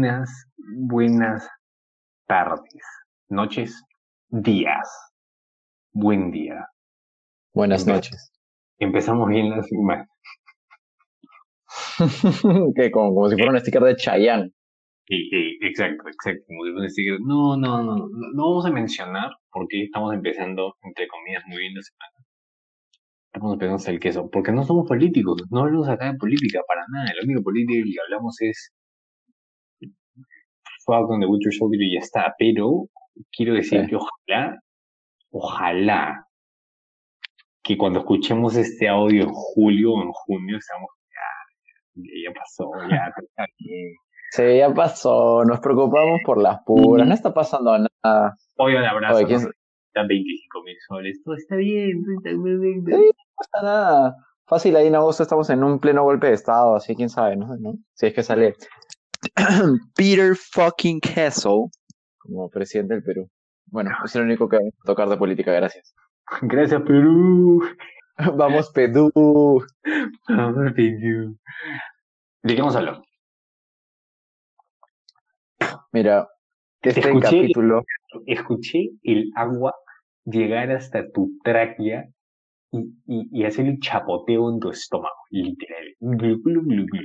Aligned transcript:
buenas, 0.00 0.46
buenas 0.58 1.48
tardes, 2.26 2.84
noches, 3.28 3.82
días. 4.28 4.86
Buen 5.92 6.30
día. 6.30 6.66
Buenas 7.54 7.86
Empe- 7.86 7.92
noches. 7.94 8.30
Empezamos 8.78 9.26
bien 9.30 9.48
la 9.50 9.62
semana. 9.62 10.06
que 12.76 12.90
como, 12.90 13.14
como 13.14 13.28
si 13.30 13.36
fuera 13.36 13.52
un 13.52 13.58
sticker 13.60 13.82
de 13.82 13.96
Chayanne. 13.96 14.50
Y- 15.08 15.34
y- 15.34 15.66
exacto, 15.66 16.06
exacto. 16.08 16.44
como 16.46 16.64
si 16.66 16.72
fuera 16.72 16.82
decir, 16.84 17.16
No, 17.20 17.56
no, 17.56 17.82
no, 17.82 17.96
no, 17.96 18.08
no 18.34 18.48
vamos 18.50 18.66
a 18.66 18.70
mencionar 18.70 19.30
porque 19.50 19.84
estamos 19.84 20.12
empezando, 20.12 20.74
entre 20.82 21.08
comillas, 21.08 21.42
muy 21.46 21.56
bien 21.58 21.72
la 21.74 21.80
semana. 21.82 22.26
Estamos 23.32 23.52
empezando 23.54 23.76
hasta 23.76 23.90
el 23.92 24.00
queso, 24.00 24.28
porque 24.30 24.52
no 24.52 24.62
somos 24.64 24.86
políticos, 24.86 25.42
no 25.50 25.60
hablamos 25.60 25.88
acá 25.88 26.12
de 26.12 26.18
política 26.18 26.60
para 26.68 26.82
nada. 26.92 27.06
La 27.18 27.24
única 27.24 27.40
política 27.40 27.82
que 27.82 28.00
hablamos 28.04 28.36
es 28.42 28.72
Falcon 30.86 31.20
de 31.20 31.26
Winter 31.26 31.52
Soldier 31.52 31.82
y 31.82 31.94
ya 31.94 31.98
está. 32.00 32.34
Pero 32.38 32.86
quiero 33.36 33.54
decir 33.54 33.82
Sí. 33.82 33.86
que 33.88 33.96
ojalá, 33.96 34.58
ojalá 35.30 36.26
que 37.62 37.76
cuando 37.76 37.98
escuchemos 38.00 38.56
este 38.56 38.88
audio 38.88 39.24
en 39.24 39.30
julio 39.32 39.92
o 39.94 40.02
en 40.02 40.12
junio, 40.12 40.56
estamos 40.58 40.88
ya, 41.12 42.02
ya 42.24 42.32
pasó, 42.34 42.70
ya 42.88 43.12
está 43.22 43.44
bien. 43.58 43.92
Sí, 44.30 44.58
ya 44.58 44.72
pasó. 44.72 45.44
Nos 45.44 45.60
preocupamos 45.60 46.20
por 46.24 46.40
las 46.40 46.60
puras. 46.64 47.06
No 47.06 47.14
está 47.14 47.32
pasando 47.34 47.76
nada. 47.78 48.36
Hoy 48.56 48.74
un 48.74 48.84
abrazo, 48.84 49.16
Oye, 49.16 49.26
¿quién 49.26 49.42
¿no? 49.42 49.50
Están 49.88 50.08
25 50.08 50.62
mil 50.62 50.76
soles, 50.86 51.22
todo 51.24 51.34
está 51.36 51.56
bien, 51.56 52.02
todo 52.04 52.14
está 52.16 52.30
bien. 52.60 52.84
Sí. 52.84 52.92
No 52.92 53.12
pasa 53.36 53.64
nada. 53.64 54.16
Fácil, 54.46 54.76
ahí 54.76 54.86
en 54.86 54.94
agosto 54.94 55.22
estamos 55.24 55.48
en 55.50 55.64
un 55.64 55.80
pleno 55.80 56.04
golpe 56.04 56.28
de 56.28 56.34
estado, 56.34 56.76
así 56.76 56.94
quién 56.94 57.08
sabe, 57.08 57.34
¿no? 57.36 57.56
¿No? 57.56 57.74
Si 57.94 58.06
es 58.06 58.14
que 58.14 58.22
sale 58.22 58.54
Peter 59.96 60.34
fucking 60.36 61.00
Kessel 61.00 61.66
como 62.18 62.48
presidente 62.50 62.94
del 62.94 63.02
Perú. 63.02 63.30
Bueno, 63.66 63.90
es 64.04 64.14
lo 64.14 64.22
único 64.22 64.48
que 64.48 64.56
voy 64.58 64.68
a 64.68 64.84
tocar 64.84 65.08
de 65.08 65.16
política, 65.16 65.52
gracias. 65.52 65.94
Gracias, 66.42 66.82
Perú. 66.82 67.62
Vamos, 68.36 68.70
Perú. 68.72 69.10
Vamos, 70.28 70.72
Perú. 70.74 71.36
¿De 72.42 72.54
qué 72.54 72.60
vamos 72.60 72.74
a 72.74 72.78
hablar? 72.78 73.02
Mira, 75.92 76.28
este 76.82 77.00
escuché- 77.00 77.20
capítulo. 77.22 77.82
Escuché 78.26 78.90
el 79.02 79.30
agua 79.36 79.74
llegar 80.24 80.70
hasta 80.70 81.10
tu 81.12 81.38
tráquea 81.44 82.06
y, 82.72 82.78
y, 83.06 83.28
y 83.32 83.44
hacer 83.44 83.66
el 83.66 83.78
chapoteo 83.80 84.50
en 84.50 84.60
tu 84.60 84.70
estómago, 84.70 85.14
literal. 85.30 85.84
Glu, 86.00 86.40
glu, 86.42 86.62
glu, 86.62 86.86
glu. 86.86 87.02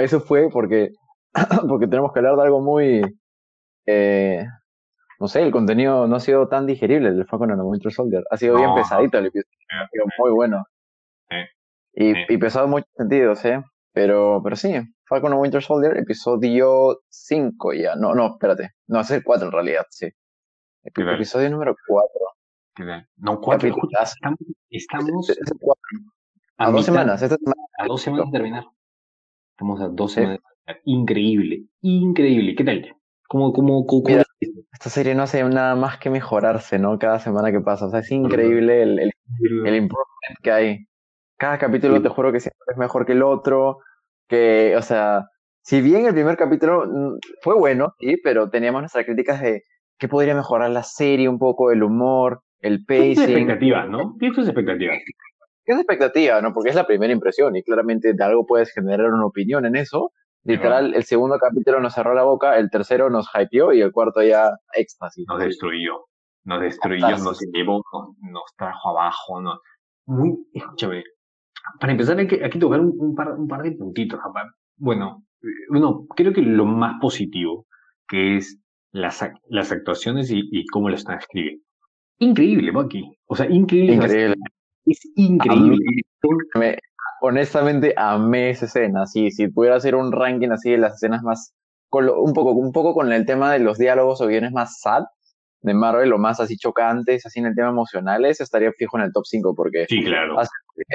Eso 0.00 0.20
fue 0.20 0.48
porque, 0.50 0.90
porque 1.68 1.86
tenemos 1.86 2.12
que 2.12 2.18
hablar 2.20 2.36
de 2.36 2.42
algo 2.42 2.60
muy. 2.60 3.02
eh, 3.86 4.44
no 5.20 5.28
sé, 5.28 5.42
el 5.42 5.52
contenido 5.52 6.06
no 6.08 6.16
ha 6.16 6.20
sido 6.20 6.48
tan 6.48 6.66
digerible 6.66 7.08
el 7.08 7.24
Falcon 7.26 7.50
and 7.52 7.60
the 7.60 7.64
Winter 7.64 7.92
Soldier. 7.92 8.24
Ha 8.30 8.36
sido 8.36 8.56
bien 8.56 8.74
pesadito 8.74 9.18
el 9.18 9.26
episodio, 9.26 9.56
ha 9.70 9.88
sido 9.88 10.04
muy 10.18 10.30
bueno. 10.32 10.64
Y, 11.96 12.12
y 12.32 12.38
pesado 12.38 12.64
en 12.64 12.72
muchos 12.72 12.88
sentidos, 12.96 13.44
¿eh? 13.44 13.62
Pero, 13.92 14.40
pero 14.42 14.56
sí, 14.56 14.74
Falcon 15.04 15.30
and 15.32 15.38
the 15.38 15.42
Winter 15.42 15.62
Soldier, 15.62 15.96
episodio 15.96 17.00
5 17.08 17.72
ya. 17.74 17.94
No, 17.94 18.12
no, 18.14 18.26
espérate. 18.32 18.70
No, 18.88 19.00
es 19.00 19.10
el 19.12 19.22
4 19.22 19.46
en 19.46 19.52
realidad, 19.52 19.86
sí. 19.90 20.08
Episodio 20.82 21.48
número 21.50 21.76
4. 21.86 22.08
¿Qué 22.74 22.84
tal? 22.84 23.08
No, 23.18 23.40
cuatro. 23.40 23.68
Capitulazo. 23.68 24.14
Estamos, 24.16 24.38
estamos 24.68 25.30
Es 25.30 25.38
el 25.38 25.58
4. 25.60 25.80
a, 26.58 26.64
A 26.64 26.66
dos 26.66 26.74
mitad- 26.74 26.84
semanas. 26.86 27.22
Esta 27.22 27.36
semana. 27.36 27.62
A 27.78 27.86
dos 27.86 28.02
semanas 28.02 28.26
de 28.26 28.32
terminar. 28.32 28.64
Estamos 29.54 29.80
a 29.80 29.88
dos 29.88 30.12
Sí. 30.12 30.20
semanas 30.20 30.40
terminar. 30.66 30.82
Increíble, 30.84 31.64
increíble. 31.80 32.54
¿Qué 32.56 32.64
tal? 32.64 32.96
¿Cómo, 33.28 33.52
cómo, 33.52 33.86
cómo, 33.86 34.02
Mira, 34.06 34.24
Esta 34.72 34.90
serie 34.90 35.14
no 35.14 35.22
hace 35.22 35.42
nada 35.44 35.76
más 35.76 35.98
que 35.98 36.10
mejorarse, 36.10 36.78
¿no? 36.78 36.98
Cada 36.98 37.20
semana 37.20 37.52
que 37.52 37.60
pasa. 37.60 37.86
O 37.86 37.90
sea, 37.90 38.00
es 38.00 38.10
increíble 38.10 38.82
el, 38.82 38.98
el 38.98 39.12
el 39.64 39.74
improvement 39.76 40.38
que 40.42 40.50
hay. 40.50 40.78
Cada 41.38 41.58
capítulo 41.58 41.96
Sí. 41.96 42.02
te 42.02 42.08
juro 42.08 42.32
que 42.32 42.40
siempre 42.40 42.58
es 42.72 42.76
mejor 42.76 43.06
que 43.06 43.12
el 43.12 43.22
otro, 43.22 43.78
que, 44.28 44.74
o 44.76 44.82
sea, 44.82 45.24
si 45.62 45.80
bien 45.80 46.06
el 46.06 46.14
primer 46.14 46.36
capítulo 46.36 46.84
mm, 46.86 47.18
fue 47.40 47.54
bueno, 47.54 47.94
sí, 48.00 48.16
pero 48.22 48.50
teníamos 48.50 48.82
nuestras 48.82 49.04
críticas 49.04 49.40
de 49.40 49.62
qué 49.98 50.08
podría 50.08 50.34
mejorar 50.34 50.70
la 50.70 50.82
serie 50.82 51.28
un 51.28 51.38
poco, 51.38 51.70
el 51.72 51.82
humor, 51.82 52.40
el 52.60 52.84
Tienes 52.86 53.18
pacing. 53.18 53.34
expectativas, 53.34 53.88
¿no? 53.88 54.14
Tienes 54.18 54.38
expectativas. 54.38 54.98
¿Qué 55.64 55.72
es 55.72 55.78
expectativa, 55.78 56.40
no? 56.40 56.52
Porque 56.52 56.70
es 56.70 56.76
la 56.76 56.86
primera 56.86 57.12
impresión 57.12 57.56
y 57.56 57.62
claramente 57.62 58.12
de 58.12 58.24
algo 58.24 58.46
puedes 58.46 58.72
generar 58.72 59.12
una 59.12 59.26
opinión 59.26 59.64
en 59.64 59.76
eso. 59.76 60.12
Literal, 60.44 60.94
el 60.94 61.04
segundo 61.04 61.38
capítulo 61.38 61.80
nos 61.80 61.94
cerró 61.94 62.12
la 62.12 62.22
boca, 62.22 62.58
el 62.58 62.68
tercero 62.68 63.08
nos 63.08 63.28
hypeó 63.34 63.72
y 63.72 63.80
el 63.80 63.92
cuarto 63.92 64.22
ya 64.22 64.50
éxtasis. 64.74 65.24
Nos 65.26 65.40
destruyó. 65.40 66.04
Nos 66.44 66.60
destruyó, 66.60 67.16
nos 67.16 67.40
llevó, 67.50 67.82
nos, 67.92 68.30
nos 68.30 68.42
trajo 68.58 68.90
abajo. 68.90 69.40
Nos... 69.40 69.58
Muy, 70.04 70.36
escúchame. 70.52 71.02
Para 71.80 71.92
empezar, 71.92 72.18
hay 72.18 72.26
que, 72.26 72.44
hay 72.44 72.50
que 72.50 72.58
tocar 72.58 72.78
un, 72.80 72.92
un 72.98 73.14
par, 73.14 73.32
un 73.32 73.48
par 73.48 73.62
de 73.62 73.72
puntitos. 73.72 74.20
rapaz. 74.22 74.52
Bueno, 74.76 75.24
eh, 75.42 75.46
no, 75.70 76.04
creo 76.14 76.34
que 76.34 76.42
lo 76.42 76.66
más 76.66 77.00
positivo, 77.00 77.66
que 78.06 78.36
es 78.36 78.60
las, 78.92 79.26
las 79.48 79.72
actuaciones 79.72 80.30
y, 80.30 80.42
y 80.52 80.66
cómo 80.66 80.90
lo 80.90 80.96
están 80.96 81.18
escribiendo. 81.18 81.64
Increíble, 82.18 82.70
Bucky. 82.70 83.02
O 83.24 83.34
sea, 83.34 83.46
increíble. 83.48 83.94
Increíble. 83.94 84.34
Es 84.86 85.00
increíble. 85.16 85.78
Me- 86.54 86.78
honestamente 87.20 87.94
amé 87.96 88.50
esa 88.50 88.66
escena. 88.66 89.06
Sí, 89.06 89.30
si 89.30 89.48
pudiera 89.48 89.76
hacer 89.76 89.94
un 89.94 90.12
ranking 90.12 90.50
así 90.50 90.70
de 90.70 90.78
las 90.78 90.94
escenas 90.94 91.22
más, 91.22 91.54
con 91.88 92.06
lo- 92.06 92.20
un 92.20 92.32
poco, 92.32 92.52
un 92.52 92.72
poco 92.72 92.92
con 92.94 93.12
el 93.12 93.24
tema 93.26 93.52
de 93.52 93.60
los 93.60 93.78
diálogos 93.78 94.20
o 94.20 94.26
guiones 94.26 94.52
más 94.52 94.78
sad 94.80 95.04
de 95.62 95.72
Marvel, 95.74 96.12
o 96.12 96.18
más 96.18 96.40
así 96.40 96.56
chocantes, 96.58 97.24
así 97.24 97.40
en 97.40 97.46
el 97.46 97.54
tema 97.54 97.70
emocionales, 97.70 98.40
estaría 98.40 98.70
fijo 98.72 98.98
en 98.98 99.04
el 99.04 99.12
top 99.12 99.24
5 99.24 99.54
porque 99.54 99.86
Sí, 99.88 100.04
claro. 100.04 100.36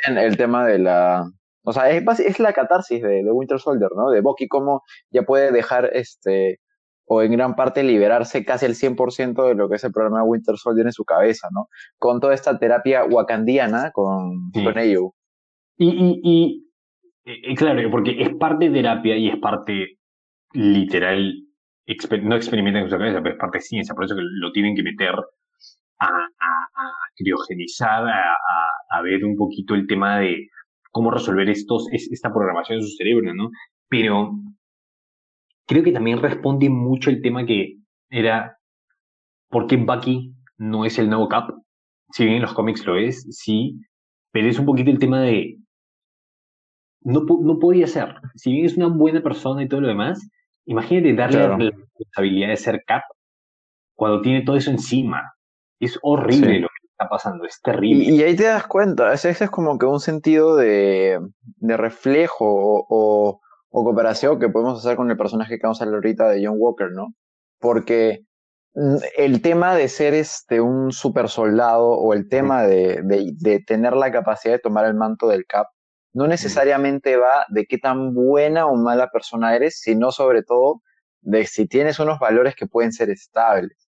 En 0.08 0.18
el 0.20 0.38
tema 0.38 0.66
de 0.68 0.78
la, 0.78 1.24
o 1.64 1.74
sea, 1.74 1.90
es, 1.90 2.04
es 2.20 2.40
la 2.40 2.54
catarsis 2.54 3.02
de, 3.02 3.24
de 3.24 3.32
Winter 3.32 3.60
Soldier, 3.60 3.90
¿no? 3.96 4.12
De 4.12 4.22
Bucky 4.22 4.48
cómo 4.48 4.84
ya 5.12 5.24
puede 5.24 5.52
dejar 5.52 5.90
este 5.94 6.60
o 7.12 7.22
en 7.24 7.32
gran 7.32 7.56
parte 7.56 7.84
liberarse 7.84 8.46
casi 8.46 8.66
el 8.68 8.76
100% 8.76 9.48
de 9.48 9.56
lo 9.56 9.68
que 9.68 9.76
es 9.78 9.84
el 9.84 9.92
programa 9.92 10.24
Winter 10.24 10.56
Soldier 10.58 10.86
en 10.86 10.92
su 10.94 11.04
cabeza, 11.06 11.48
¿no? 11.52 11.68
Con 11.98 12.20
toda 12.20 12.34
esta 12.36 12.60
terapia 12.60 13.04
wakandiana 13.06 13.92
con, 13.92 14.52
Sí. 14.54 14.64
con 14.64 14.78
ello. 14.78 15.14
Y, 15.78 15.90
y, 15.90 16.22
y, 16.24 16.70
eh, 17.26 17.56
claro, 17.56 17.90
porque 17.90 18.22
es 18.22 18.30
parte 18.36 18.66
de 18.70 18.76
terapia 18.76 19.18
y 19.18 19.30
es 19.30 19.38
parte 19.38 19.98
literal, 20.54 21.34
exper- 21.88 22.22
no 22.24 22.36
experimenta 22.36 22.80
en 22.80 22.90
su 22.90 22.98
cabeza, 22.98 23.22
pero 23.22 23.34
es 23.36 23.40
parte 23.40 23.58
de 23.60 23.62
ciencia, 23.64 23.96
por 23.96 24.06
eso 24.06 24.16
que 24.16 24.22
lo 24.24 24.52
tienen 24.52 24.76
que 24.76 24.84
meter 24.84 25.14
a, 26.00 26.06
a, 26.06 26.10
a 26.10 26.92
criogenizar, 27.16 28.08
a, 28.08 28.36
a, 28.92 29.02
ver 29.02 29.24
un 29.26 29.36
poquito 29.36 29.74
el 29.76 29.88
tema 29.88 30.20
de 30.20 30.48
cómo 30.92 31.12
resolver 31.12 31.50
estos, 31.50 31.88
es- 31.92 32.10
esta 32.12 32.32
programación 32.34 32.80
en 32.80 32.84
su 32.86 32.96
cerebro, 32.96 33.34
¿no? 33.34 33.50
Pero 33.90 34.32
creo 35.70 35.84
que 35.84 35.92
también 35.92 36.20
responde 36.22 36.68
mucho 36.70 37.12
el 37.12 37.22
tema 37.22 37.46
que 37.46 37.78
era 38.10 38.58
¿por 39.50 39.68
qué 39.68 39.78
Bucky 39.78 40.34
no 40.58 40.84
es 40.84 40.98
el 40.98 41.10
nuevo 41.10 41.30
Cap? 41.30 41.52
Si 42.12 42.24
bien 42.24 42.38
en 42.38 42.42
los 42.42 42.54
cómics 42.56 42.84
lo 42.88 42.98
es, 42.98 43.26
sí, 43.30 43.80
pero 44.32 44.48
es 44.50 44.58
un 44.58 44.66
poquito 44.66 44.90
el 44.90 44.98
tema 45.00 45.22
de 45.22 45.58
no, 47.02 47.22
no 47.22 47.60
podía 47.60 47.88
ser. 47.88 48.16
Si 48.36 48.52
bien 48.52 48.66
es 48.66 48.76
una 48.78 48.88
buena 48.88 49.22
persona 49.22 49.64
y 49.64 49.68
todo 49.68 49.82
lo 49.82 49.88
demás, 49.88 50.28
imagínate 50.66 51.14
darle 51.14 51.38
Claro. 51.38 51.58
la 51.58 51.70
responsabilidad 51.72 52.50
de 52.50 52.58
ser 52.58 52.84
Cap 52.86 53.04
cuando 53.96 54.22
tiene 54.22 54.42
todo 54.44 54.56
eso 54.58 54.72
encima. 54.72 55.22
Es 55.80 55.98
horrible 56.02 56.56
Sí. 56.56 56.60
lo 56.60 56.68
que 56.68 56.88
está 56.92 57.08
pasando, 57.10 57.46
es 57.46 57.62
terrible. 57.62 58.04
Y, 58.06 58.16
y 58.20 58.24
ahí 58.24 58.36
te 58.36 58.44
das 58.44 58.66
cuenta, 58.68 59.14
ese, 59.14 59.30
ese 59.30 59.46
es 59.46 59.50
como 59.50 59.78
que 59.78 59.86
un 59.86 60.00
sentido 60.00 60.56
de, 60.58 61.20
de 61.58 61.78
reflejo 61.78 62.46
o, 62.46 62.86
o, 62.90 63.42
o 63.70 63.84
cooperación 63.84 64.40
que 64.40 64.50
podemos 64.50 64.80
hacer 64.80 64.98
con 64.98 65.10
el 65.12 65.18
personaje 65.18 65.58
que 65.58 65.64
vamos 65.64 65.82
a 65.82 65.86
hablar 65.86 65.98
ahorita 65.98 66.30
de 66.30 66.46
John 66.46 66.56
Walker, 66.58 66.92
¿no? 66.92 67.14
Porque 67.60 68.26
mm, 68.74 68.96
el 69.18 69.42
tema 69.42 69.76
de 69.76 69.88
ser 69.88 70.14
este 70.14 70.62
un 70.62 70.92
super 70.92 71.30
soldado 71.30 71.90
o 71.90 72.14
el 72.14 72.28
tema 72.30 72.64
de, 72.64 73.02
de, 73.04 73.32
de 73.40 73.60
tener 73.60 73.94
la 73.94 74.12
capacidad 74.12 74.56
de 74.56 74.60
tomar 74.60 74.86
el 74.86 74.96
manto 74.96 75.28
del 75.28 75.46
Cap 75.46 75.68
no 76.14 76.28
necesariamente 76.28 77.18
va 77.18 77.46
de 77.50 77.66
qué 77.66 77.78
tan 77.78 78.14
buena 78.14 78.66
o 78.66 78.76
mala 78.76 79.10
persona 79.12 79.56
eres, 79.56 79.80
sino 79.80 80.12
sobre 80.12 80.44
todo 80.44 80.82
de 81.22 81.46
si 81.46 81.68
tienes 81.68 82.00
unos 82.00 82.20
valores 82.20 82.56
que 82.56 82.66
pueden 82.66 82.92
ser 82.92 83.10
estables. 83.10 83.90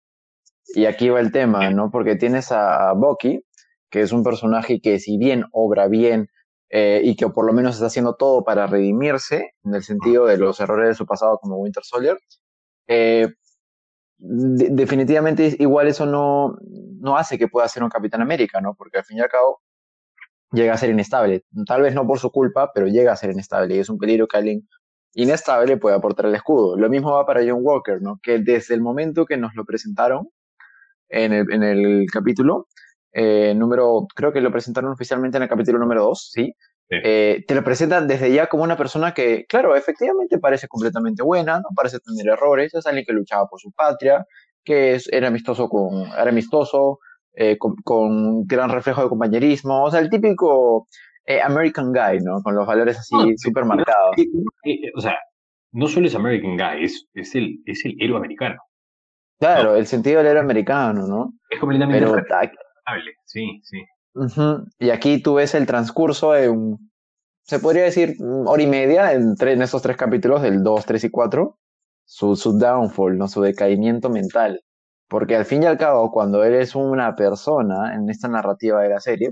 Y 0.75 0.87
aquí 0.87 1.09
va 1.09 1.21
el 1.21 1.33
tema, 1.33 1.71
¿no? 1.71 1.91
Porque 1.91 2.17
tienes 2.17 2.51
a, 2.53 2.91
a 2.91 2.93
Bucky, 2.95 3.45
que 3.91 4.01
es 4.01 4.13
un 4.13 4.25
personaje 4.25 4.81
que 4.81 4.99
si 4.99 5.19
bien 5.19 5.45
obra 5.53 5.89
bien 5.89 6.29
eh, 6.71 7.01
y 7.05 7.17
que 7.17 7.29
por 7.29 7.47
lo 7.47 7.53
menos 7.53 7.75
está 7.77 7.87
haciendo 7.87 8.15
todo 8.17 8.45
para 8.45 8.67
redimirse, 8.67 9.53
en 9.65 9.75
el 9.75 9.83
sentido 9.85 10.27
de 10.27 10.39
los 10.39 10.61
errores 10.61 10.89
de 10.91 10.95
su 10.95 11.07
pasado 11.07 11.39
como 11.41 11.57
Winter 11.59 11.85
Soldier, 11.85 12.19
eh, 12.89 13.29
de- 14.19 14.69
definitivamente 14.71 15.57
igual 15.59 15.89
eso 15.89 16.07
no, 16.07 16.57
no 17.01 17.17
hace 17.17 17.39
que 17.39 17.49
pueda 17.49 17.69
ser 17.69 17.83
un 17.83 17.91
Capitán 17.91 18.23
América, 18.23 18.61
¿no? 18.61 18.75
Porque 18.75 18.99
al 18.99 19.05
fin 19.05 19.19
y 19.19 19.21
al 19.21 19.29
cabo 19.29 19.63
llega 20.53 20.75
a 20.75 20.79
ser 20.79 20.91
inestable. 20.91 21.45
Tal 21.67 21.83
vez 21.83 21.95
no 21.95 22.07
por 22.07 22.19
su 22.19 22.31
culpa, 22.31 22.71
pero 22.75 22.87
llega 22.89 23.13
a 23.13 23.17
ser 23.17 23.31
inestable 23.31 23.77
y 23.77 23.79
es 23.81 23.89
un 23.91 23.99
peligro 23.99 24.27
que 24.29 24.39
alguien 24.39 24.69
inestable 25.15 25.77
puede 25.79 25.97
aportar 25.97 26.27
el 26.27 26.35
escudo. 26.35 26.77
Lo 26.77 26.89
mismo 26.91 27.13
va 27.13 27.27
para 27.27 27.41
John 27.41 27.61
Walker, 27.63 28.01
¿no? 28.03 28.19
Que 28.23 28.39
desde 28.39 28.75
el 28.75 28.81
momento 28.83 29.27
que 29.27 29.37
nos 29.37 29.55
lo 29.55 29.65
presentaron 29.65 30.29
en 31.09 31.33
el, 31.33 31.53
en 31.53 31.63
el 31.63 32.07
capítulo, 32.13 32.69
eh, 33.19 33.55
número, 33.55 34.07
creo 34.15 34.31
que 34.31 34.43
lo 34.43 34.53
presentaron 34.53 34.93
oficialmente 34.93 35.39
en 35.39 35.45
el 35.45 35.49
capítulo 35.49 35.79
número 35.79 36.05
2, 36.05 36.31
¿sí? 36.35 36.53
Eh, 36.91 37.45
te 37.49 37.55
lo 37.55 37.65
presentan 37.65 38.07
desde 38.07 38.31
ya 38.31 38.47
como 38.47 38.63
una 38.63 38.77
persona 38.77 39.15
que, 39.15 39.47
claro, 39.47 39.75
efectivamente 39.75 40.39
parece 40.39 40.69
completamente 40.69 41.23
buena, 41.23 41.57
no 41.61 41.69
parece 41.75 41.99
tener 42.01 42.31
errores, 42.31 42.75
es 42.75 42.87
alguien 42.87 43.07
que 43.07 43.15
luchaba 43.15 43.49
por 43.49 43.59
su 43.59 43.73
patria, 43.73 44.27
que 44.63 44.97
es, 44.97 45.09
era 45.11 45.29
amistoso 45.29 45.67
con, 45.67 46.09
era 46.09 46.29
amistoso, 46.29 46.99
eh, 47.33 47.57
con, 47.57 48.45
gran 48.45 48.69
reflejo 48.69 49.03
de 49.03 49.09
compañerismo, 49.09 49.85
o 49.85 49.91
sea, 49.91 50.01
el 50.01 50.11
típico 50.11 50.87
American 51.43 51.93
Guy, 51.93 52.21
¿no? 52.23 52.43
Con 52.43 52.55
los 52.55 52.67
valores 52.67 52.99
así 52.99 53.17
súper 53.39 53.65
marcados. 53.65 54.15
o 54.95 55.01
sea, 55.01 55.17
no 55.73 55.89
solo 55.89 56.07
es 56.07 56.15
American 56.15 56.59
Guy, 56.59 56.85
es, 56.85 57.07
es, 57.15 57.35
el, 57.35 57.63
es 57.65 57.83
el 57.87 57.97
héroe 57.99 58.19
americano. 58.19 58.61
Claro, 59.41 59.75
el 59.75 59.87
sentido 59.87 60.19
del 60.19 60.27
héroe 60.27 60.43
americano, 60.43 61.07
¿no? 61.07 61.33
Es 61.49 61.59
completamente 61.59 62.05
sí, 63.25 63.61
sí. 63.65 63.85
Y 64.79 64.91
aquí 64.91 65.21
tú 65.23 65.35
ves 65.35 65.55
el 65.55 65.67
transcurso 65.67 66.33
de 66.33 66.49
un, 66.49 66.91
se 67.43 67.61
podría 67.61 67.85
decir, 67.85 68.17
hora 68.21 68.63
y 68.63 68.67
media 68.67 69.13
entre, 69.13 69.53
en 69.53 69.63
esos 69.63 69.83
tres 69.83 69.97
capítulos, 69.97 70.43
del 70.43 70.63
2, 70.63 70.87
3 70.87 71.05
y 71.05 71.11
4, 71.11 71.59
su, 72.05 72.37
su 72.37 72.59
downfall, 72.59 73.19
¿no? 73.19 73.29
su 73.29 73.41
decaimiento 73.41 74.11
mental. 74.11 74.63
Porque 75.09 75.37
al 75.37 75.45
fin 75.45 75.63
y 75.63 75.67
al 75.67 75.79
cabo, 75.79 76.11
cuando 76.11 76.43
eres 76.43 76.75
una 76.75 77.15
persona 77.15 77.95
en 77.95 78.11
esta 78.11 78.27
narrativa 78.29 78.83
de 78.83 78.89
la 78.89 79.01
serie, 79.01 79.31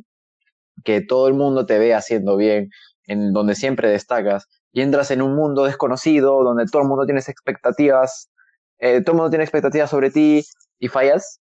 que 0.84 1.00
todo 1.00 1.26
el 1.28 1.34
mundo 1.34 1.66
te 1.66 1.78
ve 1.78 1.94
haciendo 1.94 2.36
bien, 2.36 2.70
en 3.06 3.32
donde 3.32 3.56
siempre 3.56 3.88
destacas, 3.90 4.48
y 4.72 4.82
entras 4.82 5.10
en 5.10 5.22
un 5.22 5.34
mundo 5.34 5.64
desconocido, 5.64 6.42
donde 6.44 6.66
todo 6.66 6.82
el 6.82 6.88
mundo 6.88 7.06
tiene 7.06 7.20
expectativas, 7.20 8.30
eh, 8.78 9.02
todo 9.02 9.12
el 9.12 9.16
mundo 9.16 9.30
tiene 9.30 9.44
expectativas 9.44 9.90
sobre 9.90 10.10
ti, 10.10 10.44
y 10.78 10.88
fallas, 10.88 11.40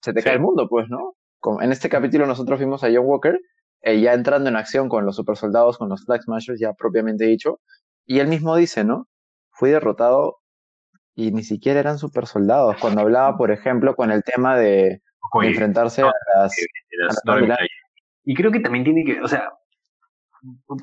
se 0.00 0.12
te 0.12 0.22
cae 0.22 0.34
el 0.34 0.40
mundo, 0.40 0.68
pues, 0.68 0.88
¿no? 0.88 1.14
En 1.60 1.72
este 1.72 1.88
capítulo 1.88 2.26
nosotros 2.26 2.60
vimos 2.60 2.84
a 2.84 2.88
John 2.92 3.04
Walker 3.06 3.38
eh, 3.82 4.00
ya 4.00 4.14
entrando 4.14 4.48
en 4.48 4.56
acción 4.56 4.88
con 4.88 5.04
los 5.04 5.16
super 5.16 5.36
soldados, 5.36 5.76
con 5.76 5.88
los 5.88 6.04
Flag 6.04 6.22
Smashers, 6.22 6.60
ya 6.60 6.72
propiamente 6.72 7.24
dicho, 7.24 7.60
y 8.06 8.20
él 8.20 8.28
mismo 8.28 8.54
dice, 8.54 8.84
¿no? 8.84 9.08
Fui 9.50 9.70
derrotado 9.70 10.38
y 11.16 11.32
ni 11.32 11.42
siquiera 11.42 11.80
eran 11.80 11.98
super 11.98 12.26
soldados. 12.26 12.76
Cuando 12.80 13.00
hablaba, 13.00 13.36
por 13.36 13.50
ejemplo, 13.50 13.96
con 13.96 14.12
el 14.12 14.22
tema 14.22 14.56
de, 14.56 15.02
enfrentarse 15.42 16.02
a 16.02 16.12
las... 16.36 16.54
y 18.24 18.34
creo 18.34 18.52
que 18.52 18.60
también 18.60 18.84
tiene 18.84 19.04
que, 19.04 19.20
o 19.20 19.26
sea, 19.26 19.50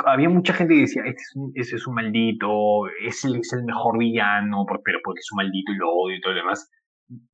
había 0.06 0.28
mucha 0.28 0.54
gente 0.54 0.74
que 0.74 0.82
decía, 0.82 1.04
este 1.06 1.22
es 1.22 1.36
un, 1.36 1.52
ese 1.56 1.76
es 1.78 1.88
un 1.88 1.96
maldito, 1.96 2.88
es 3.06 3.24
el, 3.24 3.38
es 3.38 3.54
el 3.54 3.64
mejor 3.64 3.98
villano, 3.98 4.66
pero 4.84 5.00
porque 5.04 5.20
es 5.20 5.32
un 5.32 5.38
maldito 5.38 5.72
y 5.72 5.76
lo 5.76 5.90
odio 5.90 6.18
y 6.18 6.22
todo 6.22 6.34
lo 6.34 6.40
demás 6.40 6.70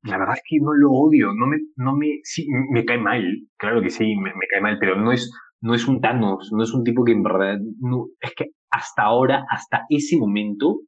la 0.02 0.18
verdad 0.18 0.36
es 0.36 0.42
que 0.48 0.58
no 0.60 0.72
lo 0.72 0.90
odio, 0.92 1.32
no 1.34 1.46
me, 1.46 1.58
no 1.76 1.96
me, 1.96 2.20
sí, 2.24 2.46
me 2.70 2.84
cae 2.84 2.98
mal, 2.98 3.22
claro 3.58 3.82
que 3.82 3.90
sí, 3.90 4.16
me, 4.16 4.32
cae 4.50 4.60
mal, 4.60 4.78
pero 4.80 4.96
no 4.96 5.12
es, 5.12 5.30
no 5.60 5.74
es 5.74 5.86
un 5.86 6.00
Thanos, 6.00 6.50
no 6.52 6.62
es 6.62 6.72
un 6.72 6.84
tipo 6.84 7.04
que 7.04 7.12
en 7.12 7.22
verdad, 7.22 7.58
no, 7.80 8.06
es 8.20 8.32
que 8.34 8.52
hasta 8.70 9.02
ahora, 9.02 9.44
hasta 9.50 9.84
ese 9.90 10.16
momento, 10.16 10.80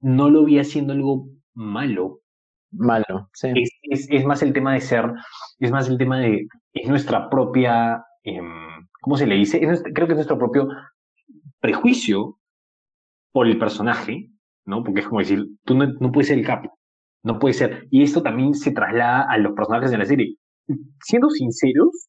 no 0.00 0.30
lo 0.30 0.44
vi 0.44 0.58
haciendo 0.58 0.92
algo 0.92 1.26
malo. 1.54 2.20
Malo, 2.72 3.28
sí. 3.32 3.48
Es, 3.90 4.08
es, 4.08 4.24
más 4.24 4.42
el 4.42 4.52
tema 4.52 4.72
de 4.74 4.80
ser, 4.80 5.12
es 5.58 5.72
más 5.72 5.88
el 5.88 5.98
tema 5.98 6.20
de, 6.20 6.46
es 6.72 6.88
nuestra 6.88 7.28
propia, 7.28 8.04
eh, 8.22 8.40
¿cómo 9.00 9.16
se 9.16 9.26
le 9.26 9.34
dice? 9.34 9.58
creo 9.58 10.06
que 10.06 10.12
es 10.12 10.18
nuestro 10.18 10.38
propio 10.38 10.68
prejuicio 11.58 12.38
por 13.32 13.48
el 13.48 13.58
personaje, 13.58 14.30
¿no? 14.64 14.84
Porque 14.84 15.00
es 15.00 15.08
como 15.08 15.18
decir, 15.18 15.44
tú 15.64 15.74
no, 15.74 15.86
no 15.98 16.12
puedes 16.12 16.28
ser 16.28 16.38
el 16.38 16.46
capo, 16.46 16.79
no 17.22 17.38
puede 17.38 17.54
ser. 17.54 17.86
Y 17.90 18.02
esto 18.02 18.22
también 18.22 18.54
se 18.54 18.72
traslada 18.72 19.26
a 19.30 19.38
los 19.38 19.52
personajes 19.52 19.90
de 19.90 19.98
la 19.98 20.04
serie. 20.04 20.36
Siendo 21.02 21.30
sinceros, 21.30 22.08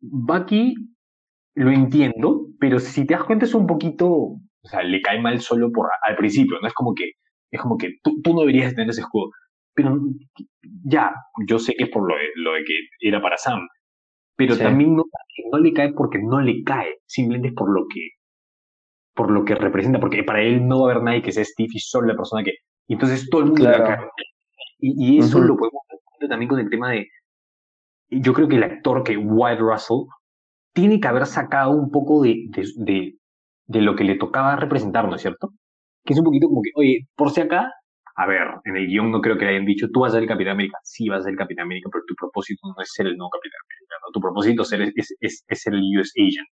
Bucky 0.00 0.74
lo 1.54 1.70
entiendo, 1.70 2.46
pero 2.58 2.78
si 2.78 3.06
te 3.06 3.14
das 3.14 3.24
cuenta 3.24 3.44
es 3.44 3.54
un 3.54 3.66
poquito, 3.66 4.08
o 4.08 4.40
sea, 4.62 4.82
le 4.82 5.00
cae 5.02 5.20
mal 5.20 5.40
solo 5.40 5.70
por 5.70 5.88
al 6.02 6.16
principio, 6.16 6.58
no 6.60 6.68
es 6.68 6.74
como 6.74 6.94
que 6.94 7.12
es 7.50 7.60
como 7.60 7.76
que 7.76 7.94
tú, 8.02 8.20
tú 8.22 8.32
no 8.32 8.40
deberías 8.40 8.74
tener 8.74 8.90
ese 8.90 9.00
escudo. 9.00 9.30
Pero 9.74 9.98
ya, 10.84 11.12
yo 11.46 11.58
sé 11.58 11.74
que 11.76 11.84
es 11.84 11.90
por 11.90 12.08
lo 12.08 12.14
de, 12.14 12.28
lo 12.36 12.52
de 12.52 12.64
que 12.64 12.74
era 13.00 13.20
para 13.20 13.36
Sam, 13.36 13.66
pero 14.36 14.56
también 14.56 14.94
no, 14.94 15.04
no 15.52 15.58
le 15.58 15.72
cae 15.72 15.92
porque 15.92 16.18
no 16.18 16.40
le 16.40 16.62
cae, 16.64 16.98
simplemente 17.06 17.48
es 17.48 17.54
por 17.54 17.70
lo 17.72 17.86
que 17.92 18.00
por 19.14 19.30
lo 19.30 19.44
que 19.44 19.54
representa, 19.54 20.00
porque 20.00 20.22
para 20.22 20.40
él 20.40 20.66
no 20.66 20.80
va 20.80 20.88
a 20.88 20.92
haber 20.92 21.04
nadie 21.04 21.22
que 21.22 21.32
sea 21.32 21.44
Steve 21.44 21.68
y 21.74 21.80
solo 21.80 22.06
la 22.06 22.16
persona 22.16 22.42
que. 22.42 22.52
Y 22.88 22.94
entonces 22.94 23.28
todo 23.28 23.42
el 23.42 23.46
mundo 23.48 23.70
le 23.70 23.76
cae. 23.76 23.98
Y, 24.80 25.18
eso 25.18 25.40
lo 25.40 25.56
podemos 25.56 25.82
ver 26.20 26.28
también 26.28 26.48
con 26.48 26.60
el 26.60 26.70
tema 26.70 26.90
de. 26.90 27.08
Yo 28.08 28.32
creo 28.32 28.48
que 28.48 28.56
el 28.56 28.64
actor 28.64 29.04
que 29.04 29.16
White 29.16 29.60
Russell 29.60 30.06
tiene 30.72 31.00
que 31.00 31.08
haber 31.08 31.26
sacado 31.26 31.72
un 31.72 31.90
poco 31.90 32.22
de, 32.22 32.46
de, 32.76 33.14
de, 33.66 33.80
lo 33.80 33.94
que 33.94 34.04
le 34.04 34.16
tocaba 34.16 34.56
representar, 34.56 35.08
¿no 35.08 35.16
es 35.16 35.22
cierto? 35.22 35.50
Que 36.04 36.14
es 36.14 36.18
un 36.18 36.24
poquito 36.24 36.48
como 36.48 36.62
que, 36.62 36.70
oye, 36.74 37.06
por 37.14 37.30
si 37.30 37.40
acá, 37.40 37.72
a 38.16 38.26
ver, 38.26 38.48
en 38.64 38.76
el 38.76 38.86
guion 38.86 39.10
no 39.10 39.20
creo 39.20 39.38
que 39.38 39.44
le 39.44 39.52
hayan 39.52 39.66
dicho, 39.66 39.88
tú 39.92 40.00
vas 40.00 40.12
a 40.12 40.14
ser 40.14 40.22
el 40.22 40.28
Capitán 40.28 40.54
América. 40.54 40.78
Sí, 40.82 41.08
vas 41.08 41.20
a 41.20 41.22
ser 41.22 41.32
el 41.32 41.38
Capitán 41.38 41.64
América, 41.66 41.88
pero 41.92 42.04
tu 42.06 42.14
propósito 42.14 42.68
no 42.68 42.82
es 42.82 42.90
ser 42.92 43.06
el 43.06 43.16
nuevo 43.16 43.30
Capitán 43.30 43.60
América, 43.64 43.94
¿no? 44.02 44.12
Tu 44.12 44.20
propósito 44.20 44.62
es, 44.62 44.72
es, 44.72 45.16
es, 45.20 45.44
es 45.46 45.60
ser 45.60 45.74
el 45.74 45.98
US 45.98 46.12
Agent. 46.16 46.48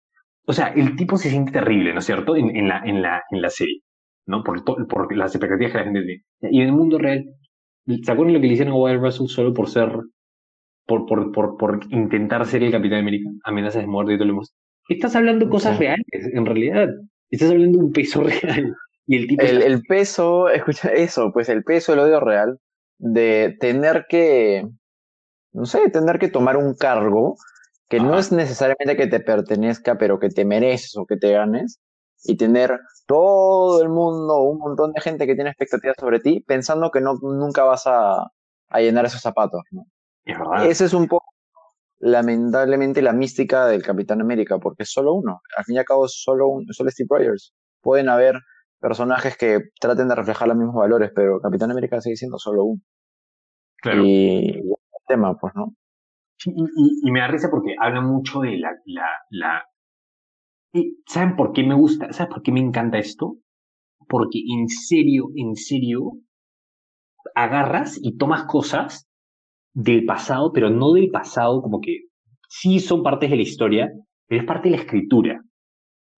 O 0.45 0.53
sea, 0.53 0.67
el 0.67 0.95
tipo 0.95 1.17
se 1.17 1.29
siente 1.29 1.51
terrible, 1.51 1.93
¿no 1.93 1.99
es 1.99 2.05
cierto? 2.05 2.35
En, 2.35 2.55
en, 2.55 2.67
la, 2.67 2.81
en, 2.83 3.01
la, 3.01 3.21
en 3.31 3.41
la 3.41 3.49
serie, 3.49 3.81
¿no? 4.25 4.43
Por, 4.43 4.63
por 4.63 5.15
las 5.15 5.33
expectativas 5.33 5.71
que 5.71 5.77
la 5.77 5.83
gente 5.85 6.01
tiene. 6.01 6.23
Y 6.51 6.61
en 6.61 6.67
el 6.67 6.73
mundo 6.73 6.97
real, 6.97 7.23
¿Se 7.85 8.11
acuerdan 8.11 8.33
lo 8.33 8.41
que 8.41 8.47
le 8.47 8.53
hicieron 8.53 8.73
a 8.73 8.77
Wild 8.77 9.01
Russell 9.01 9.27
solo 9.27 9.53
por 9.53 9.69
ser, 9.69 9.91
por, 10.85 11.05
por, 11.05 11.31
por, 11.31 11.57
por 11.57 11.79
intentar 11.89 12.45
ser 12.45 12.63
el 12.63 12.71
Capitán 12.71 12.99
América? 12.99 13.29
Amenazas 13.43 13.81
de 13.81 13.87
muerte 13.87 14.13
y 14.13 14.17
todo 14.17 14.27
lo 14.27 14.33
demás. 14.33 14.53
Estás 14.89 15.15
hablando 15.15 15.49
cosas 15.49 15.77
reales, 15.79 16.03
en 16.11 16.45
realidad. 16.45 16.89
Estás 17.29 17.51
hablando 17.51 17.79
de 17.79 17.85
un 17.85 17.91
peso 17.91 18.23
real. 18.23 18.75
Y 19.05 19.17
el, 19.17 19.27
tipo 19.27 19.43
el, 19.43 19.81
peso, 19.83 20.49
escucha 20.49 20.89
eso, 20.89 21.31
pues 21.33 21.49
el 21.49 21.63
peso 21.63 21.91
del 21.91 22.01
odio 22.01 22.19
real 22.21 22.57
de 22.99 23.57
tener 23.59 24.05
que, 24.07 24.65
no 25.51 25.65
sé, 25.65 25.89
tener 25.89 26.19
que 26.19 26.29
tomar 26.29 26.55
un 26.55 26.73
cargo 26.73 27.35
que 27.89 27.99
no 27.99 28.17
es 28.17 28.31
necesariamente 28.31 28.95
que 28.95 29.07
te 29.07 29.19
pertenezca, 29.19 29.97
pero 29.97 30.19
que 30.19 30.29
te 30.29 30.45
mereces 30.45 30.95
o 30.95 31.05
que 31.05 31.17
te 31.17 31.33
ganes, 31.33 31.79
y 32.23 32.37
tener 32.37 32.79
todo 33.05 33.81
el 33.81 33.89
mundo, 33.89 34.41
un 34.43 34.59
montón 34.59 34.93
de 34.93 35.01
gente 35.01 35.27
que 35.27 35.35
tiene 35.35 35.49
expectativas 35.49 35.95
sobre 35.99 36.19
ti, 36.19 36.41
pensando 36.41 36.89
que 36.89 37.01
no, 37.01 37.15
nunca 37.21 37.63
vas 37.63 37.85
a, 37.85 38.31
a 38.69 38.79
llenar 38.79 39.05
esos 39.05 39.21
zapatos. 39.21 39.61
¿no? 39.71 39.85
Es 40.25 40.37
verdad. 40.37 40.65
Ese 40.65 40.85
es 40.85 40.93
un 40.93 41.07
poco, 41.07 41.25
lamentablemente, 41.99 43.01
la 43.01 43.13
mística 43.13 43.65
del 43.65 43.83
Capitán 43.83 44.21
América, 44.21 44.57
porque 44.57 44.83
es 44.83 44.91
solo 44.91 45.13
uno. 45.13 45.41
Al 45.57 45.65
fin 45.65 45.75
y 45.75 45.79
al 45.79 45.85
cabo, 45.85 46.05
es 46.05 46.13
solo, 46.15 46.47
un, 46.47 46.65
solo 46.71 46.89
Steve 46.91 47.07
Rogers. 47.09 47.53
Pueden 47.81 48.09
haber 48.09 48.39
personajes 48.79 49.37
que 49.37 49.59
traten 49.79 50.07
de 50.07 50.15
reflejar 50.15 50.47
los 50.47 50.57
mismos 50.57 50.75
valores, 50.75 51.11
pero 51.13 51.39
Capitán 51.41 51.71
América 51.71 52.01
sigue 52.01 52.15
siendo 52.15 52.37
solo 52.37 52.63
uno. 52.63 52.81
Claro. 53.81 54.01
Y, 54.05 54.59
el 54.59 55.05
tema, 55.07 55.35
pues, 55.37 55.53
¿no? 55.55 55.75
y, 56.45 57.07
y, 57.07 57.11
me 57.11 57.19
da 57.19 57.27
risa 57.27 57.49
porque 57.49 57.75
habla 57.79 58.01
mucho 58.01 58.41
de 58.41 58.57
la, 58.57 58.71
la, 58.85 59.07
la 59.29 59.65
¿Saben 61.05 61.35
por 61.35 61.53
qué 61.53 61.63
me 61.63 61.75
gusta? 61.75 62.11
¿Saben 62.11 62.33
por 62.33 62.41
qué 62.41 62.51
me 62.51 62.59
encanta 62.59 62.97
esto? 62.97 63.37
Porque 64.07 64.39
en 64.39 64.67
serio, 64.67 65.29
en 65.35 65.55
serio, 65.55 66.13
agarras 67.35 67.99
y 68.01 68.17
tomas 68.17 68.45
cosas 68.45 69.07
del 69.73 70.05
pasado, 70.05 70.51
pero 70.51 70.69
no 70.69 70.93
del 70.93 71.09
pasado 71.09 71.61
como 71.61 71.79
que 71.81 72.05
sí 72.49 72.79
son 72.79 73.03
partes 73.03 73.29
de 73.29 73.35
la 73.35 73.41
historia, 73.41 73.91
pero 74.27 74.41
es 74.41 74.47
parte 74.47 74.69
de 74.69 74.77
la 74.77 74.81
escritura, 74.83 75.41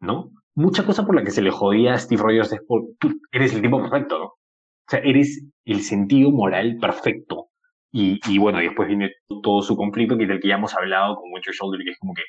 ¿no? 0.02 0.32
Mucha 0.56 0.86
cosa 0.86 1.06
por 1.06 1.16
la 1.16 1.24
que 1.24 1.32
se 1.32 1.42
le 1.42 1.52
jodía 1.52 1.94
a 1.94 1.98
Steve 2.00 2.22
Rogers 2.22 2.54
es 2.54 2.62
por 2.66 2.84
tú 3.00 3.20
eres 3.32 3.54
el 3.54 3.62
tipo 3.62 3.82
perfecto, 3.82 4.20
¿no? 4.20 4.26
O 4.26 4.90
sea, 4.90 5.00
eres 5.00 5.44
el 5.66 5.82
sentido 5.82 6.32
moral 6.32 6.78
perfecto. 6.80 7.50
Y, 7.92 8.20
y 8.30 8.38
bueno, 8.38 8.60
después 8.60 8.88
viene 8.88 9.12
todo 9.42 9.62
su 9.62 9.76
conflicto, 9.76 10.18
que 10.18 10.24
es 10.24 10.30
del 10.30 10.40
que 10.40 10.50
ya 10.50 10.56
hemos 10.56 10.76
hablado 10.76 11.16
con 11.16 11.32
Winter 11.34 11.54
Shoulder, 11.54 11.82
que 11.84 11.92
es 11.92 12.00
como 12.00 12.14
que 12.14 12.24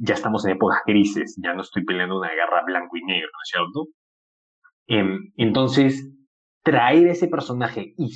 ya 0.00 0.14
estamos 0.14 0.44
en 0.44 0.52
épocas 0.52 0.80
grises, 0.86 1.38
ya 1.42 1.54
no 1.54 1.60
estoy 1.60 1.84
peleando 1.84 2.18
una 2.18 2.30
guerra 2.30 2.64
blanco 2.64 2.96
y 2.96 3.04
negro, 3.04 3.28
¿no 3.32 3.42
es 3.42 3.50
cierto? 3.50 3.88
Em, 4.86 5.32
entonces, 5.36 6.10
traer 6.62 7.08
ese 7.08 7.28
personaje 7.28 7.94
y, 7.96 8.10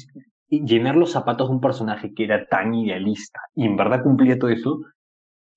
llenar 0.49 0.95
los 0.97 1.11
zapatos 1.11 1.49
de 1.49 1.55
un 1.55 1.61
personaje 1.61 2.13
que 2.15 2.25
era 2.25 2.47
tan 2.47 2.75
idealista 2.75 3.41
y 3.57 3.67
en 3.67 3.77
verdad 3.77 4.05
cumplía 4.05 4.39
todo 4.39 4.51
eso, 4.51 4.81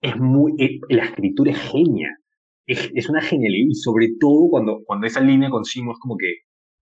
es 0.02 0.18
muy, 0.18 0.54
eh, 0.58 0.80
la 0.90 1.06
escritura 1.06 1.52
es 1.52 1.60
genia, 1.60 2.10
es, 2.66 3.10
una 3.10 3.22
genialidad 3.22 3.68
y 3.70 3.76
sobre 3.76 4.08
todo 4.20 4.50
cuando, 4.50 4.80
cuando 4.86 5.06
esa 5.06 5.22
línea 5.22 5.50
con 5.50 5.66
Simo 5.66 5.92
es 5.92 6.00
como 6.00 6.18
que 6.18 6.34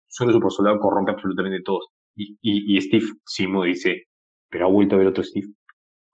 solo 0.07 0.31
su 0.31 0.49
soldado 0.49 0.79
corrompe 0.79 1.11
absolutamente 1.11 1.61
todos. 1.63 1.87
Y, 2.15 2.37
y, 2.41 2.77
y 2.77 2.81
Steve 2.81 3.05
Simo 3.25 3.63
dice, 3.63 4.03
pero 4.49 4.67
ha 4.67 4.69
vuelto 4.69 4.95
a 4.95 4.99
ver 4.99 5.07
otro 5.07 5.23
Steve. 5.23 5.47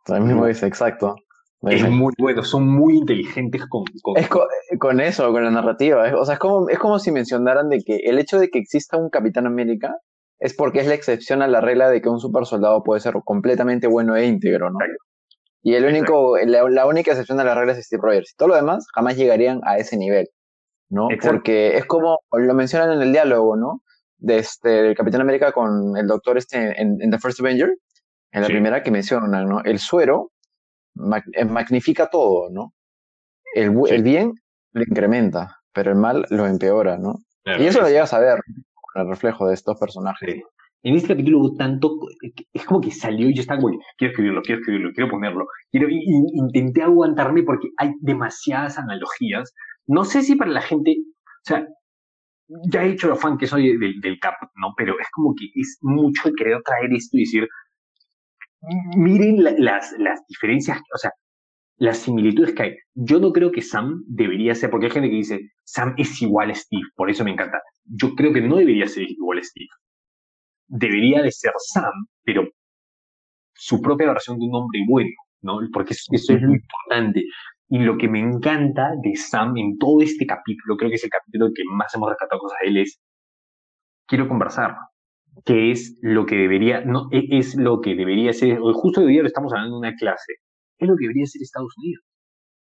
También 0.05 0.27
mismo 0.27 0.47
dice, 0.47 0.67
exacto. 0.67 1.15
Es 1.63 1.89
muy 1.89 2.13
bueno, 2.17 2.43
son 2.43 2.67
muy 2.67 2.97
inteligentes 2.97 3.65
con... 3.67 3.83
con... 4.01 4.15
Es 4.17 4.29
con, 4.79 5.01
eso, 5.01 5.31
con 5.31 5.43
la 5.43 5.51
narrativa. 5.51 6.09
o 6.17 6.23
sea, 6.23 6.35
es 6.35 6.39
como, 6.39 6.69
es 6.69 6.79
como 6.79 6.99
si 6.99 7.11
mencionaran 7.11 7.69
de 7.69 7.83
que 7.83 7.97
el 8.05 8.17
hecho 8.17 8.39
de 8.39 8.49
que 8.49 8.59
exista 8.59 8.97
un 8.97 9.09
Capitán 9.09 9.45
América 9.45 9.97
es 10.39 10.55
porque 10.55 10.79
es 10.79 10.87
la 10.87 10.93
excepción 10.93 11.41
a 11.41 11.47
la 11.47 11.59
regla 11.59 11.89
de 11.89 12.01
que 12.01 12.07
un 12.07 12.19
super 12.19 12.45
soldado 12.45 12.81
puede 12.81 13.01
ser 13.01 13.13
completamente 13.25 13.87
bueno 13.87 14.15
e 14.15 14.25
íntegro, 14.25 14.69
¿no? 14.69 14.79
Y 15.61 15.75
el 15.75 15.85
único, 15.85 16.37
la, 16.37 16.85
única 16.85 17.11
excepción 17.11 17.41
a 17.41 17.43
la 17.43 17.53
regla 17.53 17.73
es 17.73 17.85
Steve 17.85 18.01
Rogers. 18.01 18.35
Todo 18.37 18.49
lo 18.49 18.55
demás 18.55 18.87
jamás 18.95 19.17
llegarían 19.17 19.59
a 19.65 19.77
ese 19.77 19.97
nivel, 19.97 20.29
¿no? 20.89 21.09
Porque 21.21 21.75
es 21.75 21.85
como, 21.85 22.19
lo 22.31 22.53
mencionan 22.53 22.93
en 22.93 23.01
el 23.01 23.11
diálogo, 23.11 23.57
¿no? 23.57 23.81
De 24.17 24.37
este, 24.37 24.87
el 24.87 24.95
Capitán 24.95 25.19
América 25.19 25.51
con 25.51 25.97
el 25.97 26.07
doctor 26.07 26.37
este 26.37 26.81
en, 26.81 26.97
The 26.97 27.19
First 27.19 27.41
Avenger, 27.41 27.75
en 28.31 28.41
la 28.41 28.47
primera 28.47 28.81
que 28.81 28.91
mencionan, 28.91 29.49
¿no? 29.49 29.61
El 29.65 29.79
suero 29.79 30.31
eh, 31.33 31.45
magnifica 31.45 32.09
todo, 32.09 32.49
¿no? 32.49 32.73
El, 33.53 33.75
el, 33.89 34.03
bien 34.03 34.33
lo 34.73 34.83
incrementa, 34.83 35.57
pero 35.73 35.91
el 35.91 35.97
mal 35.97 36.25
lo 36.29 36.45
empeora, 36.45 36.97
¿no? 36.97 37.15
y 37.45 37.65
eso 37.65 37.81
lo 37.81 37.87
llegas 37.87 38.13
a 38.13 38.19
ver, 38.19 38.39
el 38.95 39.07
reflejo 39.07 39.47
de 39.47 39.55
estos 39.55 39.79
personajes. 39.79 40.41
En 40.83 40.95
este 40.95 41.09
capítulo 41.09 41.55
tanto, 41.57 41.97
es 42.53 42.65
como 42.65 42.79
que 42.79 42.91
salió 42.91 43.29
y 43.29 43.33
yo 43.33 43.41
estaba 43.41 43.59
como, 43.59 43.77
quiero 43.97 44.11
escribirlo, 44.11 44.41
quiero 44.43 44.61
escribirlo, 44.61 44.91
quiero 44.93 45.09
ponerlo. 45.09 45.47
Quiero, 45.71 45.87
intenté 45.89 46.83
aguantarme 46.83 47.43
porque 47.43 47.69
hay 47.77 47.91
demasiadas 47.99 48.77
analogías. 48.77 49.53
No 49.87 50.05
sé 50.05 50.21
si 50.21 50.35
para 50.35 50.51
la 50.51 50.61
gente, 50.61 50.95
o 50.95 51.43
sea, 51.43 51.67
ya 52.71 52.83
he 52.83 52.91
hecho 52.91 53.09
lo 53.09 53.15
fan 53.17 53.37
que 53.37 53.47
soy 53.47 53.77
del, 53.77 53.99
del 53.99 54.19
cap, 54.19 54.35
¿no? 54.55 54.73
Pero 54.77 54.93
es 54.99 55.07
como 55.11 55.33
que 55.35 55.47
es 55.53 55.79
mucho 55.81 56.31
querer 56.37 56.61
traer 56.63 56.93
esto 56.93 57.17
y 57.17 57.21
decir, 57.21 57.47
miren 58.95 59.43
las, 59.43 59.93
las 59.97 60.25
diferencias, 60.27 60.79
o 60.93 60.97
sea, 60.97 61.11
las 61.77 61.99
similitudes 61.99 62.53
que 62.53 62.63
hay. 62.63 62.75
Yo 62.93 63.19
no 63.19 63.31
creo 63.31 63.51
que 63.51 63.61
Sam 63.61 64.03
debería 64.07 64.53
ser, 64.53 64.69
porque 64.69 64.87
hay 64.87 64.91
gente 64.91 65.09
que 65.09 65.15
dice, 65.15 65.39
Sam 65.63 65.95
es 65.97 66.21
igual 66.21 66.51
a 66.51 66.55
Steve, 66.55 66.83
por 66.95 67.09
eso 67.09 67.23
me 67.23 67.31
encanta. 67.31 67.61
Yo 67.85 68.13
creo 68.15 68.33
que 68.33 68.41
no 68.41 68.57
debería 68.57 68.87
ser 68.87 69.09
igual 69.09 69.39
a 69.39 69.43
Steve. 69.43 69.69
Debería 70.67 71.21
de 71.21 71.31
ser 71.31 71.53
Sam, 71.57 71.91
pero 72.23 72.47
su 73.53 73.81
propia 73.81 74.07
versión 74.07 74.37
de 74.37 74.45
un 74.45 74.55
hombre 74.55 74.81
bueno, 74.87 75.09
¿no? 75.41 75.59
Porque 75.73 75.93
eso, 75.93 76.03
eso 76.11 76.33
es 76.33 76.41
lo 76.41 76.53
importante. 76.53 77.23
Y 77.69 77.79
lo 77.79 77.97
que 77.97 78.07
me 78.09 78.19
encanta 78.19 78.91
de 79.01 79.15
Sam 79.15 79.57
en 79.57 79.77
todo 79.77 80.01
este 80.01 80.25
capítulo, 80.25 80.75
creo 80.75 80.89
que 80.89 80.95
es 80.95 81.03
el 81.03 81.09
capítulo 81.09 81.49
que 81.55 81.63
más 81.71 81.93
hemos 81.95 82.09
rescatado 82.09 82.41
cosas 82.41 82.57
de 82.61 82.69
él, 82.69 82.77
es, 82.77 82.99
quiero 84.05 84.27
conversar, 84.27 84.75
que 85.45 85.71
es 85.71 85.97
lo 86.01 86.25
que 86.25 86.35
debería, 86.35 86.81
no, 86.81 87.07
e, 87.11 87.27
es 87.37 87.55
lo 87.55 87.81
que 87.81 87.95
debería 87.95 88.33
ser, 88.33 88.59
justo 88.59 89.01
hoy 89.01 89.13
día 89.13 89.21
lo 89.21 89.27
estamos 89.27 89.51
hablando 89.53 89.75
en 89.75 89.79
una 89.79 89.95
clase, 89.95 90.33
es 90.77 90.87
lo 90.87 90.95
que 90.95 91.03
debería 91.03 91.25
ser 91.25 91.41
Estados 91.41 91.73
Unidos. 91.77 92.03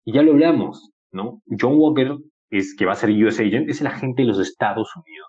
Y 0.04 0.14
ya 0.14 0.24
lo 0.24 0.32
hablamos, 0.32 0.92
¿no? 1.12 1.42
John 1.60 1.76
Walker, 1.76 2.18
es, 2.50 2.76
que 2.76 2.86
va 2.86 2.94
a 2.94 2.96
ser 2.96 3.12
US 3.12 3.40
Agent, 3.40 3.70
es 3.70 3.82
el 3.82 3.88
agente 3.88 4.24
de 4.24 4.28
los 4.28 4.40
Estados 4.40 4.90
Unidos. 4.96 5.28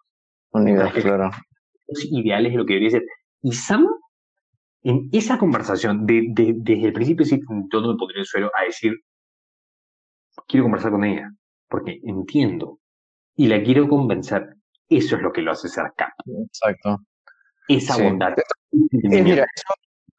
Unidos, 0.53 0.93
claro. 0.93 1.31
Los 1.89 2.05
ideales 2.11 2.53
de 2.53 2.59
lo 2.59 2.67
que 2.67 2.75
debería 2.75 2.91
ser. 2.91 3.03
Y 3.43 3.53
Sam, 3.53 3.87
en 4.83 5.09
esa 5.13 5.39
conversación, 5.39 6.07
de, 6.07 6.27
de, 6.31 6.55
desde 6.57 6.87
el 6.87 6.93
principio, 6.93 7.25
sí, 7.25 7.41
todo 7.71 7.93
me 7.93 7.99
pondría 7.99 8.21
el 8.21 8.27
suelo 8.27 8.51
a 8.59 8.65
decir, 8.65 8.93
quiero 10.47 10.65
conversar 10.65 10.91
con 10.91 11.05
ella, 11.05 11.31
porque 11.69 12.01
entiendo 12.03 12.79
y 13.37 13.47
la 13.47 13.63
quiero 13.63 13.89
convencer. 13.89 14.57
Eso 14.89 15.17
es 15.17 15.23
lo 15.23 15.33
que 15.33 15.41
lo 15.41 15.53
hace 15.53 15.69
ser 15.69 15.85
cap. 15.97 16.11
Exacto 16.27 16.99
esa 17.69 18.03
bondad. 18.03 18.35
mira, 18.71 19.47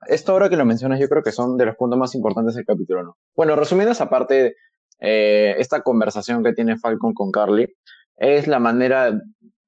esto, 0.08 0.32
ahora 0.32 0.50
que 0.50 0.56
lo 0.56 0.66
mencionas, 0.66 1.00
yo 1.00 1.08
creo 1.08 1.24
que 1.24 1.32
son 1.32 1.58
de 1.58 1.66
los 1.66 1.76
puntos 1.76 2.00
más 2.00 2.16
importantes 2.16 2.56
del 2.56 2.66
capítulo, 2.66 3.04
¿no? 3.04 3.18
Bueno, 3.36 3.56
resumiendo 3.56 3.92
esa 3.92 4.10
parte, 4.10 4.56
eh, 5.00 5.56
esta 5.58 5.82
conversación 5.82 6.44
que 6.44 6.54
tiene 6.54 6.78
Falcon 6.78 7.14
con 7.14 7.32
Carly 7.32 7.68
es 8.18 8.48
la 8.48 8.60
manera 8.60 9.20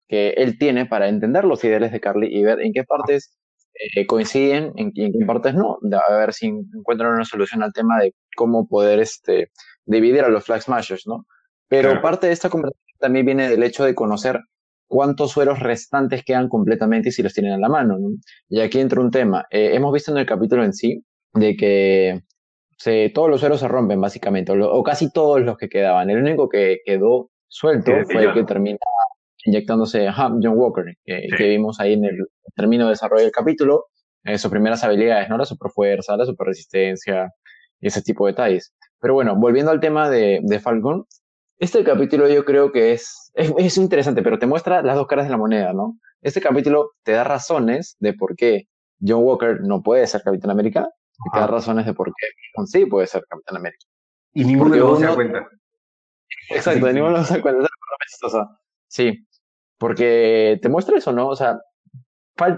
que 0.07 0.29
él 0.31 0.57
tiene 0.57 0.85
para 0.85 1.07
entender 1.07 1.45
los 1.45 1.63
ideales 1.63 1.91
de 1.91 1.99
Carly 1.99 2.27
y 2.31 2.43
ver 2.43 2.61
en 2.61 2.73
qué 2.73 2.83
partes 2.83 3.37
eh, 3.73 4.05
coinciden 4.05 4.71
en, 4.75 4.91
en, 4.95 5.11
qué 5.11 5.25
partes 5.25 5.53
no, 5.53 5.79
a 6.07 6.13
ver 6.13 6.33
si 6.33 6.47
encuentran 6.47 7.13
una 7.13 7.25
solución 7.25 7.63
al 7.63 7.73
tema 7.73 7.99
de 7.99 8.13
cómo 8.35 8.67
poder 8.67 8.99
este, 8.99 9.51
dividir 9.85 10.23
a 10.23 10.29
los 10.29 10.45
Flag 10.45 10.61
Smashers, 10.61 11.07
¿no? 11.07 11.25
Pero 11.67 12.01
parte 12.01 12.27
de 12.27 12.33
esta 12.33 12.49
conversación 12.49 12.85
también 12.99 13.25
viene 13.25 13.49
del 13.49 13.63
hecho 13.63 13.83
de 13.83 13.95
conocer 13.95 14.39
cuántos 14.87 15.31
sueros 15.31 15.59
restantes 15.59 16.23
quedan 16.23 16.49
completamente 16.49 17.09
y 17.09 17.11
si 17.11 17.23
los 17.23 17.33
tienen 17.33 17.53
a 17.53 17.57
la 17.57 17.69
mano. 17.69 17.97
Y 18.49 18.59
aquí 18.61 18.79
entra 18.79 19.01
un 19.01 19.11
tema. 19.11 19.45
Eh, 19.49 19.71
hemos 19.73 19.93
visto 19.93 20.11
en 20.11 20.17
el 20.17 20.25
capítulo 20.25 20.63
en 20.63 20.73
sí 20.73 21.03
de 21.33 21.55
que 21.55 22.21
se, 22.77 23.11
todos 23.13 23.29
los 23.29 23.39
sueros 23.39 23.59
se 23.59 23.67
rompen 23.67 23.99
básicamente, 24.01 24.51
o, 24.51 24.83
casi 24.83 25.11
todos 25.11 25.41
los 25.41 25.57
que 25.57 25.69
quedaban. 25.69 26.09
El 26.09 26.19
único 26.19 26.49
que 26.49 26.77
quedó 26.85 27.29
suelto 27.47 27.91
fue 28.11 28.25
el 28.25 28.33
que 28.33 28.43
termina 28.43 28.77
inyectándose 29.45 30.09
John 30.11 30.57
Walker, 30.57 30.85
que, 31.05 31.47
vimos 31.47 31.79
ahí 31.79 31.93
en 31.93 32.05
el 32.05 32.17
término 32.55 32.85
de 32.85 32.91
desarrollo 32.91 33.23
del 33.23 33.31
capítulo, 33.31 33.85
eh, 34.23 34.37
sus 34.37 34.49
primeras 34.49 34.83
habilidades, 34.83 35.29
¿no? 35.29 35.37
La 35.37 35.45
superfuerza, 35.45 36.17
la 36.17 36.25
superresistencia 36.25 37.31
y 37.79 37.87
ese 37.87 38.01
tipo 38.01 38.25
de 38.25 38.31
detalles. 38.31 38.73
Pero 38.99 39.13
bueno, 39.13 39.35
volviendo 39.35 39.71
al 39.71 39.79
tema 39.79 40.09
de, 40.09 40.39
de 40.41 40.59
Falcon, 40.59 41.05
este 41.59 41.83
capítulo 41.83 42.27
yo 42.27 42.43
creo 42.43 42.71
que 42.71 42.93
es, 42.93 43.24
es, 43.35 43.77
interesante, 43.77 44.21
pero 44.21 44.39
te 44.39 44.47
muestra 44.47 44.81
las 44.81 44.95
dos 44.95 45.07
caras 45.07 45.25
de 45.25 45.31
la 45.31 45.37
moneda, 45.37 45.73
¿no? 45.73 45.97
Este 46.21 46.41
capítulo 46.41 46.91
te 47.03 47.11
da 47.11 47.23
razones 47.23 47.97
de 47.99 48.13
por 48.13 48.35
qué 48.35 48.67
John 49.05 49.23
Walker 49.23 49.59
no 49.61 49.83
puede 49.83 50.07
ser 50.07 50.23
Capitán 50.23 50.51
América 50.51 50.89
y 51.25 51.31
te 51.31 51.39
da 51.39 51.47
razones 51.47 51.85
de 51.85 51.93
por 51.93 52.07
qué 52.07 52.27
John 52.55 52.65
sí 52.65 52.85
puede 52.85 53.07
ser 53.07 53.25
Capitán 53.29 53.57
América. 53.57 53.85
Y 54.33 54.45
ninguno 54.45 54.71
de 54.71 54.79
los 54.79 54.99
se 54.99 55.05
da 55.05 55.15
cuenta. 55.15 55.47
Exacto, 56.49 56.91
ninguno 56.91 57.23
se 57.23 57.35
da 57.35 57.41
cuenta. 57.41 57.67
Sí, 58.87 59.27
porque 59.77 60.57
te 60.61 60.69
muestra 60.69 60.97
eso, 60.97 61.11
¿no? 61.11 61.27
O 61.27 61.35
sea, 61.35 61.59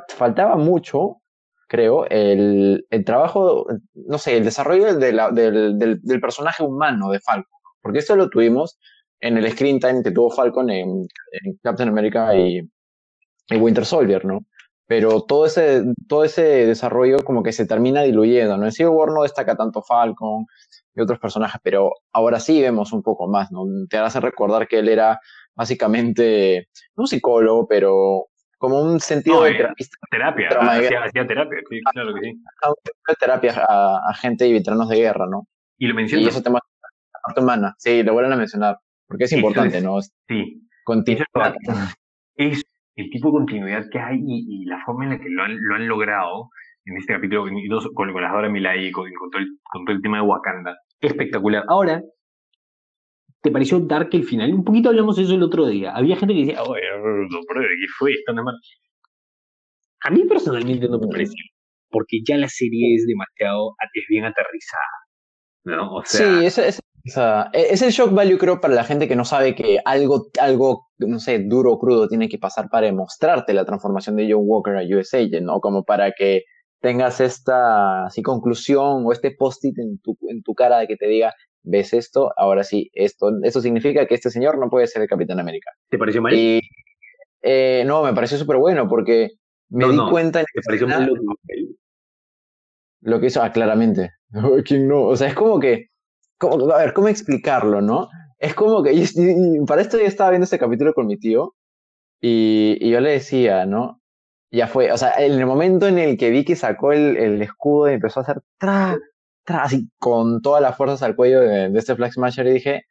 faltaba 0.09 0.55
mucho, 0.55 1.21
creo, 1.67 2.05
el, 2.09 2.85
el, 2.89 3.05
trabajo, 3.05 3.65
no 3.95 4.17
sé, 4.19 4.37
el 4.37 4.43
desarrollo 4.43 4.93
de 4.93 5.13
del, 5.13 5.79
del, 5.79 6.01
del, 6.01 6.21
personaje 6.21 6.63
humano 6.63 7.09
de 7.09 7.19
Falco. 7.19 7.49
Porque 7.81 7.99
esto 7.99 8.15
lo 8.15 8.29
tuvimos 8.29 8.77
en 9.19 9.37
el 9.37 9.51
screen 9.51 9.79
time 9.79 10.03
que 10.03 10.11
tuvo 10.11 10.31
Falcon 10.31 10.69
en, 10.69 11.07
Captain 11.61 11.89
America 11.89 12.35
y, 12.35 12.61
Winter 13.51 13.85
Soldier, 13.85 14.25
¿no? 14.25 14.45
Pero 14.87 15.21
todo 15.21 15.45
ese, 15.45 15.83
todo 16.07 16.23
ese 16.23 16.65
desarrollo 16.65 17.17
como 17.23 17.43
que 17.43 17.51
se 17.51 17.65
termina 17.65 18.03
diluyendo, 18.03 18.57
¿no? 18.57 18.65
En 18.65 18.71
Civil 18.71 18.91
War 18.91 19.11
no 19.11 19.23
destaca 19.23 19.55
tanto 19.55 19.81
Falcon 19.81 20.45
y 20.95 21.01
otros 21.01 21.19
personajes, 21.19 21.59
pero 21.63 21.91
ahora 22.13 22.39
sí 22.39 22.61
vemos 22.61 22.93
un 22.93 23.03
poco 23.03 23.27
más, 23.27 23.51
¿no? 23.51 23.65
Te 23.89 23.97
hace 23.97 24.19
recordar 24.19 24.67
que 24.67 24.79
él 24.79 24.89
era 24.89 25.19
básicamente 25.55 26.69
un 26.95 27.07
psicólogo, 27.07 27.67
pero 27.67 28.27
como 28.57 28.81
un 28.81 28.99
sentido 28.99 29.43
de 29.43 29.51
terapia. 30.09 30.49
Terapia, 30.49 31.03
hacía, 31.03 31.27
terapia, 31.27 31.59
claro 31.91 32.13
que 32.15 32.21
sí. 32.21 32.41
Terapia 33.19 33.65
a, 33.67 34.13
gente 34.15 34.47
y 34.47 34.53
veteranos 34.53 34.89
de 34.89 34.97
guerra, 34.97 35.25
¿no? 35.29 35.47
Y 35.77 35.87
lo 35.87 35.95
mencionas. 35.95 36.25
Y 36.25 36.29
eso 36.29 36.41
te 36.41 36.49
humana, 37.35 37.75
sí, 37.77 38.03
lo 38.03 38.13
vuelven 38.13 38.33
a 38.33 38.37
mencionar, 38.37 38.77
porque 39.07 39.23
es 39.25 39.33
importante, 39.33 39.81
¿no? 39.81 39.99
Sí. 40.01 40.67
Continuidad. 40.83 41.25
Es 42.35 42.63
el 42.95 43.09
tipo 43.09 43.29
de 43.29 43.37
continuidad 43.37 43.85
que 43.91 43.99
hay 43.99 44.19
y, 44.25 44.65
la 44.65 44.81
forma 44.85 45.05
en 45.05 45.11
la 45.11 45.19
que 45.19 45.29
lo 45.29 45.43
han, 45.43 45.57
lo 45.59 45.75
han 45.75 45.87
logrado 45.87 46.49
en 46.85 46.97
este 46.97 47.13
capítulo 47.13 47.43
con, 47.93 48.13
con 48.13 48.21
las 48.21 48.31
Dora 48.31 48.49
Milay 48.49 48.87
y 48.87 48.91
con, 48.91 49.09
con, 49.13 49.29
todo 49.29 49.41
el, 49.41 49.47
con 49.63 49.85
todo 49.85 49.95
el 49.95 50.01
tema 50.01 50.17
de 50.17 50.23
Wakanda. 50.23 50.77
Espectacular. 51.01 51.63
Ahora, 51.67 52.01
¿te 53.41 53.51
pareció 53.51 53.79
Dark 53.79 54.09
el 54.13 54.23
final? 54.23 54.53
Un 54.53 54.63
poquito 54.63 54.89
hablamos 54.89 55.17
de 55.17 55.23
eso 55.23 55.35
el 55.35 55.43
otro 55.43 55.67
día. 55.67 55.91
Había 55.91 56.15
gente 56.15 56.33
que 56.33 56.39
decía, 56.41 56.63
oye, 56.63 56.81
¿qué 56.81 57.87
fue 57.97 58.13
esto? 58.13 58.33
A 60.01 60.09
mí 60.09 60.23
personalmente 60.25 60.87
no 60.87 60.99
me 60.99 61.07
pareció, 61.07 61.43
porque 61.89 62.19
ya 62.25 62.37
la 62.37 62.47
serie 62.47 62.95
es 62.95 63.05
demasiado, 63.05 63.75
es 63.93 64.05
bien 64.09 64.25
aterrizada. 64.25 64.83
¿no? 65.65 65.95
O 65.95 66.05
sea, 66.05 66.49
sí, 66.49 66.81
es, 67.07 67.17
e, 67.17 67.73
es 67.73 67.81
el 67.81 67.91
shock 67.91 68.13
value, 68.13 68.37
creo, 68.37 68.59
para 68.59 68.73
la 68.73 68.83
gente 68.83 69.07
que 69.07 69.15
no 69.15 69.25
sabe 69.25 69.55
que 69.55 69.79
algo, 69.85 70.27
algo, 70.39 70.87
no 70.97 71.19
sé, 71.19 71.39
duro 71.39 71.73
o 71.73 71.79
crudo 71.79 72.07
tiene 72.07 72.29
que 72.29 72.37
pasar 72.37 72.69
para 72.69 72.87
demostrarte 72.87 73.53
la 73.53 73.65
transformación 73.65 74.15
de 74.15 74.31
John 74.31 74.43
Walker 74.45 74.75
a 74.75 74.83
US 74.83 75.13
Agent, 75.13 75.45
¿no? 75.45 75.59
Como 75.59 75.83
para 75.83 76.11
que 76.11 76.43
tengas 76.81 77.21
esta 77.21 78.05
así 78.05 78.21
conclusión 78.21 79.05
o 79.05 79.11
este 79.11 79.31
post-it 79.31 79.77
en 79.79 79.99
tu, 79.99 80.17
en 80.29 80.43
tu 80.43 80.53
cara 80.53 80.79
de 80.79 80.87
que 80.87 80.97
te 80.97 81.07
diga, 81.07 81.33
ves 81.63 81.93
esto, 81.93 82.31
ahora 82.37 82.63
sí, 82.63 82.89
esto, 82.93 83.31
esto 83.43 83.61
significa 83.61 84.05
que 84.05 84.15
este 84.15 84.29
señor 84.29 84.57
no 84.57 84.69
puede 84.69 84.87
ser 84.87 85.01
el 85.01 85.07
Capitán 85.07 85.39
América. 85.39 85.71
¿Te 85.89 85.97
pareció 85.97 86.21
mal? 86.21 86.33
Y, 86.33 86.61
eh, 87.41 87.83
no, 87.85 88.03
me 88.03 88.13
pareció 88.13 88.37
súper 88.37 88.57
bueno 88.57 88.87
porque 88.87 89.31
me 89.69 89.89
di 89.89 89.97
cuenta... 90.09 90.39
¿Te 90.41 90.61
pareció 90.65 90.87
mal 90.87 91.09
lo, 93.01 93.19
que 93.19 93.27
hizo? 93.27 93.41
Ah, 93.41 93.51
claramente. 93.51 94.11
¿Quién 94.65 94.87
no? 94.87 95.03
O 95.03 95.15
sea, 95.15 95.27
es 95.27 95.33
como 95.33 95.59
que 95.59 95.87
a 96.39 96.77
ver, 96.77 96.93
¿cómo 96.93 97.07
explicarlo, 97.07 97.81
no? 97.81 98.09
Es 98.39 98.53
como 98.53 98.83
que, 98.83 98.91
para 99.67 99.81
esto 99.81 99.97
yo 99.97 100.05
estaba 100.05 100.31
viendo 100.31 100.45
este 100.45 100.59
capítulo 100.59 100.93
con 100.93 101.07
mi 101.07 101.17
tío 101.17 101.55
y, 102.21 102.77
y, 102.79 102.91
yo 102.91 103.01
le 103.01 103.11
decía, 103.11 103.65
¿no? 103.65 104.01
Ya 104.51 104.67
fue, 104.67 104.91
o 104.91 104.97
sea, 104.97 105.13
en 105.17 105.33
el 105.33 105.45
momento 105.45 105.87
en 105.87 105.97
el 105.99 106.17
que 106.17 106.29
vi 106.29 106.45
que 106.45 106.55
sacó 106.55 106.93
el, 106.93 107.17
el 107.17 107.41
escudo 107.41 107.89
y 107.89 107.95
empezó 107.95 108.19
a 108.21 108.23
hacer 108.23 108.41
tra, 108.57 108.97
así 109.47 109.89
con 109.99 110.41
todas 110.41 110.61
las 110.61 110.77
fuerzas 110.77 111.03
al 111.03 111.15
cuello 111.15 111.41
de, 111.41 111.71
este 111.77 111.95
Flag 111.95 112.13
Smasher 112.13 112.47
y 112.47 112.53
dije, 112.53 112.83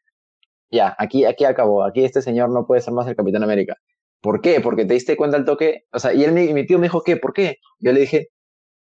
ya, 0.71 0.95
aquí, 0.99 1.25
aquí 1.25 1.45
acabó, 1.45 1.85
aquí 1.85 2.05
este 2.05 2.23
señor 2.23 2.50
no 2.50 2.67
puede 2.67 2.83
ser 2.83 2.95
más 2.95 3.07
el 3.09 3.17
Capitán 3.17 3.45
América. 3.45 3.76
¿Por 4.21 4.41
qué? 4.41 4.61
Porque 4.61 4.85
te 4.87 4.95
diste 4.95 5.17
cuenta 5.17 5.37
al 5.37 5.45
toque, 5.45 5.85
o 5.93 5.99
sea, 5.99 6.12
y 6.15 6.25
él, 6.25 6.33
mi 6.33 6.67
tío 6.67 6.79
me 6.79 6.87
dijo, 6.87 7.03
¿qué? 7.03 7.17
¿Por 7.17 7.33
qué? 7.33 7.59
Yo 7.81 7.93
le 7.93 8.00
dije, 8.00 8.29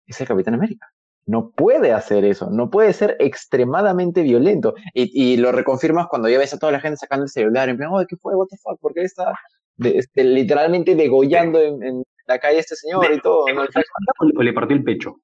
es 0.06 0.20
el 0.20 0.28
Capitán 0.28 0.54
América. 0.54 0.86
No 1.26 1.50
puede 1.50 1.92
hacer 1.92 2.24
eso, 2.24 2.50
no 2.50 2.70
puede 2.70 2.92
ser 2.92 3.16
extremadamente 3.18 4.22
violento. 4.22 4.74
Y, 4.92 5.36
lo 5.38 5.52
reconfirmas 5.52 6.06
cuando 6.08 6.28
ya 6.28 6.38
ves 6.38 6.52
a 6.54 6.58
toda 6.58 6.72
la 6.72 6.80
gente 6.80 6.98
sacando 6.98 7.24
el 7.24 7.30
celular, 7.30 7.68
en 7.68 7.76
plan, 7.76 7.90
oh, 7.92 8.04
¿qué 8.06 8.16
fue? 8.16 8.34
¿What 8.34 8.48
the 8.50 8.56
fuck? 8.58 8.78
¿Por 8.80 8.92
qué 8.92 9.02
está 9.02 9.32
este, 9.78 10.24
literalmente 10.24 10.94
degollando 10.94 11.60
en, 11.60 12.02
la 12.26 12.38
calle 12.38 12.58
este 12.58 12.76
señor 12.76 13.12
y 13.12 13.20
todo? 13.20 13.44
¿O 13.44 14.42
le 14.42 14.52
partió 14.52 14.76
el 14.76 14.84
pecho? 14.84 15.16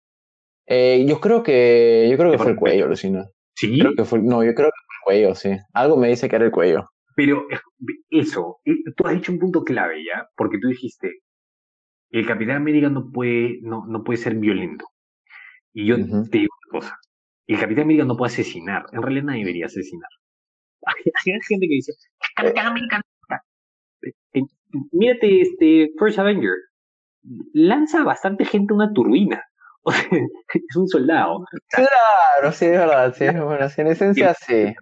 Eh, 0.66 1.04
yo 1.06 1.20
creo 1.20 1.42
que, 1.42 2.08
yo 2.10 2.16
creo 2.16 2.30
que 2.30 2.38
fue 2.38 2.52
el 2.52 2.56
cuello, 2.56 2.86
Lucina. 2.86 3.26
¿Sí? 3.54 3.78
Creo 3.78 3.94
que 3.94 4.04
fue, 4.04 4.20
no, 4.20 4.44
yo 4.44 4.54
creo 4.54 4.68
que 4.68 4.80
fue 4.86 4.94
el 4.94 5.04
cuello, 5.04 5.34
sí. 5.34 5.50
Algo 5.74 5.96
me 5.96 6.08
dice 6.08 6.28
que 6.28 6.36
era 6.36 6.44
el 6.44 6.52
cuello. 6.52 6.88
Pero 7.16 7.46
eso, 8.08 8.58
eh, 8.64 8.76
tú 8.96 9.06
has 9.06 9.14
dicho 9.14 9.32
un 9.32 9.38
punto 9.38 9.62
clave, 9.64 10.04
¿ya? 10.04 10.28
Porque 10.36 10.58
tú 10.58 10.68
dijiste, 10.68 11.20
el 12.10 12.26
Capitán 12.26 12.56
América 12.56 12.88
no 12.88 13.10
puede, 13.12 13.58
no, 13.62 13.84
no 13.86 14.02
puede 14.04 14.18
ser 14.18 14.36
violento. 14.36 14.86
Y 15.72 15.86
yo 15.86 15.96
te 15.96 16.38
digo 16.38 16.54
una 16.70 16.80
cosa, 16.80 16.96
el 17.46 17.58
Capitán 17.58 17.84
América 17.84 18.04
no 18.04 18.16
puede 18.16 18.32
asesinar, 18.32 18.84
en 18.92 19.02
realidad 19.02 19.24
nadie 19.24 19.40
debería 19.40 19.66
asesinar. 19.66 20.08
Hay, 20.86 20.94
gente 21.48 21.66
que 21.66 21.74
dice, 21.74 21.92
Capitán 22.34 22.66
América 22.66 23.00
eh, 24.32 24.40
mírate 24.92 25.42
este 25.42 25.90
First 25.98 26.18
Avenger, 26.18 26.54
lanza 27.52 28.04
bastante 28.04 28.44
gente 28.44 28.72
una 28.72 28.92
turbina. 28.92 29.42
es 30.52 30.76
un 30.76 30.88
soldado. 30.88 31.44
Claro, 31.68 32.52
sí, 32.52 32.66
es 32.66 32.72
verdad, 32.72 33.14
sí, 33.14 33.24
bueno, 33.24 33.66
en 33.76 33.86
esencia 33.86 34.34
sí. 34.34 34.74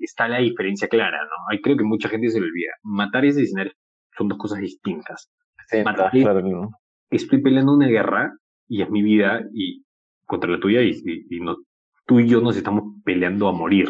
Está 0.00 0.26
la 0.26 0.38
diferencia 0.38 0.88
clara, 0.88 1.18
¿no? 1.22 1.58
creo 1.62 1.76
que 1.76 1.84
mucha 1.84 2.08
gente 2.08 2.30
se 2.30 2.40
lo 2.40 2.46
olvida. 2.46 2.72
Matar 2.82 3.24
y 3.24 3.28
asesinar 3.28 3.70
son 4.16 4.28
dos 4.28 4.38
cosas 4.38 4.58
distintas. 4.58 5.30
Matar 5.84 6.10
claro, 6.10 6.70
Estoy 7.10 7.40
peleando 7.40 7.74
una 7.74 7.86
guerra 7.86 8.32
y 8.68 8.82
es 8.82 8.90
mi 8.90 9.02
vida 9.02 9.42
y 9.52 9.84
contra 10.26 10.50
la 10.50 10.60
tuya 10.60 10.82
y, 10.82 11.22
no, 11.40 11.56
tú 12.06 12.20
y 12.20 12.28
yo 12.28 12.40
nos 12.40 12.56
estamos 12.56 12.94
peleando 13.04 13.48
a 13.48 13.52
morir, 13.52 13.88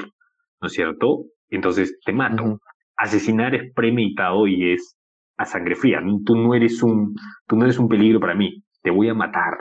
¿no 0.61 0.69
es 0.69 0.73
cierto? 0.73 1.25
Entonces 1.51 1.99
te 2.05 2.13
mato. 2.13 2.61
Asesinar 2.97 3.55
es 3.55 3.73
premeditado 3.75 4.47
y 4.47 4.73
es 4.73 4.97
a 5.37 5.45
sangre 5.45 5.75
fría. 5.75 6.01
Tú 6.25 6.37
no 6.37 6.55
eres 6.55 6.83
un, 6.83 7.15
tú 7.47 7.57
no 7.57 7.65
eres 7.65 7.79
un 7.79 7.89
peligro 7.89 8.21
para 8.21 8.35
mí. 8.35 8.63
Te 8.83 8.91
voy 8.91 9.09
a 9.09 9.15
matar, 9.15 9.55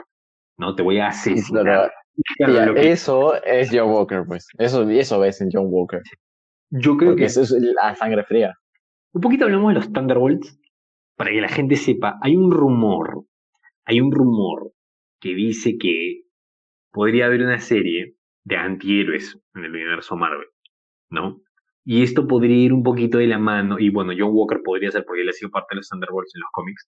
¿no? 0.56 0.74
Te 0.74 0.82
voy 0.82 0.98
a 0.98 1.08
asesinar. 1.08 1.90
Eso 2.76 3.42
es 3.42 3.70
John 3.72 3.90
Walker, 3.90 4.24
pues. 4.26 4.46
Eso, 4.58 4.88
eso 4.88 5.20
ves 5.20 5.40
en 5.40 5.48
John 5.52 5.66
Walker. 5.68 6.00
Yo 6.70 6.96
creo 6.96 7.14
que 7.14 7.24
eso 7.24 7.42
es 7.42 7.52
la 7.52 7.94
sangre 7.94 8.24
fría. 8.24 8.54
Un 9.12 9.20
poquito 9.20 9.44
hablamos 9.44 9.68
de 9.68 9.74
los 9.74 9.92
Thunderbolts 9.92 10.58
para 11.16 11.30
que 11.30 11.40
la 11.40 11.48
gente 11.48 11.76
sepa. 11.76 12.18
Hay 12.22 12.36
un 12.36 12.50
rumor, 12.50 13.24
hay 13.84 14.00
un 14.00 14.12
rumor 14.12 14.72
que 15.20 15.34
dice 15.34 15.76
que 15.78 16.25
podría 16.96 17.26
haber 17.26 17.42
una 17.42 17.58
serie 17.58 18.14
de 18.44 18.56
antihéroes 18.56 19.38
en 19.54 19.64
el 19.66 19.70
universo 19.70 20.16
Marvel, 20.16 20.48
¿no? 21.10 21.42
Y 21.84 22.02
esto 22.02 22.26
podría 22.26 22.56
ir 22.56 22.72
un 22.72 22.82
poquito 22.82 23.18
de 23.18 23.26
la 23.26 23.38
mano, 23.38 23.78
y 23.78 23.90
bueno, 23.90 24.12
John 24.18 24.30
Walker 24.32 24.60
podría 24.64 24.90
ser 24.90 25.04
porque 25.04 25.20
él 25.20 25.28
ha 25.28 25.32
sido 25.32 25.50
parte 25.50 25.68
de 25.72 25.76
los 25.76 25.88
Thunderbolts 25.90 26.34
en 26.34 26.40
los 26.40 26.48
cómics. 26.52 26.88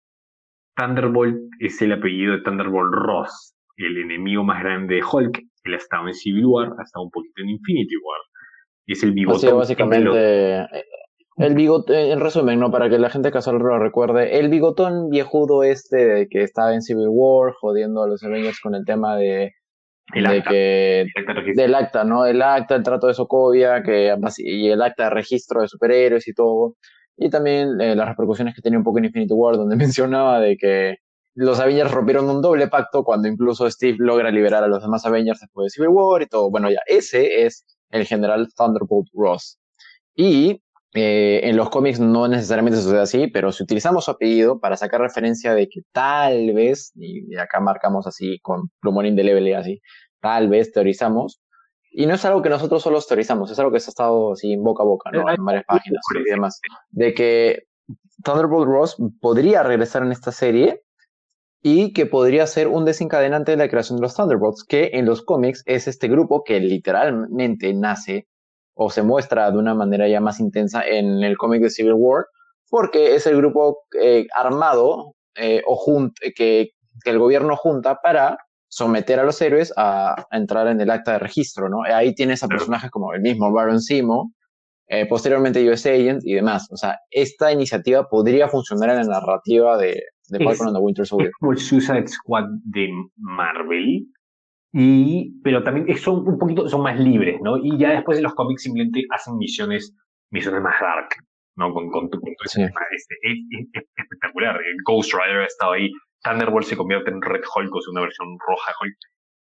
Thunderbolt 0.76 1.37
es 1.58 1.80
el 1.80 1.92
apellido 1.92 2.34
de 2.34 2.42
Thunderbolt 2.42 2.92
Ross, 2.92 3.54
el 3.78 3.96
enemigo 3.96 4.44
más 4.44 4.62
grande 4.62 4.96
de 4.96 5.02
Hulk. 5.11 5.38
Él 5.64 5.73
ha 5.73 5.78
estado 5.78 6.06
en 6.06 6.14
Civil 6.14 6.44
War, 6.44 6.68
ha 6.78 6.83
estado 6.83 7.07
un 7.07 7.11
poquito 7.11 7.40
en 7.42 7.48
Infinity 7.48 7.96
War. 7.96 8.20
Es 8.87 9.02
el 9.02 9.12
bigotón. 9.12 9.57
básicamente, 9.57 10.11
eh, 10.12 10.66
el 11.38 11.55
bigotón, 11.55 11.96
en 11.96 12.20
resumen, 12.20 12.61
¿no? 12.61 12.70
Para 12.70 12.90
que 12.90 12.98
la 12.98 13.09
gente 13.09 13.31
casual 13.31 13.57
lo 13.57 13.78
recuerde, 13.78 14.38
el 14.38 14.50
bigotón 14.50 15.09
viejudo 15.09 15.62
este 15.62 16.28
que 16.28 16.42
estaba 16.42 16.74
en 16.74 16.83
Civil 16.83 17.09
War, 17.09 17.55
jodiendo 17.55 18.02
a 18.02 18.07
los 18.07 18.22
Avengers 18.22 18.61
con 18.61 18.74
el 18.74 18.85
tema 18.85 19.16
de 19.16 19.55
el 20.12 20.26
acta. 20.26 20.50
Que, 20.50 21.06
del 21.54 21.74
acta, 21.74 22.04
¿no? 22.04 22.26
El 22.26 22.42
acta, 22.42 22.76
el 22.76 22.82
trato 22.82 23.06
de 23.06 23.14
Sokovia, 23.14 23.82
que, 23.82 24.14
y 24.38 24.68
el 24.68 24.82
acta 24.82 25.04
de 25.04 25.10
registro 25.10 25.62
de 25.62 25.68
superhéroes 25.68 26.28
y 26.28 26.34
todo. 26.34 26.76
Y 27.16 27.30
también 27.30 27.80
eh, 27.80 27.94
las 27.94 28.08
repercusiones 28.08 28.54
que 28.54 28.62
tenía 28.62 28.78
un 28.78 28.84
poco 28.84 28.98
en 28.98 29.06
Infinity 29.06 29.32
War, 29.32 29.56
donde 29.56 29.76
mencionaba 29.94 30.40
de 30.40 30.56
que 30.56 30.96
los 31.34 31.58
Avengers 31.58 31.90
rompieron 31.90 32.28
un 32.30 32.42
doble 32.42 32.68
pacto 32.68 33.02
cuando 33.02 33.28
incluso 33.28 33.68
Steve 33.70 33.96
logra 33.98 34.30
liberar 34.30 34.62
a 34.62 34.68
los 34.68 34.82
demás 34.82 35.04
Avengers 35.04 35.40
después 35.40 35.66
de 35.66 35.70
Civil 35.70 35.88
War 35.88 36.22
y 36.22 36.26
todo. 36.26 36.50
Bueno, 36.50 36.70
ya, 36.70 36.80
ese 36.86 37.44
es 37.44 37.64
el 37.90 38.06
general 38.06 38.48
Thunderbolt 38.56 39.08
Ross. 39.12 39.58
Y 40.14 40.62
eh, 40.94 41.48
en 41.48 41.57
los 41.57 41.70
cómics 41.70 41.98
no 41.98 42.28
necesariamente 42.28 42.80
sucede 42.80 43.00
así, 43.00 43.26
pero 43.26 43.50
si 43.50 43.64
utilizamos 43.64 44.04
su 44.04 44.12
apellido 44.12 44.61
para 44.61 44.76
sacar 44.76 45.00
referencia 45.00 45.52
de 45.54 45.68
que 45.68 45.80
tal 45.92 46.52
vez, 46.52 46.92
y 46.94 47.37
acá 47.37 47.61
marcamos 47.61 48.07
así 48.07 48.38
con 48.40 48.70
plumón 48.80 49.07
indeleble 49.07 49.57
así, 49.57 49.80
tal 50.20 50.48
vez 50.48 50.72
teorizamos, 50.72 51.40
y 51.90 52.07
no 52.07 52.14
es 52.14 52.24
algo 52.24 52.42
que 52.42 52.48
nosotros 52.48 52.83
solo 52.83 53.00
teorizamos, 53.00 53.50
es 53.50 53.59
algo 53.59 53.72
que 53.72 53.80
se 53.80 53.90
ha 53.90 53.92
estado 53.92 54.33
así 54.33 54.57
boca 54.57 54.83
a 54.83 54.87
boca, 54.87 55.11
¿no? 55.11 55.28
En 55.28 55.44
varias 55.44 55.64
páginas 55.64 56.02
y 56.14 56.30
demás, 56.30 56.61
de 56.90 57.12
que 57.12 57.64
Thunderbolt 58.22 58.66
Ross 58.66 58.96
podría 59.20 59.62
regresar 59.62 60.02
en 60.02 60.12
esta 60.12 60.33
serie 60.33 60.83
y 61.62 61.92
que 61.92 62.07
podría 62.07 62.46
ser 62.46 62.68
un 62.68 62.85
desencadenante 62.85 63.52
de 63.52 63.57
la 63.57 63.68
creación 63.68 63.96
de 63.96 64.02
los 64.02 64.14
Thunderbolts, 64.14 64.64
que 64.64 64.90
en 64.94 65.07
los 65.07 65.22
cómics 65.22 65.62
es 65.66 65.88
este 65.88 66.09
grupo 66.09 66.44
que 66.44 66.61
literalmente 66.61 67.72
nace 67.74 68.28
o 68.74 68.90
se 68.90 69.02
muestra 69.02 69.50
de 69.50 69.58
una 69.58 69.74
manera 69.74 70.08
ya 70.08 70.20
más 70.20 70.40
intensa 70.40 70.82
en 70.82 71.22
el 71.22 71.37
cómic 71.37 71.62
de 71.62 71.70
Civil 71.70 71.94
War, 71.96 72.26
porque 72.68 73.14
es 73.14 73.26
el 73.26 73.37
grupo 73.37 73.78
eh, 74.00 74.26
armado 74.34 75.14
eh, 75.37 75.62
o 75.66 76.10
que, 76.34 76.70
que, 77.02 77.10
el 77.10 77.18
gobierno 77.18 77.56
junta 77.56 78.00
para 78.02 78.38
someter 78.68 79.20
a 79.20 79.24
los 79.24 79.40
héroes 79.40 79.72
a, 79.76 80.26
entrar 80.32 80.66
en 80.66 80.80
el 80.80 80.90
acta 80.90 81.12
de 81.12 81.18
registro, 81.20 81.68
¿no? 81.68 81.82
Ahí 81.84 82.14
tienes 82.14 82.42
a 82.42 82.48
personajes 82.48 82.90
como 82.90 83.12
el 83.12 83.20
mismo 83.20 83.52
Baron 83.52 83.80
Simo, 83.80 84.32
eh, 84.88 85.06
posteriormente 85.06 85.68
US 85.70 85.87
Agent 85.87 86.22
y 86.24 86.34
demás. 86.34 86.68
O 86.70 86.76
sea, 86.76 86.98
esta 87.10 87.52
iniciativa 87.52 88.08
podría 88.08 88.48
funcionar 88.48 88.90
en 88.90 88.96
la 88.96 89.20
narrativa 89.20 89.78
de, 89.78 90.02
de 90.28 90.44
Falcon 90.44 90.68
and 90.68 90.76
the 90.76 90.82
Winter 90.82 91.06
Soldier. 91.06 91.30
como 91.38 91.52
el 91.52 91.58
Suicide 91.58 92.08
Squad 92.08 92.44
de 92.64 92.88
Marvel, 93.16 94.06
y, 94.76 95.40
pero 95.44 95.62
también 95.62 95.96
son 95.98 96.26
un 96.26 96.37
poquito, 96.37 96.68
son 96.68 96.82
más 96.82 96.98
libres, 96.98 97.40
¿no? 97.40 97.56
Y 97.58 97.78
ya 97.78 97.90
después 97.92 98.18
de 98.18 98.22
los 98.22 98.34
cómics 98.34 98.64
simplemente 98.64 99.04
hacen 99.08 99.37
misiones, 99.37 99.94
misiones 100.32 100.62
más 100.62 100.74
dark, 100.80 101.10
¿no? 101.54 101.72
Con, 101.72 101.92
con, 101.92 102.08
con, 102.08 102.20
este, 102.50 102.64
es, 103.22 103.68
espectacular. 103.96 104.58
Ghost 104.84 105.12
Rider 105.12 105.42
ha 105.42 105.46
estado 105.46 105.74
ahí, 105.74 105.92
Thunderbolt 106.24 106.66
se 106.66 106.76
convierte 106.76 107.12
en 107.12 107.22
Red 107.22 107.42
Hulk, 107.54 107.72
o 107.72 107.80
sea, 107.80 107.92
una 107.92 108.00
versión 108.00 108.37
roja 108.44 108.72
Hulk. 108.82 108.96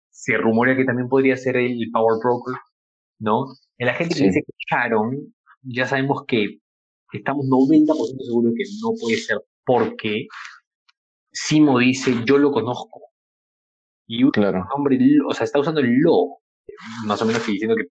Se 0.08 0.38
rumorea 0.38 0.76
que 0.76 0.86
también 0.86 1.10
podría 1.10 1.36
ser 1.36 1.58
el 1.58 1.78
Power 1.92 2.18
Broker, 2.24 2.54
¿no? 3.18 3.48
La 3.76 3.92
gente 3.92 4.14
que 4.14 4.24
dice 4.24 4.40
que 4.40 4.52
Sharon, 4.74 5.34
ya 5.60 5.86
sabemos 5.86 6.24
que 6.26 6.56
estamos 7.12 7.44
90% 7.44 7.84
seguros 8.24 8.52
de 8.54 8.56
que 8.56 8.64
no 8.80 8.92
puede 8.98 9.18
ser 9.18 9.36
porque 9.66 10.26
Simo 11.30 11.80
dice, 11.80 12.14
yo 12.24 12.38
lo 12.38 12.50
conozco, 12.50 13.07
y 14.08 14.24
un 14.24 14.30
claro. 14.30 14.66
hombre, 14.74 14.98
o 15.26 15.32
sea, 15.34 15.44
está 15.44 15.60
usando 15.60 15.80
el 15.80 15.98
lo, 16.00 16.38
más 17.06 17.20
o 17.22 17.26
menos 17.26 17.44
que 17.44 17.52
diciendo 17.52 17.76
que 17.76 17.86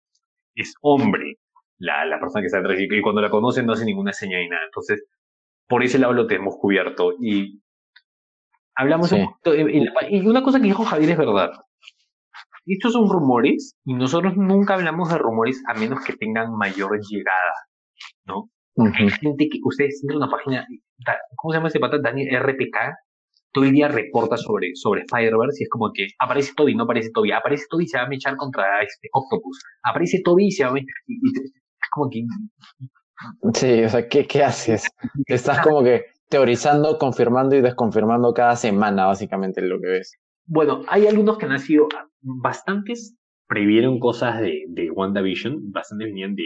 es 0.54 0.74
hombre 0.80 1.38
la, 1.78 2.06
la 2.06 2.18
persona 2.18 2.40
que 2.40 2.46
está 2.46 2.58
detrás 2.58 2.80
y 2.80 3.02
cuando 3.02 3.20
la 3.20 3.30
conocen 3.30 3.66
no 3.66 3.74
hace 3.74 3.84
ninguna 3.84 4.12
señal 4.12 4.40
ni 4.40 4.48
nada. 4.48 4.64
Entonces, 4.64 5.04
por 5.68 5.82
ese 5.82 5.98
lado 5.98 6.14
lo 6.14 6.26
tenemos 6.26 6.56
cubierto. 6.58 7.12
Y 7.20 7.62
hablamos 8.74 9.12
un 9.12 9.28
y 10.08 10.26
una 10.26 10.42
cosa 10.42 10.58
que 10.58 10.66
dijo 10.66 10.84
Javier 10.84 11.10
es 11.10 11.18
verdad. 11.18 11.50
Estos 12.64 12.94
son 12.94 13.08
rumores 13.08 13.76
y 13.84 13.94
nosotros 13.94 14.36
nunca 14.36 14.74
hablamos 14.74 15.10
de 15.10 15.18
rumores 15.18 15.62
a 15.68 15.74
menos 15.74 16.04
que 16.04 16.14
tengan 16.14 16.56
mayor 16.56 16.98
llegada, 17.08 17.54
¿no? 18.24 18.50
Hay 18.78 19.08
gente 19.10 19.48
que, 19.48 19.58
ustedes 19.64 20.00
tienen 20.00 20.18
una 20.18 20.28
página, 20.28 20.66
¿cómo 21.36 21.52
se 21.52 21.58
llama 21.58 21.68
ese 21.68 21.80
pata? 21.80 21.98
Daniel 21.98 22.36
RPK, 22.42 22.76
el 23.64 23.72
día 23.72 23.88
reporta 23.88 24.36
sobre, 24.36 24.74
sobre 24.74 25.02
Spider-Verse 25.02 25.62
y 25.62 25.64
es 25.64 25.70
como 25.70 25.92
que 25.92 26.08
aparece 26.18 26.52
Toby, 26.56 26.74
no 26.74 26.84
aparece 26.84 27.10
Toby, 27.12 27.32
aparece 27.32 27.64
Toby 27.70 27.84
y 27.84 27.88
se 27.88 27.98
va 27.98 28.04
a 28.04 28.08
mechar 28.08 28.36
contra 28.36 28.64
este 28.82 29.08
Octopus, 29.12 29.62
aparece 29.82 30.20
Toby 30.24 30.46
y 30.46 30.50
se 30.50 30.64
va 30.64 30.70
a 30.70 30.74
mechar, 30.74 30.94
es 31.06 31.90
como 31.92 32.10
que... 32.10 32.22
Sí, 33.54 33.84
o 33.84 33.88
sea, 33.88 34.08
¿qué, 34.08 34.26
qué 34.26 34.44
haces? 34.44 34.86
Estás 35.26 35.60
como 35.60 35.82
que 35.82 36.04
teorizando, 36.28 36.98
confirmando 36.98 37.56
y 37.56 37.62
desconfirmando 37.62 38.34
cada 38.34 38.56
semana, 38.56 39.06
básicamente, 39.06 39.62
lo 39.62 39.80
que 39.80 39.88
ves. 39.88 40.18
Bueno, 40.44 40.82
hay 40.88 41.06
algunos 41.06 41.38
que 41.38 41.46
han 41.46 41.58
sido, 41.58 41.88
bastantes 42.20 43.16
previeron 43.48 43.98
cosas 43.98 44.40
de, 44.40 44.64
de 44.68 44.90
WandaVision, 44.90 45.70
bastantes 45.72 46.08
venían 46.08 46.34
de, 46.34 46.44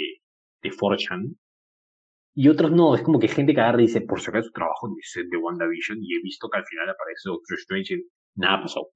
de 0.62 0.70
4chan, 0.70 1.34
y 2.34 2.48
otros 2.48 2.70
no, 2.70 2.94
es 2.94 3.02
como 3.02 3.18
que 3.18 3.28
gente 3.28 3.54
que 3.54 3.60
agarra 3.60 3.82
y 3.82 3.86
dice, 3.86 4.00
por 4.02 4.20
si 4.20 4.30
acaso 4.30 4.50
trabajo 4.54 4.86
en 4.86 4.94
mi 4.94 5.02
set 5.02 5.26
de 5.30 5.36
WandaVision 5.36 5.98
y 6.00 6.14
he 6.14 6.22
visto 6.22 6.48
que 6.48 6.58
al 6.58 6.64
final 6.64 6.88
aparece 6.88 7.22
Doctor 7.28 7.58
Strange 7.58 7.94
y 7.94 8.06
nada 8.36 8.62
pasó. 8.62 8.88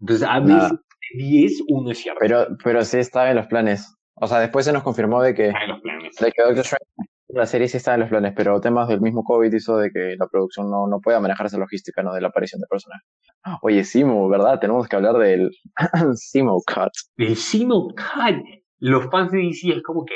Entonces, 0.00 0.28
a 0.28 0.40
veces 0.40 0.78
10, 1.16 1.62
uno 1.68 1.90
es 1.90 1.98
cierto. 1.98 2.18
Pero, 2.20 2.46
pero 2.62 2.84
sí 2.84 2.98
estaba 2.98 3.30
en 3.30 3.36
los 3.36 3.46
planes. 3.46 3.94
O 4.16 4.26
sea, 4.26 4.38
después 4.40 4.64
se 4.64 4.72
nos 4.72 4.82
confirmó 4.82 5.22
de 5.22 5.34
que, 5.34 5.48
en 5.48 5.68
los 5.68 5.80
planes. 5.80 6.14
de 6.16 6.30
que 6.30 6.42
Doctor 6.42 6.64
Strange, 6.64 6.84
la 7.28 7.46
serie 7.46 7.68
sí 7.68 7.78
estaba 7.78 7.96
en 7.96 8.00
los 8.02 8.10
planes, 8.10 8.32
pero 8.36 8.60
temas 8.60 8.88
del 8.88 9.00
mismo 9.00 9.24
COVID 9.24 9.52
hizo 9.52 9.78
de 9.78 9.90
que 9.90 10.14
la 10.18 10.28
producción 10.28 10.70
no, 10.70 10.86
no 10.86 11.00
pueda 11.00 11.20
manejar 11.20 11.46
esa 11.46 11.58
logística, 11.58 12.02
¿no? 12.02 12.12
De 12.14 12.20
la 12.20 12.28
aparición 12.28 12.60
de 12.60 12.66
personajes. 12.68 13.08
Oye, 13.62 13.82
Simo, 13.82 14.28
¿verdad? 14.28 14.60
Tenemos 14.60 14.86
que 14.88 14.96
hablar 14.96 15.16
del 15.18 15.50
Simo 16.14 16.62
Cut. 16.66 16.92
El 17.16 17.36
Simo 17.36 17.88
Cut. 17.88 18.44
Los 18.78 19.10
fans 19.10 19.32
de 19.32 19.38
DC 19.38 19.72
es 19.72 19.82
como 19.82 20.04
que 20.04 20.14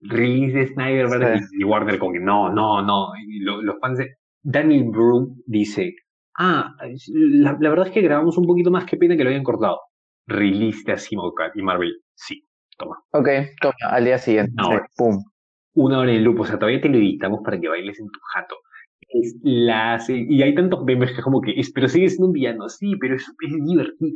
release 0.00 0.52
de 0.58 0.66
Snyder 0.68 1.08
¿verdad? 1.08 1.38
Sí. 1.38 1.56
y 1.60 1.64
Warner 1.64 1.98
como 1.98 2.12
que 2.12 2.20
no, 2.20 2.52
no, 2.52 2.82
no. 2.82 3.08
Y 3.26 3.40
lo- 3.40 3.62
los 3.62 3.76
fans 3.80 3.98
de 3.98 4.16
Daniel 4.42 4.84
Brühl 4.90 5.28
dice, 5.46 5.94
ah, 6.38 6.74
la, 7.12 7.56
la 7.60 7.70
verdad 7.70 7.86
es 7.88 7.92
que 7.92 8.02
grabamos 8.02 8.38
un 8.38 8.46
poquito 8.46 8.70
más, 8.70 8.84
qué 8.84 8.96
pena 8.96 9.16
que 9.16 9.24
lo 9.24 9.30
hayan 9.30 9.44
cortado. 9.44 9.80
Release 10.26 10.82
de 10.86 10.98
Simo 10.98 11.32
Cut 11.32 11.56
y 11.56 11.62
Marvel, 11.62 11.92
sí, 12.14 12.44
toma. 12.76 12.96
Ok, 13.12 13.28
toma, 13.60 13.74
al 13.90 14.04
día 14.04 14.18
siguiente. 14.18 14.52
No, 14.56 14.68
sí, 14.70 14.76
pum. 14.96 15.24
una 15.74 15.98
hora 16.00 16.12
en 16.12 16.22
loop, 16.24 16.40
o 16.40 16.44
sea, 16.44 16.58
todavía 16.58 16.80
te 16.80 16.88
lo 16.88 16.96
editamos 16.98 17.40
para 17.44 17.58
que 17.58 17.68
bailes 17.68 17.98
en 17.98 18.06
tu 18.06 18.18
jato. 18.34 18.56
Es 19.10 19.36
la, 19.42 19.98
y 20.08 20.42
hay 20.42 20.54
tantos 20.54 20.84
memes 20.84 21.12
que 21.12 21.22
como 21.22 21.40
que, 21.40 21.52
es, 21.58 21.72
pero 21.72 21.88
sigue 21.88 22.08
siendo 22.10 22.26
un 22.26 22.32
villano, 22.34 22.68
sí, 22.68 22.94
pero 23.00 23.16
es, 23.16 23.22
es 23.22 23.64
divertido. 23.64 24.12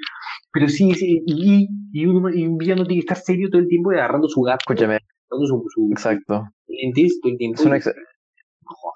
Pero 0.53 0.69
sí, 0.69 0.93
sí, 0.95 1.23
y, 1.27 1.67
y, 1.93 2.05
un, 2.07 2.37
y 2.37 2.47
un 2.47 2.59
villano 2.59 2.85
tiene 2.85 2.97
que 3.01 3.07
estar 3.07 3.17
serio 3.17 3.49
todo 3.51 3.63
el 3.63 3.69
tiempo 3.69 3.91
y 3.91 3.97
agarrando 3.97 4.29
su 4.29 4.43
gato, 4.43 4.59
Escúchame, 4.61 4.99
su, 5.47 5.65
su 5.75 5.89
exacto. 5.91 6.45
lentes 6.67 7.19
todo 7.23 7.33
el 7.33 7.39
tiempo. 7.39 7.61
Es 7.61 7.67
un 7.67 7.73
y- 7.73 7.77
ex- 7.77 7.95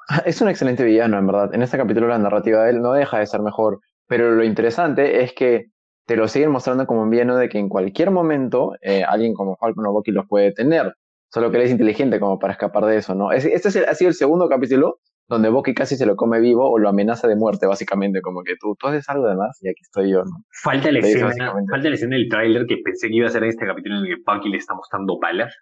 Es 0.26 0.40
un 0.40 0.48
excelente 0.48 0.84
villano, 0.84 1.18
en 1.18 1.26
verdad. 1.26 1.54
En 1.54 1.62
este 1.62 1.76
capítulo 1.76 2.08
la 2.08 2.18
narrativa 2.18 2.64
de 2.64 2.70
él 2.70 2.80
no 2.82 2.92
deja 2.92 3.18
de 3.18 3.26
ser 3.26 3.40
mejor, 3.42 3.80
pero 4.06 4.30
lo 4.30 4.44
interesante 4.44 5.22
es 5.22 5.32
que 5.34 5.66
te 6.06 6.16
lo 6.16 6.28
siguen 6.28 6.50
mostrando 6.50 6.86
como 6.86 7.02
un 7.02 7.10
villano 7.10 7.36
de 7.36 7.48
que 7.48 7.58
en 7.58 7.68
cualquier 7.68 8.10
momento 8.12 8.74
eh, 8.80 9.02
alguien 9.02 9.34
como 9.34 9.56
Falcon 9.56 9.86
o 9.86 9.92
Bucky 9.92 10.12
los 10.12 10.26
puede 10.28 10.52
tener. 10.52 10.94
Solo 11.32 11.50
que 11.50 11.56
él 11.56 11.64
es 11.64 11.72
inteligente 11.72 12.20
como 12.20 12.38
para 12.38 12.52
escapar 12.52 12.84
de 12.86 12.96
eso, 12.98 13.14
¿no? 13.16 13.32
Es- 13.32 13.44
Este 13.44 13.68
es 13.68 13.76
el- 13.76 13.86
ha 13.86 13.94
sido 13.94 14.08
el 14.10 14.14
segundo 14.14 14.48
capítulo 14.48 14.98
donde 15.28 15.48
Bucky 15.48 15.74
casi 15.74 15.96
se 15.96 16.06
lo 16.06 16.14
come 16.14 16.38
vivo 16.38 16.70
o 16.70 16.78
lo 16.78 16.88
amenaza 16.88 17.26
de 17.26 17.34
muerte, 17.34 17.66
básicamente, 17.66 18.20
como 18.22 18.44
que 18.44 18.54
tú, 18.60 18.76
tú 18.78 18.86
haces 18.86 19.08
algo 19.08 19.26
de 19.26 19.34
más 19.34 19.58
y 19.60 19.68
aquí 19.68 19.80
estoy 19.82 20.12
yo, 20.12 20.18
¿no? 20.18 20.30
Falta 20.62 20.92
la 20.92 21.00
escena, 21.00 21.52
falta 21.68 21.88
la 21.88 21.94
escena 21.96 22.14
del 22.14 22.28
tráiler 22.28 22.64
que 22.66 22.76
pensé 22.84 23.08
que 23.08 23.16
iba 23.16 23.26
a 23.26 23.30
ser 23.30 23.42
en 23.42 23.48
este 23.48 23.66
capítulo 23.66 23.96
en 23.96 24.02
el 24.04 24.14
que 24.14 24.22
Bucky 24.24 24.48
le 24.50 24.58
está 24.58 24.74
mostrando 24.74 25.18
balas 25.18 25.52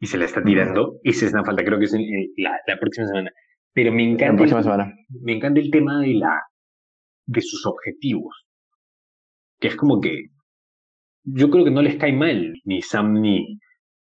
y 0.00 0.06
se 0.06 0.18
la 0.18 0.24
está 0.26 0.42
tirando. 0.42 0.98
Esa 1.02 1.26
escena 1.26 1.44
falta, 1.44 1.64
creo 1.64 1.78
que 1.78 1.84
es 1.86 1.94
en- 1.94 2.00
en 2.02 2.28
la, 2.36 2.58
la 2.66 2.78
próxima 2.78 3.06
semana. 3.06 3.30
Pero 3.72 3.92
me 3.92 4.04
La 4.04 4.10
encanta, 4.10 4.36
próxima 4.36 4.58
el, 4.60 4.64
semana. 4.64 4.94
me 5.22 5.32
encanta 5.32 5.60
el 5.60 5.70
tema 5.70 6.00
de 6.00 6.14
la 6.14 6.40
de 7.26 7.40
sus 7.40 7.64
objetivos. 7.66 8.46
Que 9.60 9.68
es 9.68 9.76
como 9.76 10.00
que 10.00 10.26
yo 11.24 11.50
creo 11.50 11.64
que 11.64 11.70
no 11.70 11.82
les 11.82 11.96
cae 11.96 12.12
mal 12.12 12.54
ni 12.64 12.82
Sam 12.82 13.20
ni, 13.20 13.58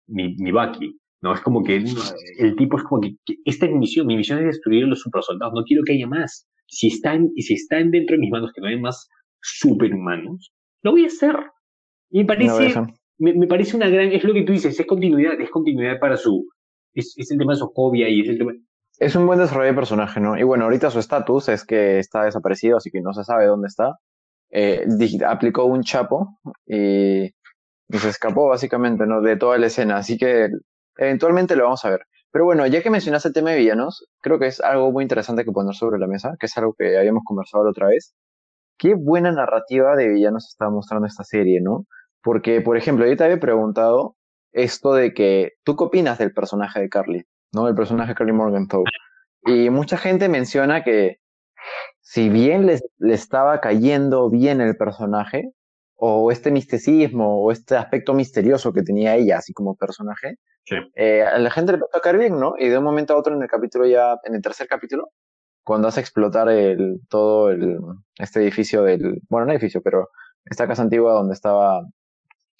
ni, 0.06 0.34
ni 0.36 0.52
Bucky. 0.52 0.98
No, 1.22 1.32
es 1.32 1.40
como 1.40 1.64
que 1.64 1.80
no, 1.80 1.90
el 2.38 2.54
tipo 2.56 2.76
es 2.76 2.84
como 2.84 3.00
que, 3.00 3.12
que 3.24 3.36
esta 3.46 3.66
es 3.66 3.72
mi 3.72 3.78
misión, 3.78 4.06
mi 4.06 4.16
misión 4.16 4.38
es 4.40 4.44
destruir 4.44 4.84
a 4.84 4.88
los 4.88 5.00
supersoldados, 5.00 5.54
no 5.54 5.64
quiero 5.64 5.82
que 5.84 5.94
haya 5.94 6.06
más. 6.06 6.46
Si 6.68 6.88
están, 6.88 7.30
y 7.34 7.42
si 7.42 7.54
están 7.54 7.90
dentro 7.90 8.16
de 8.16 8.20
mis 8.20 8.30
manos 8.30 8.52
que 8.54 8.60
no 8.60 8.66
hay 8.68 8.78
más 8.78 9.08
superhumanos, 9.40 10.52
lo 10.82 10.92
voy 10.92 11.04
a 11.04 11.06
hacer. 11.06 11.36
Y 12.10 12.18
me 12.18 12.22
No 12.24 12.26
parece, 12.28 12.62
dejan. 12.64 12.94
Me, 13.18 13.34
me 13.34 13.46
parece 13.46 13.76
una 13.76 13.88
gran, 13.88 14.12
es 14.12 14.24
lo 14.24 14.34
que 14.34 14.42
tú 14.42 14.52
dices, 14.52 14.78
es 14.78 14.86
continuidad, 14.86 15.40
es 15.40 15.50
continuidad 15.50 15.98
para 15.98 16.16
su, 16.16 16.46
es, 16.96 17.30
el 17.30 17.38
tema 17.38 17.52
de 17.52 17.58
Sokovia 17.58 18.08
y 18.08 18.20
es 18.20 18.28
el 18.28 18.38
tema, 18.38 18.52
Es 18.98 19.14
un 19.16 19.26
buen 19.26 19.38
desarrollo 19.38 19.68
de 19.68 19.74
personaje, 19.74 20.20
¿no? 20.20 20.38
Y 20.38 20.42
bueno, 20.42 20.64
ahorita 20.64 20.90
su 20.90 20.98
estatus 20.98 21.48
es 21.48 21.64
que 21.64 21.98
está 21.98 22.24
desaparecido, 22.24 22.78
así 22.78 22.90
que 22.90 23.00
no 23.00 23.12
se 23.12 23.24
sabe 23.24 23.46
dónde 23.46 23.68
está. 23.68 23.96
Eh, 24.50 24.86
aplicó 25.26 25.64
un 25.64 25.82
chapo 25.82 26.38
y, 26.66 27.24
y 27.24 27.98
se 27.98 28.08
escapó 28.08 28.48
básicamente, 28.48 29.06
¿no? 29.06 29.20
De 29.20 29.36
toda 29.36 29.58
la 29.58 29.66
escena, 29.66 29.96
así 29.96 30.16
que 30.16 30.48
eventualmente 30.96 31.56
lo 31.56 31.64
vamos 31.64 31.84
a 31.84 31.90
ver. 31.90 32.00
Pero 32.32 32.44
bueno, 32.44 32.66
ya 32.66 32.82
que 32.82 32.90
mencionaste 32.90 33.28
el 33.28 33.34
tema 33.34 33.50
de 33.50 33.58
villanos, 33.58 34.06
creo 34.20 34.38
que 34.38 34.46
es 34.46 34.60
algo 34.60 34.92
muy 34.92 35.02
interesante 35.02 35.44
que 35.44 35.52
poner 35.52 35.74
sobre 35.74 35.98
la 35.98 36.06
mesa, 36.06 36.34
que 36.38 36.46
es 36.46 36.56
algo 36.58 36.74
que 36.76 36.98
habíamos 36.98 37.22
conversado 37.24 37.64
la 37.64 37.70
otra 37.70 37.88
vez. 37.88 38.14
Qué 38.78 38.94
buena 38.94 39.32
narrativa 39.32 39.96
de 39.96 40.08
villanos 40.08 40.48
está 40.48 40.68
mostrando 40.68 41.06
esta 41.06 41.24
serie, 41.24 41.60
¿no? 41.62 41.86
Porque, 42.26 42.60
por 42.60 42.76
ejemplo, 42.76 43.06
yo 43.06 43.16
te 43.16 43.22
había 43.22 43.38
preguntado 43.38 44.16
esto 44.50 44.94
de 44.94 45.14
que, 45.14 45.52
¿tú 45.62 45.76
qué 45.76 45.84
opinas 45.84 46.18
del 46.18 46.32
personaje 46.32 46.80
de 46.80 46.88
Carly? 46.88 47.24
¿No? 47.52 47.68
El 47.68 47.76
personaje 47.76 48.08
de 48.10 48.14
Carly 48.16 48.32
Morgenthau. 48.32 48.82
Y 49.44 49.70
mucha 49.70 49.96
gente 49.96 50.28
menciona 50.28 50.82
que 50.82 51.18
si 52.00 52.28
bien 52.28 52.66
le 52.66 53.14
estaba 53.14 53.60
cayendo 53.60 54.28
bien 54.28 54.60
el 54.60 54.76
personaje, 54.76 55.52
o 55.94 56.32
este 56.32 56.50
misticismo, 56.50 57.44
o 57.44 57.52
este 57.52 57.76
aspecto 57.76 58.12
misterioso 58.12 58.72
que 58.72 58.82
tenía 58.82 59.14
ella, 59.14 59.38
así 59.38 59.52
como 59.52 59.76
personaje, 59.76 60.38
Sí. 60.64 60.74
eh, 60.96 61.22
a 61.22 61.38
la 61.38 61.50
gente 61.52 61.70
le 61.70 61.76
empezó 61.78 61.96
a 61.96 62.00
caer 62.00 62.18
bien, 62.18 62.40
¿no? 62.40 62.54
Y 62.58 62.68
de 62.68 62.76
un 62.76 62.82
momento 62.82 63.14
a 63.14 63.18
otro 63.18 63.36
en 63.36 63.42
el 63.42 63.48
capítulo 63.48 63.86
ya, 63.86 64.18
en 64.24 64.34
el 64.34 64.42
tercer 64.42 64.66
capítulo, 64.66 65.10
cuando 65.64 65.86
hace 65.86 66.00
explotar 66.00 66.48
el, 66.48 67.02
todo 67.08 67.50
el, 67.50 67.78
este 68.18 68.40
edificio 68.42 68.82
del, 68.82 69.20
bueno, 69.28 69.46
no 69.46 69.52
edificio, 69.52 69.80
pero 69.80 70.08
esta 70.44 70.66
casa 70.66 70.82
antigua 70.82 71.12
donde 71.12 71.34
estaba 71.34 71.82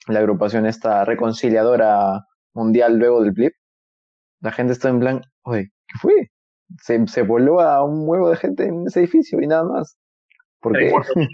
la 0.07 0.21
agrupación 0.21 0.67
esta 0.67 1.05
reconciliadora 1.05 2.25
mundial 2.55 2.99
luego 2.99 3.23
del 3.23 3.33
blip, 3.33 3.53
la 4.41 4.53
gente 4.53 4.73
está 4.73 4.89
en 4.89 5.01
plan, 5.01 5.21
oye, 5.43 5.71
¿qué 5.89 5.99
fue? 6.01 6.15
Se, 6.81 7.07
se 7.07 7.23
voló 7.23 7.61
a 7.61 7.85
un 7.85 8.09
huevo 8.09 8.31
de 8.31 8.37
gente 8.37 8.65
en 8.65 8.87
ese 8.87 9.01
edificio 9.01 9.41
y 9.41 9.47
nada 9.47 9.65
más. 9.65 9.97
Porque, 10.61 10.93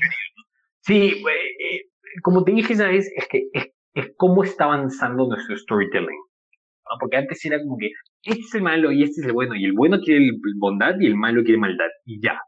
Sí, 0.85 1.11
eh, 1.11 1.81
como 2.23 2.45
te 2.45 2.53
dije 2.53 2.73
esa 2.73 2.89
vez, 2.89 3.11
es 3.17 3.29
que 3.29 3.45
es, 3.53 3.69
es 3.95 4.13
cómo 4.17 4.43
está 4.43 4.65
avanzando 4.65 5.27
nuestro 5.27 5.57
storytelling. 5.57 6.09
¿no? 6.09 6.97
Porque 6.99 7.17
antes 7.17 7.45
era 7.45 7.61
como 7.61 7.77
que 7.79 7.91
este 8.25 8.41
es 8.43 8.55
el 8.55 8.63
malo 8.63 8.91
y 8.91 9.05
este 9.05 9.21
es 9.21 9.27
el 9.29 9.33
bueno, 9.33 9.55
y 9.55 9.65
el 9.65 9.73
bueno 9.73 9.99
quiere 10.01 10.31
bondad 10.59 10.95
y 10.99 11.07
el 11.07 11.17
malo 11.17 11.43
quiere 11.45 11.59
maldad, 11.59 11.89
y 12.05 12.21
ya. 12.21 12.41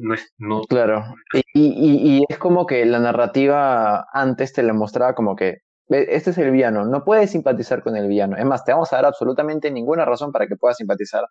No 0.00 0.12
es, 0.12 0.30
no, 0.36 0.60
claro, 0.68 1.02
y, 1.32 1.40
y, 1.54 2.18
y 2.18 2.22
es 2.28 2.36
como 2.36 2.66
que 2.66 2.84
la 2.84 2.98
narrativa 2.98 4.04
antes 4.12 4.52
te 4.52 4.62
la 4.62 4.74
mostraba 4.74 5.14
como 5.14 5.34
que 5.34 5.44
"Ve, 5.44 5.62
este 5.90 6.30
es 6.30 6.38
el 6.38 6.50
villano, 6.50 6.84
no 6.84 7.04
puedes 7.04 7.30
simpatizar 7.30 7.82
con 7.82 7.96
el 7.96 8.08
villano. 8.08 8.36
Es 8.36 8.44
más, 8.44 8.64
te 8.64 8.72
vamos 8.72 8.92
a 8.92 8.96
dar 8.96 9.06
absolutamente 9.06 9.70
ninguna 9.70 10.04
razón 10.04 10.32
para 10.32 10.46
que 10.46 10.56
puedas 10.56 10.76
simpatizar 10.76 11.24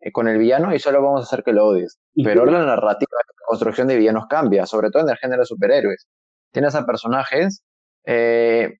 eh, 0.00 0.12
con 0.12 0.28
el 0.28 0.38
villano 0.38 0.74
y 0.74 0.78
solo 0.78 1.02
vamos 1.02 1.20
a 1.20 1.24
hacer 1.24 1.42
que 1.44 1.52
lo 1.52 1.66
odies. 1.66 1.98
Pero 2.14 2.40
ahora 2.40 2.52
la 2.52 2.66
narrativa, 2.66 3.10
la 3.12 3.46
construcción 3.46 3.88
de 3.88 3.96
villanos 3.96 4.26
cambia, 4.28 4.66
sobre 4.66 4.90
todo 4.90 5.02
en 5.02 5.10
el 5.10 5.16
género 5.18 5.40
de 5.42 5.46
superhéroes. 5.46 6.06
Tienes 6.52 6.74
a 6.74 6.86
personajes 6.86 7.62
eh, 8.04 8.78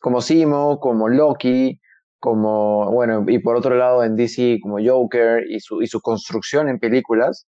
como 0.00 0.20
Simo, 0.20 0.78
como 0.80 1.08
Loki, 1.08 1.80
como, 2.18 2.90
bueno, 2.92 3.24
y 3.28 3.38
por 3.38 3.56
otro 3.56 3.76
lado 3.76 4.04
en 4.04 4.16
DC 4.16 4.58
como 4.62 4.78
Joker 4.84 5.44
y 5.48 5.60
su, 5.60 5.82
y 5.82 5.86
su 5.86 6.00
construcción 6.00 6.68
en 6.68 6.78
películas, 6.78 7.46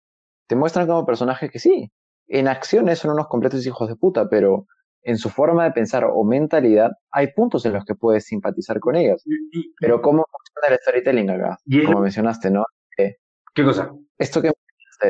te 0.46 0.56
muestran 0.56 0.86
como 0.86 1.06
personajes 1.06 1.50
que 1.50 1.58
sí, 1.58 1.90
en 2.28 2.48
acciones 2.48 2.98
son 2.98 3.12
unos 3.12 3.28
completos 3.28 3.66
hijos 3.66 3.88
de 3.88 3.96
puta, 3.96 4.28
pero 4.28 4.66
en 5.04 5.16
su 5.18 5.28
forma 5.30 5.64
de 5.64 5.70
pensar 5.72 6.04
o 6.04 6.24
mentalidad 6.24 6.90
hay 7.12 7.28
puntos 7.32 7.64
en 7.66 7.74
los 7.74 7.84
que 7.84 7.94
puedes 7.94 8.24
simpatizar 8.24 8.80
con 8.80 8.96
ellos. 8.96 9.22
y- 9.26 9.58
y- 9.60 9.74
Pero 9.78 10.00
¿cómo 10.02 10.24
funciona 10.30 10.74
el 10.74 10.80
storytelling 10.82 11.30
acá? 11.30 11.58
Y 11.66 11.84
Como 11.84 12.00
mencionaste, 12.00 12.50
¿no? 12.50 12.64
¿Qué 12.96 13.62
cosa? 13.64 13.92
esto 14.18 14.42
que 14.42 14.50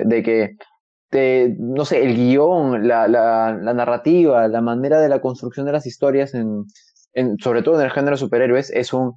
de 0.05 0.23
que 0.23 0.57
te, 1.11 1.55
no 1.59 1.85
sé, 1.85 2.03
el 2.05 2.15
guion, 2.17 2.87
la, 2.89 3.07
la, 3.09 3.57
la 3.61 3.73
narrativa, 3.75 4.49
la 4.49 4.61
manera 4.61 5.01
de 5.01 5.09
la 5.09 5.21
construcción 5.21 5.65
de 5.67 5.73
las 5.73 5.87
historias, 5.87 6.35
en, 6.35 6.65
en, 7.13 7.39
sobre 7.39 7.63
todo 7.63 7.79
en 7.79 7.85
el 7.87 7.91
género 7.93 8.13
de 8.17 8.19
superhéroes, 8.21 8.71
es 8.71 8.93
un 8.93 9.15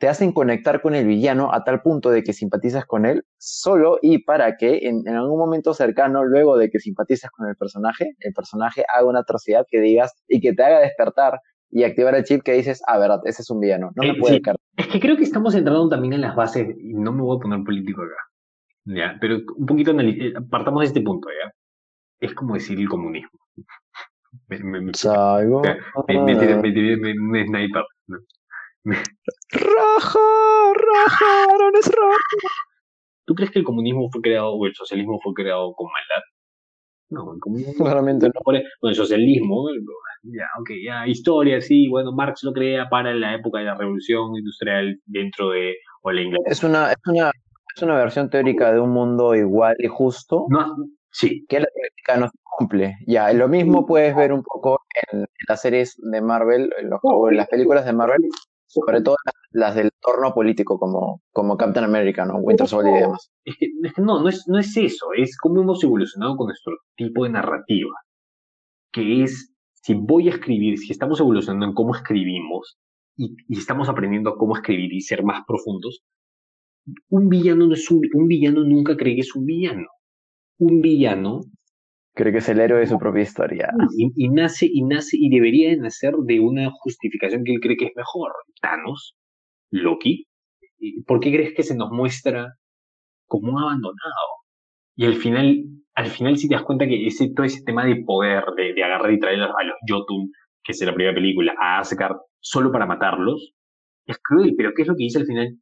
te 0.00 0.08
hacen 0.08 0.32
conectar 0.32 0.80
con 0.80 0.94
el 0.94 1.06
villano 1.06 1.52
a 1.52 1.62
tal 1.62 1.82
punto 1.82 2.10
de 2.10 2.24
que 2.24 2.32
simpatizas 2.32 2.86
con 2.86 3.04
él 3.04 3.22
solo 3.36 3.98
y 4.00 4.24
para 4.24 4.56
que 4.56 4.88
en, 4.88 5.06
en 5.06 5.14
algún 5.14 5.38
momento 5.38 5.74
cercano, 5.74 6.24
luego 6.24 6.56
de 6.56 6.70
que 6.70 6.80
simpatizas 6.80 7.30
con 7.30 7.46
el 7.48 7.54
personaje, 7.54 8.14
el 8.20 8.32
personaje 8.32 8.82
haga 8.92 9.06
una 9.06 9.20
atrocidad 9.20 9.66
que 9.70 9.78
digas 9.80 10.14
y 10.26 10.40
que 10.40 10.54
te 10.54 10.64
haga 10.64 10.80
despertar 10.80 11.38
y 11.70 11.84
activar 11.84 12.14
el 12.14 12.24
chip 12.24 12.42
que 12.42 12.52
dices, 12.54 12.82
ah, 12.86 12.98
verdad, 12.98 13.20
ese 13.24 13.42
es 13.42 13.50
un 13.50 13.60
villano, 13.60 13.90
no 13.94 14.02
me 14.04 14.14
Eh, 14.14 14.16
puede 14.18 14.36
sí. 14.36 14.42
Es 14.76 14.86
que 14.88 15.00
creo 15.00 15.16
que 15.18 15.24
estamos 15.24 15.54
entrando 15.54 15.88
también 15.90 16.14
en 16.14 16.22
las 16.22 16.34
bases, 16.34 16.74
y 16.80 16.94
no 16.94 17.12
me 17.12 17.20
voy 17.22 17.36
a 17.36 17.40
poner 17.40 17.62
político 17.62 18.00
acá, 18.02 18.16
¿ya? 18.86 19.18
Pero 19.20 19.36
un 19.56 19.66
poquito, 19.66 19.92
eh, 20.00 20.32
partamos 20.50 20.80
de 20.80 20.86
este 20.86 21.02
punto, 21.02 21.28
¿ya? 21.28 21.52
Es 22.20 22.34
como 22.34 22.54
decir 22.54 22.80
el 22.80 22.88
comunismo. 22.88 23.38
Me, 24.48 24.58
me, 24.60 24.80
me, 24.80 24.92
me- 26.96 27.14
me 27.14 27.44
sniper, 27.46 27.84
Raja, 28.84 30.18
raja, 30.74 31.46
varones 31.48 31.86
raja. 31.86 32.54
¿Tú 33.26 33.34
crees 33.34 33.50
que 33.50 33.58
el 33.58 33.64
comunismo 33.64 34.08
fue 34.10 34.22
creado 34.22 34.54
o 34.54 34.66
el 34.66 34.74
socialismo 34.74 35.20
fue 35.22 35.34
creado 35.34 35.72
con 35.74 35.86
maldad? 35.86 36.22
No, 37.10 37.34
el 37.34 37.40
comunismo 37.40 37.84
Claramente 37.84 38.26
no. 38.26 38.40
Bueno, 38.44 38.60
el 38.82 38.94
socialismo, 38.94 39.68
ya, 40.22 40.46
ok, 40.60 40.70
ya, 40.84 41.06
historia, 41.06 41.60
sí, 41.60 41.88
bueno, 41.88 42.12
Marx 42.12 42.42
lo 42.42 42.52
crea 42.52 42.88
para 42.88 43.14
la 43.14 43.34
época 43.34 43.58
de 43.58 43.66
la 43.66 43.74
revolución 43.74 44.36
industrial 44.36 44.98
dentro 45.06 45.50
de, 45.50 45.76
o 46.02 46.12
la 46.12 46.22
Inglaterra. 46.22 46.52
Es 46.52 46.64
una, 46.64 46.92
es 46.92 46.98
una, 47.06 47.30
es 47.76 47.82
una 47.82 47.96
versión 47.96 48.30
teórica 48.30 48.72
de 48.72 48.80
un 48.80 48.90
mundo 48.90 49.34
igual 49.34 49.76
y 49.78 49.88
justo, 49.88 50.46
No, 50.48 50.74
Sí. 51.12 51.44
Que 51.48 51.60
la 51.60 51.66
crítica 51.74 52.16
no 52.18 52.28
se 52.28 52.38
cumple. 52.42 52.96
Ya, 53.06 53.32
lo 53.32 53.48
mismo 53.48 53.86
puedes 53.86 54.14
ver 54.14 54.32
un 54.32 54.42
poco 54.42 54.80
en, 55.10 55.26
las 55.48 55.60
series 55.60 55.96
de 55.98 56.20
Marvel, 56.20 56.70
en, 56.78 56.90
los, 56.90 57.00
o 57.02 57.28
en 57.28 57.36
las 57.36 57.48
películas 57.48 57.84
de 57.84 57.92
Marvel, 57.92 58.22
sobre 58.70 59.02
todo 59.02 59.16
las, 59.50 59.74
del 59.74 59.90
entorno 59.94 60.32
político, 60.32 60.78
como, 60.78 61.22
como 61.32 61.56
Captain 61.56 61.84
America, 61.84 62.24
¿no? 62.24 62.36
Winter 62.36 62.68
Soldier 62.68 62.96
y 62.96 63.00
demás. 63.00 63.30
Es 63.44 63.56
que 63.58 64.02
no, 64.02 64.22
no 64.22 64.28
es, 64.28 64.44
no 64.46 64.58
es 64.58 64.76
eso, 64.76 65.06
es 65.16 65.36
cómo 65.36 65.60
hemos 65.60 65.82
evolucionado 65.82 66.36
con 66.36 66.46
nuestro 66.46 66.74
tipo 66.96 67.24
de 67.24 67.30
narrativa, 67.30 67.94
que 68.92 69.24
es, 69.24 69.52
si 69.82 69.94
voy 69.94 70.28
a 70.28 70.32
escribir, 70.32 70.78
si 70.78 70.92
estamos 70.92 71.18
evolucionando 71.18 71.66
en 71.66 71.74
cómo 71.74 71.96
escribimos 71.96 72.78
y, 73.16 73.34
y 73.48 73.58
estamos 73.58 73.88
aprendiendo 73.88 74.30
a 74.30 74.38
cómo 74.38 74.54
escribir 74.54 74.92
y 74.92 75.00
ser 75.00 75.24
más 75.24 75.42
profundos, 75.46 76.02
un 77.08 77.28
villano 77.28 77.66
no 77.66 77.74
es 77.74 77.90
un, 77.90 78.00
un 78.14 78.28
villano 78.28 78.62
nunca 78.62 78.96
cree 78.96 79.16
que 79.16 79.22
es 79.22 79.34
un 79.34 79.46
villano. 79.46 79.86
Un 80.58 80.80
villano 80.80 81.40
Creo 82.20 82.32
que 82.32 82.38
es 82.40 82.48
el 82.50 82.60
héroe 82.60 82.80
de 82.80 82.86
su 82.86 82.98
propia 82.98 83.22
historia. 83.22 83.70
y, 83.96 84.12
y 84.14 84.28
nace 84.28 84.66
y 84.70 84.82
nace 84.84 85.16
y 85.18 85.30
debería 85.30 85.70
de 85.70 85.78
nacer 85.78 86.12
de 86.26 86.38
una 86.38 86.70
justificación 86.70 87.44
que 87.44 87.54
él 87.54 87.60
cree 87.60 87.78
que 87.78 87.86
es 87.86 87.96
mejor. 87.96 88.32
Thanos, 88.60 89.16
Loki, 89.70 90.26
¿y 90.78 91.02
¿por 91.04 91.20
qué 91.20 91.32
crees 91.32 91.54
que 91.54 91.62
se 91.62 91.74
nos 91.74 91.90
muestra 91.90 92.56
como 93.26 93.52
un 93.52 93.58
abandonado? 93.62 94.28
Y 94.96 95.06
al 95.06 95.14
final, 95.14 95.64
al 95.94 96.08
final 96.08 96.36
si 96.36 96.46
te 96.46 96.56
das 96.56 96.64
cuenta 96.64 96.86
que 96.86 97.06
ese, 97.06 97.32
todo 97.34 97.46
ese 97.46 97.62
tema 97.64 97.86
de 97.86 97.96
poder, 98.04 98.44
de, 98.54 98.74
de 98.74 98.84
agarrar 98.84 99.12
y 99.12 99.18
traer 99.18 99.40
a, 99.40 99.46
a 99.46 99.64
los 99.64 99.76
Jotun, 99.88 100.30
que 100.62 100.72
es 100.72 100.80
la 100.84 100.92
primera 100.92 101.14
película, 101.14 101.54
a 101.58 101.78
Asgard, 101.78 102.18
solo 102.38 102.70
para 102.70 102.84
matarlos, 102.84 103.54
es 104.04 104.18
cruel, 104.18 104.52
pero 104.58 104.72
¿qué 104.76 104.82
es 104.82 104.88
lo 104.88 104.94
que 104.94 105.04
dice 105.04 105.20
al 105.20 105.26
final? 105.26 105.56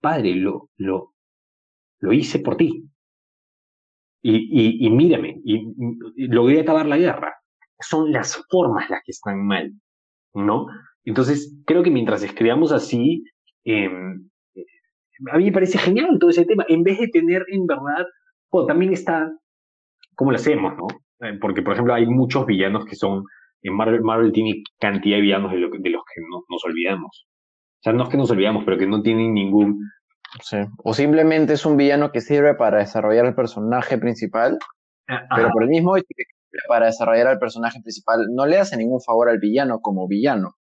Padre, 0.00 0.36
lo, 0.36 0.70
lo, 0.76 1.14
lo 1.98 2.12
hice 2.12 2.38
por 2.38 2.56
ti. 2.56 2.84
Y, 4.22 4.36
y, 4.36 4.86
y 4.86 4.90
mírame, 4.90 5.40
y, 5.44 5.66
logré 6.28 6.60
acabar 6.60 6.86
la 6.86 6.98
guerra. 6.98 7.34
Son 7.80 8.12
las 8.12 8.44
formas 8.50 8.90
las 8.90 9.00
que 9.04 9.12
están 9.12 9.46
mal, 9.46 9.72
¿no? 10.34 10.66
Entonces, 11.04 11.56
creo 11.64 11.82
que 11.82 11.90
mientras 11.90 12.22
escribamos 12.22 12.72
así, 12.72 13.24
eh, 13.64 13.88
a 15.32 15.38
mí 15.38 15.44
me 15.44 15.52
parece 15.52 15.78
genial 15.78 16.18
todo 16.18 16.30
ese 16.30 16.44
tema. 16.44 16.64
En 16.68 16.82
vez 16.82 16.98
de 16.98 17.08
tener, 17.08 17.44
en 17.48 17.66
verdad, 17.66 18.06
bueno, 18.50 18.66
también 18.66 18.92
está 18.92 19.30
cómo 20.14 20.32
lo 20.32 20.36
hacemos, 20.36 20.74
¿no? 20.76 20.86
Eh, 21.26 21.38
Porque, 21.40 21.62
por 21.62 21.72
ejemplo, 21.72 21.94
hay 21.94 22.06
muchos 22.06 22.46
villanos 22.46 22.84
que 22.84 22.96
son, 22.96 23.24
en 23.62 23.74
Marvel, 23.74 24.02
Marvel 24.02 24.32
tiene 24.32 24.62
cantidad 24.78 25.16
de 25.16 25.22
villanos 25.22 25.52
de, 25.52 25.58
lo, 25.58 25.70
de 25.70 25.90
los 25.90 26.02
que 26.04 26.20
no, 26.30 26.44
nos 26.48 26.64
olvidamos. 26.64 27.26
O 27.78 27.82
sea, 27.82 27.92
no 27.94 28.04
es 28.04 28.10
que 28.10 28.16
nos 28.18 28.30
olvidamos, 28.30 28.64
pero 28.64 28.76
que 28.76 28.86
no 28.86 29.02
tienen 29.02 29.32
ningún... 29.32 29.78
Sí. 30.42 30.58
O 30.84 30.94
simplemente 30.94 31.54
es 31.54 31.66
un 31.66 31.76
villano 31.76 32.12
que 32.12 32.20
sirve 32.20 32.54
para 32.54 32.78
desarrollar 32.78 33.26
el 33.26 33.34
personaje 33.34 33.98
principal, 33.98 34.58
Ah, 35.08 35.26
pero 35.34 35.48
por 35.50 35.64
el 35.64 35.68
mismo 35.70 35.96
hecho 35.96 36.06
que 36.16 36.22
sirve 36.24 36.62
para 36.68 36.86
desarrollar 36.86 37.26
al 37.26 37.38
personaje 37.40 37.80
principal, 37.82 38.20
no 38.32 38.46
le 38.46 38.58
hace 38.58 38.76
ningún 38.76 39.00
favor 39.00 39.28
al 39.28 39.38
villano 39.40 39.80
como 39.80 40.06
villano. 40.06 40.54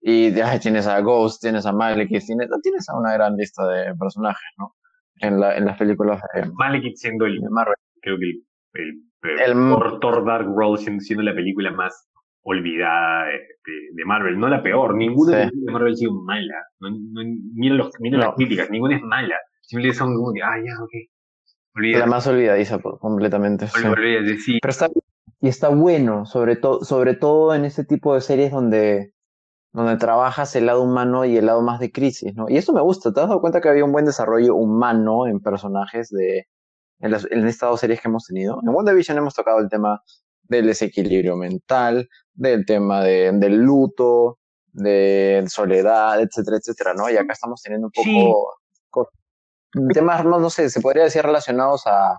Y 0.00 0.32
ya 0.32 0.58
tienes 0.58 0.86
a 0.88 0.98
Ghost, 1.00 1.40
tienes 1.42 1.66
a 1.66 1.72
Malekith, 1.72 2.24
tienes, 2.26 2.48
tienes 2.62 2.88
a 2.88 2.98
una 2.98 3.12
gran 3.12 3.36
lista 3.36 3.66
de 3.68 3.94
personajes, 3.94 4.48
¿no? 4.58 4.74
En, 5.16 5.38
la, 5.38 5.56
en 5.56 5.66
las 5.66 5.78
películas 5.78 6.20
de, 6.34 6.50
Malekith 6.52 6.96
siendo 6.96 7.26
el, 7.26 7.38
Marvel. 7.50 7.74
creo 8.02 8.16
que 8.18 8.24
el, 8.24 9.02
el, 9.22 9.50
El- 9.52 10.00
Thor 10.00 10.24
Dark 10.24 10.48
World 10.48 10.78
siendo, 10.80 11.00
siendo 11.00 11.22
la 11.22 11.34
película 11.34 11.70
más 11.70 12.08
olvidada 12.42 13.26
de, 13.26 13.32
de- 13.32 13.88
de 13.92 14.04
Marvel, 14.04 14.38
no 14.38 14.48
la 14.48 14.62
peor, 14.62 14.94
ninguna 14.96 15.50
Sí. 15.50 15.50
de 15.54 15.72
Marvel 15.72 15.92
ha 15.92 15.96
sido 15.96 16.12
mala, 16.22 16.54
no, 16.80 16.90
no, 16.90 17.20
mira, 17.54 17.74
los, 17.74 17.90
mira 18.00 18.18
las 18.18 18.34
críticas, 18.34 18.70
ninguna 18.70 18.96
es 18.96 19.02
mala, 19.02 19.36
simplemente 19.62 19.98
son 19.98 20.14
como 20.14 20.32
que, 20.32 20.42
ah, 20.42 20.56
ya, 20.64 20.82
ok, 20.82 20.90
La 21.98 22.06
más 22.06 22.26
olvidadiza 22.26 22.78
por- 22.78 22.98
completamente. 22.98 23.66
sí, 23.68 24.58
Pero 24.60 24.70
está, 24.70 24.88
y 25.40 25.48
está 25.48 25.68
bueno, 25.68 26.26
sobre, 26.26 26.56
todo 26.56 26.84
sobre 26.84 27.14
todo 27.14 27.54
en 27.54 27.64
este 27.64 27.84
tipo 27.84 28.14
de 28.14 28.20
series 28.20 28.50
donde, 28.52 29.12
donde 29.72 29.96
trabajas 29.96 30.56
el 30.56 30.66
lado 30.66 30.82
humano 30.82 31.24
y 31.24 31.36
el 31.36 31.46
lado 31.46 31.62
más 31.62 31.78
de 31.78 31.92
crisis, 31.92 32.34
¿no? 32.34 32.46
Y 32.48 32.56
eso 32.56 32.72
me 32.72 32.80
gusta, 32.80 33.12
¿te 33.12 33.20
has 33.20 33.28
dado 33.28 33.40
cuenta 33.40 33.60
que 33.60 33.68
había 33.68 33.84
un 33.84 33.92
buen 33.92 34.04
desarrollo 34.04 34.54
humano 34.56 35.26
en 35.26 35.40
personajes 35.40 36.08
de, 36.10 36.46
en, 36.98 37.10
las, 37.10 37.26
en 37.30 37.46
estas 37.46 37.70
dos 37.70 37.80
series 37.80 38.00
que 38.00 38.08
hemos 38.08 38.26
tenido? 38.26 38.58
En 38.62 38.70
WandaVision 38.70 39.18
hemos 39.18 39.34
tocado 39.34 39.60
el 39.60 39.68
tema 39.68 40.02
del 40.42 40.66
desequilibrio 40.66 41.36
mental, 41.36 42.08
del 42.40 42.64
tema 42.64 43.02
de, 43.04 43.30
del 43.34 43.56
luto, 43.56 44.38
de 44.72 45.44
soledad, 45.48 46.20
etcétera, 46.20 46.56
etcétera, 46.56 46.94
¿no? 46.94 47.10
Y 47.10 47.16
acá 47.16 47.34
estamos 47.34 47.60
teniendo 47.62 47.88
un 47.88 47.92
poco 47.92 48.54
Sí. 49.72 49.80
temas, 49.94 50.24
no, 50.24 50.40
no 50.40 50.50
sé, 50.50 50.68
se 50.68 50.80
podría 50.80 51.04
decir 51.04 51.22
relacionados 51.22 51.86
a 51.86 52.18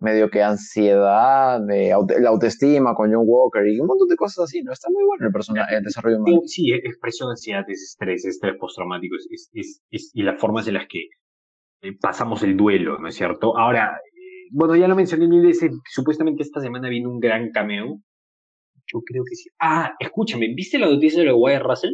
medio 0.00 0.30
que 0.30 0.42
ansiedad, 0.42 1.60
de 1.60 1.92
aut- 1.94 2.18
la 2.18 2.30
autoestima 2.30 2.94
con 2.94 3.12
John 3.12 3.24
Walker 3.26 3.66
y 3.68 3.78
un 3.78 3.86
montón 3.86 4.08
de 4.08 4.16
cosas 4.16 4.44
así, 4.44 4.62
¿no? 4.62 4.72
Está 4.72 4.88
muy 4.90 5.04
bueno 5.04 5.26
el 5.26 5.32
personaje, 5.32 5.76
el 5.76 5.84
desarrollo 5.84 6.16
humano. 6.18 6.40
Sí, 6.46 6.64
sí, 6.66 6.72
expresión 6.72 7.28
de 7.28 7.32
ansiedad, 7.32 7.64
es 7.68 7.82
estrés, 7.82 8.24
estrés 8.24 8.56
postraumático, 8.58 9.14
es, 9.16 9.48
es, 9.52 9.80
es, 9.90 10.10
y 10.14 10.22
las 10.22 10.40
formas 10.40 10.66
en 10.66 10.74
las 10.74 10.86
que 10.88 11.00
eh, 11.82 11.92
pasamos 12.00 12.42
el 12.42 12.56
duelo, 12.56 12.98
¿no 12.98 13.08
es 13.08 13.14
cierto? 13.16 13.56
Ahora, 13.56 14.00
eh, 14.14 14.48
bueno, 14.50 14.74
ya 14.76 14.88
lo 14.88 14.96
mencioné 14.96 15.28
mil 15.28 15.44
veces, 15.46 15.70
supuestamente 15.88 16.42
esta 16.42 16.60
semana 16.60 16.88
viene 16.88 17.06
un 17.06 17.20
gran 17.20 17.50
cameo. 17.52 17.98
Yo 18.92 19.00
creo 19.04 19.22
que 19.28 19.34
sí. 19.36 19.48
Ah, 19.60 19.92
escúchame, 19.98 20.48
¿viste 20.54 20.78
la 20.78 20.86
noticia 20.86 21.20
de 21.20 21.26
lo 21.26 21.32
de 21.32 21.38
Wyatt 21.38 21.62
Russell? 21.62 21.92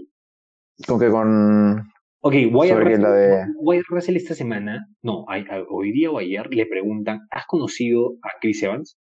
Como 0.86 0.98
que 1.00 1.08
con... 1.10 1.78
Ok, 2.20 2.34
Wyatt 2.50 2.78
Russell, 2.78 3.02
la 3.02 3.12
de- 3.12 3.44
Wyatt 3.58 3.84
Russell 3.88 4.16
esta 4.16 4.34
semana, 4.34 4.86
no, 5.02 5.24
a- 5.28 5.34
a- 5.36 5.64
hoy 5.68 5.92
día 5.92 6.10
o 6.10 6.18
ayer, 6.18 6.46
le 6.54 6.66
preguntan, 6.66 7.20
¿has 7.30 7.44
conocido 7.46 8.14
a 8.22 8.28
Chris 8.40 8.62
Evans? 8.62 8.96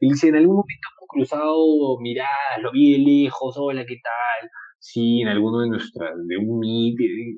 Y 0.00 0.10
dice, 0.10 0.28
en 0.28 0.36
algún 0.36 0.56
momento 0.56 0.88
hemos 0.98 1.08
cruzado 1.08 1.98
miradas, 2.00 2.60
lo 2.60 2.72
vi 2.72 2.92
de 2.92 2.98
lejos, 2.98 3.54
hola, 3.58 3.84
¿qué 3.86 3.96
tal? 4.02 4.50
Sí, 4.78 5.20
en 5.22 5.28
alguno 5.28 5.60
de 5.60 5.68
nuestras, 5.70 6.10
de 6.26 6.36
un 6.36 6.58
meet, 6.58 6.98
eh, 7.00 7.36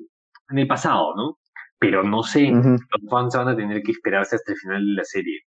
en 0.51 0.57
el 0.57 0.67
pasado, 0.67 1.15
¿no? 1.15 1.37
Pero 1.79 2.03
no 2.03 2.23
sé, 2.23 2.47
los 2.91 3.09
fans 3.09 3.35
van 3.35 3.47
a 3.49 3.55
tener 3.55 3.81
que 3.83 3.91
esperarse 3.91 4.35
hasta 4.35 4.51
el 4.51 4.57
final 4.57 4.85
de 4.85 4.93
la 4.93 5.03
serie. 5.05 5.39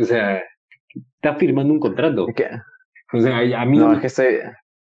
O 0.00 0.04
sea, 0.04 0.42
está 1.16 1.34
firmando 1.36 1.74
un 1.74 1.80
contrato. 1.80 2.28
Es 2.28 2.34
que- 2.34 2.48
O 3.14 3.20
sea, 3.20 3.38
a 3.60 3.64
mí 3.66 3.78
no, 3.78 3.92
es 3.92 4.00
que 4.00 4.06
estoy... 4.08 4.26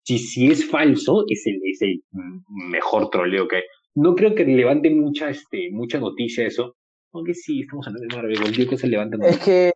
si, 0.03 0.17
si 0.19 0.47
es 0.51 0.69
falso, 0.69 1.23
es 1.27 1.43
el, 1.47 1.59
es 1.63 1.81
el 1.81 2.01
mejor 2.69 3.09
troleo 3.09 3.47
que 3.47 3.57
hay. 3.57 3.63
No 3.95 4.15
creo 4.15 4.35
que 4.35 4.45
levante 4.45 4.89
mucha, 4.89 5.29
este, 5.29 5.69
mucha 5.71 5.99
noticia 5.99 6.45
eso. 6.45 6.75
Aunque 7.13 7.33
sí, 7.33 7.61
estamos 7.61 7.87
hablando 7.87 8.07
de 8.09 8.15
Marvel, 8.15 8.39
cualquier 8.41 8.67
cosa 8.67 8.85
levanta 8.87 9.17
Es 9.27 9.39
que, 9.39 9.71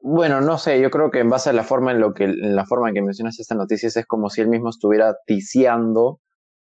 bueno, 0.00 0.40
no 0.40 0.56
sé, 0.58 0.80
yo 0.80 0.90
creo 0.90 1.10
que 1.10 1.18
en 1.18 1.28
base 1.28 1.50
a 1.50 1.52
la 1.52 1.64
forma 1.64 1.92
en 1.92 2.00
lo 2.00 2.14
que, 2.14 2.24
en 2.24 2.54
la 2.56 2.64
forma 2.64 2.88
en 2.88 2.94
que 2.94 3.02
mencionas 3.02 3.38
esta 3.40 3.54
noticia 3.54 3.88
es 3.88 4.06
como 4.06 4.30
si 4.30 4.40
él 4.40 4.48
mismo 4.48 4.70
estuviera 4.70 5.14
ticiando 5.26 6.20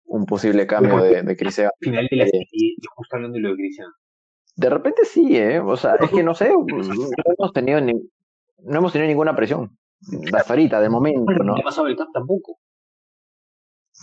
un 0.06 0.26
posible 0.26 0.66
cambio 0.66 1.02
de, 1.04 1.22
de 1.24 1.36
Chris 1.36 1.60
Evans. 1.60 1.74
al 1.82 1.86
final 1.86 2.08
de 2.10 2.18
la 2.18 2.24
Eh, 2.24 2.30
serie, 2.30 2.48
y 2.52 2.78
justo 2.96 3.16
hablando 3.18 3.36
de 3.36 3.42
lo 3.42 3.50
de 3.50 3.56
Cristian. 3.58 3.88
De 4.56 4.70
repente 4.70 5.04
sí, 5.06 5.38
¿eh? 5.38 5.60
O 5.60 5.76
sea, 5.78 5.96
es 6.00 6.10
que 6.10 6.24
no 6.24 6.34
sé, 6.34 6.50
no 6.68 7.34
hemos 7.38 7.54
tenido, 7.54 7.80
ni- 7.82 8.10
no 8.63 8.78
hemos 8.80 8.92
tenido 8.94 9.08
ninguna 9.10 9.36
presión. 9.36 9.78
Hasta 10.34 10.54
ahorita, 10.54 10.80
de 10.80 10.90
momento, 10.90 11.32
¿no? 11.34 11.44
no 11.44 11.56
ha 11.56 11.64
pasado 11.64 11.88
el 11.88 11.96
cap 11.96 12.08
tampoco. 12.14 12.58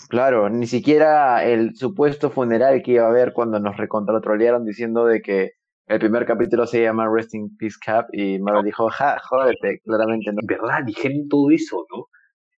Claro, 0.09 0.51
ni 0.51 0.67
siquiera 0.67 1.45
el 1.45 1.77
supuesto 1.77 2.31
funeral 2.31 2.83
que 2.83 2.93
iba 2.93 3.05
a 3.05 3.09
haber 3.11 3.33
cuando 3.33 3.61
nos 3.61 3.77
recontratrolearon 3.77 4.65
diciendo 4.65 5.07
de 5.07 5.23
que 5.23 5.53
el 5.87 5.99
primer 6.01 6.27
capítulo 6.27 6.67
se 6.67 6.83
llama 6.83 7.09
Resting 7.09 7.57
Peace 7.57 7.77
Cap 7.85 8.07
y 8.13 8.39
Marvel 8.41 8.65
dijo, 8.65 8.89
ja, 8.89 9.19
jódete, 9.23 9.81
claramente 9.85 10.33
no. 10.33 10.41
¿Verdad? 10.45 10.83
Dijeron 10.85 11.29
todo 11.29 11.51
eso, 11.51 11.87
¿no? 11.95 12.07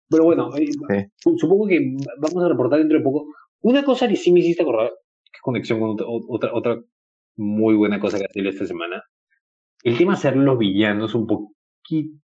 Pero 0.09 0.23
bueno, 0.23 0.49
eh, 0.55 1.09
su- 1.15 1.35
supongo 1.37 1.67
que 1.67 1.97
vamos 2.19 2.43
a 2.43 2.47
reportar 2.47 2.79
dentro 2.79 2.99
de 2.99 3.03
poco. 3.03 3.25
Una 3.61 3.83
cosa 3.83 4.07
que 4.07 4.15
sí 4.15 4.31
me 4.31 4.39
hiciste 4.39 4.61
acordar, 4.61 4.91
que 5.25 5.39
conexión 5.41 5.79
con 5.79 5.97
otra, 6.29 6.53
otra, 6.53 6.79
muy 7.35 7.75
buena 7.75 7.99
cosa 7.99 8.17
que 8.17 8.25
ha 8.25 8.29
salido 8.33 8.51
esta 8.51 8.65
semana. 8.65 9.03
El 9.83 9.97
tema 9.97 10.13
de 10.13 10.17
hacer 10.19 10.35
los 10.37 10.57
villanos 10.57 11.15
un 11.15 11.27
poquito 11.27 12.17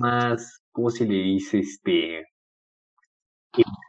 más, 0.00 0.62
¿cómo 0.72 0.90
se 0.90 1.04
le 1.04 1.14
dice? 1.14 1.58
Este. 1.58 2.24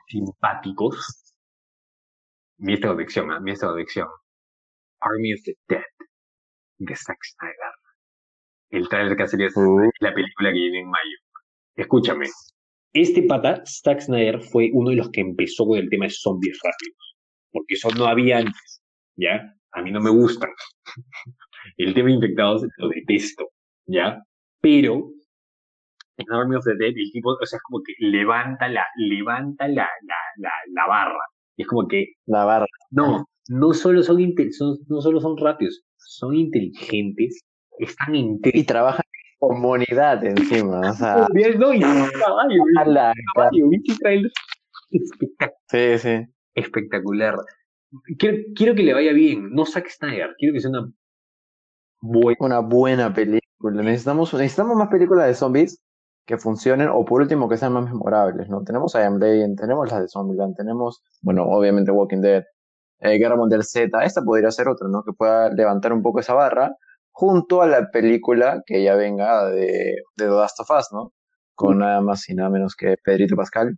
simpáticos. 0.07 1.33
Mira 2.57 2.75
esta 2.75 2.87
conexión, 2.89 3.31
¿ah? 3.31 3.41
Esta 3.45 3.67
conexión. 3.67 4.07
Army 4.99 5.33
of 5.33 5.41
the 5.43 5.53
Dead, 5.67 5.81
de 6.77 6.95
Zack 6.95 7.17
Snyder. 7.23 7.73
El 8.69 8.87
trailer 8.89 9.15
que 9.17 9.23
ha 9.23 9.27
salido 9.27 9.49
Uh. 9.55 9.89
la 9.99 10.13
película 10.13 10.49
que 10.49 10.59
viene 10.59 10.79
en 10.81 10.89
mayo. 10.89 11.17
Escúchame. 11.75 12.27
Este 12.93 13.23
pata, 13.23 13.63
Zack 13.65 14.01
Snyder, 14.01 14.41
fue 14.41 14.69
uno 14.73 14.91
de 14.91 14.97
los 14.97 15.09
que 15.09 15.21
empezó 15.21 15.65
con 15.65 15.79
el 15.79 15.89
tema 15.89 16.05
de 16.05 16.11
zombies 16.11 16.59
rápidos. 16.63 17.15
Porque 17.51 17.73
eso 17.75 17.89
no 17.97 18.05
había 18.05 18.39
antes. 18.39 18.81
¿Ya? 19.15 19.41
A 19.71 19.81
mí 19.81 19.91
no 19.91 19.99
me 19.99 20.09
gustan. 20.09 20.51
El 21.77 21.93
tema 21.93 22.09
de 22.09 22.15
infectados 22.15 22.63
lo 22.77 22.89
detesto. 22.89 23.49
¿Ya? 23.87 24.21
Pero 24.61 25.09
en 26.17 26.31
Army 26.31 26.55
of 26.55 26.63
the 26.65 26.75
Dead, 26.75 26.93
el 26.95 27.11
tipo, 27.11 27.31
o 27.31 27.45
sea, 27.45 27.57
es 27.57 27.63
como 27.63 27.81
que 27.83 27.93
levanta 27.99 28.67
la, 28.67 28.85
levanta 28.97 29.67
la, 29.67 29.87
la, 30.03 30.15
la, 30.37 30.51
la 30.73 30.87
barra. 30.87 31.23
Y 31.57 31.63
es 31.63 31.67
como 31.67 31.87
que, 31.87 32.13
La 32.25 32.45
barra. 32.45 32.65
no, 32.91 33.25
no 33.49 33.73
solo 33.73 34.03
son, 34.03 34.19
son- 34.51 34.77
no 34.87 35.01
solo 35.01 35.19
son 35.19 35.37
rápidos, 35.37 35.83
son 35.97 36.35
inteligentes, 36.35 37.41
están 37.79 38.15
Y 38.15 38.19
intensos. 38.19 38.65
trabajan 38.67 39.03
comunidad 39.39 40.23
encima, 40.23 40.79
o 40.89 40.93
sea. 40.93 41.27
No, 41.59 41.73
y 41.73 41.79
caballo, 41.81 42.63
la 42.85 43.13
caballo, 43.35 43.69
¿viste 43.69 43.91
el 43.93 43.99
trailer? 43.99 44.31
Espectacular. 44.91 45.53
Sí, 45.67 45.97
sí. 45.97 46.33
Espectacular. 46.55 47.35
Quiero, 48.17 48.37
quiero 48.55 48.73
que 48.75 48.83
le 48.83 48.93
vaya 48.93 49.11
bien, 49.13 49.51
no 49.53 49.65
Zack 49.65 49.89
Snyder, 49.89 50.35
quiero 50.37 50.53
que 50.53 50.59
sea 50.61 50.69
una 50.69 50.89
buena. 52.01 52.37
Una 52.39 52.59
buena 52.59 53.13
película. 53.13 53.81
Necesitamos, 53.81 54.33
necesitamos 54.33 54.77
más 54.77 54.87
películas 54.89 55.27
de 55.27 55.33
zombies 55.33 55.82
que 56.25 56.37
funcionen 56.37 56.89
o 56.89 57.03
por 57.03 57.21
último 57.21 57.49
que 57.49 57.57
sean 57.57 57.73
más 57.73 57.85
memorables, 57.85 58.49
¿no? 58.49 58.63
Tenemos 58.63 58.95
I 58.95 58.99
Am 58.99 59.17
Legend, 59.19 59.59
tenemos 59.59 59.91
las 59.91 60.01
de 60.01 60.07
Zombieland, 60.07 60.55
tenemos, 60.55 61.03
bueno, 61.21 61.43
obviamente 61.45 61.91
Walking 61.91 62.21
Dead, 62.21 62.43
eh, 62.99 63.17
Guerra 63.17 63.35
Mundial 63.35 63.63
Z, 63.63 64.03
esta 64.03 64.21
podría 64.21 64.51
ser 64.51 64.69
otra, 64.69 64.87
¿no? 64.87 65.03
Que 65.03 65.11
pueda 65.11 65.49
levantar 65.49 65.91
un 65.91 66.01
poco 66.01 66.19
esa 66.19 66.33
barra 66.33 66.71
junto 67.11 67.61
a 67.61 67.67
la 67.67 67.89
película 67.91 68.61
que 68.65 68.83
ya 68.83 68.95
venga 68.95 69.49
de, 69.49 69.65
de 69.65 69.95
The 70.15 70.27
Last 70.27 70.59
of 70.61 70.69
Us, 70.71 70.87
¿no? 70.93 71.11
Con 71.55 71.79
nada 71.79 72.01
más 72.01 72.27
y 72.29 72.33
nada 72.33 72.49
menos 72.49 72.75
que 72.75 72.95
Pedrito 73.03 73.35
Pascal. 73.35 73.77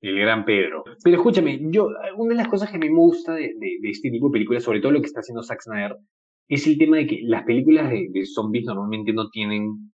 El 0.00 0.18
gran 0.18 0.44
Pedro. 0.44 0.84
Pero 1.02 1.16
escúchame, 1.16 1.60
yo, 1.70 1.88
una 2.16 2.34
de 2.34 2.42
las 2.42 2.48
cosas 2.48 2.70
que 2.70 2.78
me 2.78 2.90
gusta 2.90 3.32
de, 3.32 3.54
de, 3.58 3.88
este 3.88 4.10
tipo 4.10 4.28
de 4.28 4.32
películas, 4.32 4.62
sobre 4.62 4.80
todo 4.80 4.92
lo 4.92 5.00
que 5.00 5.06
está 5.06 5.20
haciendo 5.20 5.42
Zack 5.42 5.62
Snyder, 5.62 5.96
es 6.48 6.66
el 6.66 6.76
tema 6.76 6.98
de 6.98 7.06
que 7.06 7.20
las 7.22 7.44
películas 7.44 7.88
de, 7.88 8.08
de 8.10 8.26
zombies 8.26 8.66
normalmente 8.66 9.14
no 9.14 9.30
tienen 9.30 9.93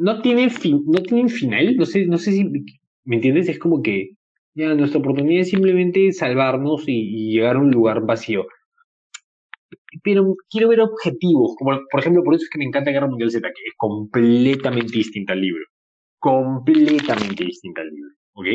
no 0.00 0.22
tienen, 0.22 0.50
fin, 0.50 0.82
no 0.86 1.02
tienen 1.02 1.28
final, 1.28 1.76
no 1.76 1.84
sé, 1.84 2.06
no 2.06 2.16
sé 2.16 2.32
si, 2.32 2.44
¿me 3.04 3.16
entiendes? 3.16 3.50
Es 3.50 3.58
como 3.58 3.82
que 3.82 4.12
ya 4.54 4.74
nuestra 4.74 4.98
oportunidad 4.98 5.42
es 5.42 5.50
simplemente 5.50 6.10
salvarnos 6.12 6.84
y, 6.86 7.32
llegar 7.32 7.56
a 7.56 7.58
un 7.58 7.70
lugar 7.70 8.06
vacío. 8.06 8.46
Pero 10.02 10.34
quiero 10.48 10.68
ver 10.68 10.80
objetivos, 10.80 11.54
como 11.58 11.78
por 11.90 12.00
ejemplo, 12.00 12.24
por 12.24 12.34
eso 12.34 12.44
es 12.44 12.50
que 12.50 12.58
me 12.58 12.64
encanta 12.64 12.92
Guerra 12.92 13.08
Mundial 13.08 13.30
Z, 13.30 13.46
que 13.46 13.62
es 13.66 13.74
completamente 13.76 14.90
distinta 14.90 15.34
al 15.34 15.42
libro. 15.42 15.64
Completamente 16.18 17.44
distinta 17.44 17.82
al 17.82 17.90
libro, 17.90 18.10
¿ok? 18.32 18.46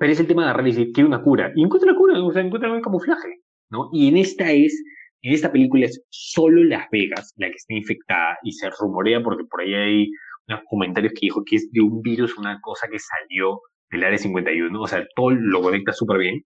Pero 0.00 0.12
es 0.12 0.18
el 0.18 0.26
tema 0.26 0.52
de 0.52 0.62
decir, 0.64 0.90
quiero 0.92 1.08
una 1.08 1.22
cura. 1.22 1.52
Y 1.54 1.62
encuentra 1.62 1.92
la 1.92 1.98
cura, 1.98 2.20
o 2.20 2.32
sea, 2.32 2.42
encuentra 2.42 2.72
un 2.72 2.80
camuflaje, 2.80 3.40
¿no? 3.70 3.88
Y 3.92 4.08
en 4.08 4.16
esta 4.16 4.50
es, 4.50 4.82
en 5.22 5.32
esta 5.32 5.52
película 5.52 5.86
es 5.86 6.02
solo 6.10 6.64
Las 6.64 6.88
Vegas 6.90 7.34
la 7.36 7.48
que 7.50 7.56
está 7.56 7.74
infectada 7.74 8.38
y 8.42 8.52
se 8.52 8.68
rumorea 8.80 9.22
porque 9.22 9.44
por 9.44 9.60
ahí 9.60 9.74
hay 9.74 10.08
unos 10.48 10.60
comentarios 10.68 11.12
que 11.14 11.26
dijo 11.26 11.42
que 11.44 11.56
es 11.56 11.70
de 11.72 11.80
un 11.80 12.02
virus, 12.02 12.36
una 12.38 12.60
cosa 12.60 12.88
que 12.88 12.98
salió 12.98 13.60
del 13.90 14.04
área 14.04 14.18
51, 14.18 14.80
o 14.80 14.86
sea, 14.86 15.06
todo 15.14 15.30
lo 15.30 15.60
conecta 15.60 15.92
súper 15.92 16.18
bien. 16.18 16.42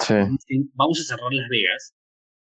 Sí. 0.00 0.14
Vamos 0.74 1.00
a 1.00 1.14
cerrar 1.14 1.32
Las 1.32 1.48
Vegas 1.48 1.94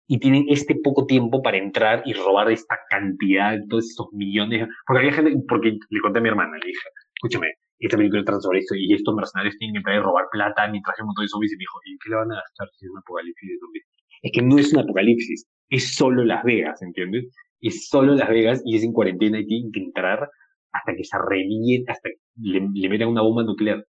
y 0.08 0.20
tienen 0.20 0.46
este 0.50 0.76
poco 0.84 1.06
tiempo 1.06 1.44
para 1.44 1.58
entrar 1.58 2.02
y 2.04 2.14
robar 2.14 2.52
esta 2.52 2.80
cantidad, 2.90 3.56
todos 3.70 3.86
estos 3.90 4.08
millones. 4.12 4.68
Porque 4.88 5.00
había 5.00 5.14
gente, 5.14 5.36
porque 5.48 5.78
le 5.90 6.00
conté 6.02 6.18
a 6.18 6.22
mi 6.24 6.30
hermana, 6.30 6.58
le 6.58 6.66
dije, 6.66 6.90
escúchame, 7.16 7.48
esta 7.78 7.96
película 7.96 8.24
trata 8.26 8.42
sobre 8.42 8.60
esto 8.60 8.74
y 8.76 8.92
estos 8.92 9.14
mercenarios 9.14 9.56
tienen 9.60 9.74
que 9.74 9.78
entrar 9.78 9.98
y 9.98 10.00
robar 10.00 10.26
plata 10.32 10.68
mientras 10.68 10.98
hay 10.98 11.04
un 11.04 11.08
montón 11.08 11.26
de 11.26 11.30
zombies. 11.30 11.54
Y 11.54 11.58
me 11.58 11.62
dijo, 11.62 11.80
¿y 11.86 11.98
qué 12.00 12.10
le 12.10 12.16
van 12.16 12.32
a 12.32 12.36
gastar 12.42 12.68
si 12.74 12.86
es 12.86 12.92
un 12.92 12.98
apocalipsis 12.98 13.50
de 13.50 13.58
zombies? 13.60 13.86
Es 14.22 14.32
que 14.34 14.42
no 14.42 14.58
es 14.58 14.74
un 14.74 14.80
apocalipsis, 14.80 15.48
es 15.70 15.96
solo 15.96 16.24
Las 16.24 16.44
Vegas, 16.44 16.82
¿entiendes? 16.82 17.34
es 17.62 17.88
solo 17.88 18.16
Las 18.16 18.30
Vegas 18.30 18.62
y 18.66 18.78
es 18.78 18.84
en 18.84 18.94
cuarentena 18.94 19.40
y 19.40 19.46
tienen 19.46 19.72
que 19.72 19.80
entrar 19.82 20.30
hasta 20.72 20.96
que 20.96 21.04
se 21.04 21.18
reviente, 21.18 21.92
hasta 21.92 22.10
que 22.10 22.18
le, 22.42 22.90
metan 22.90 23.10
una 23.10 23.22
bomba 23.22 23.44
nuclear. 23.44 23.86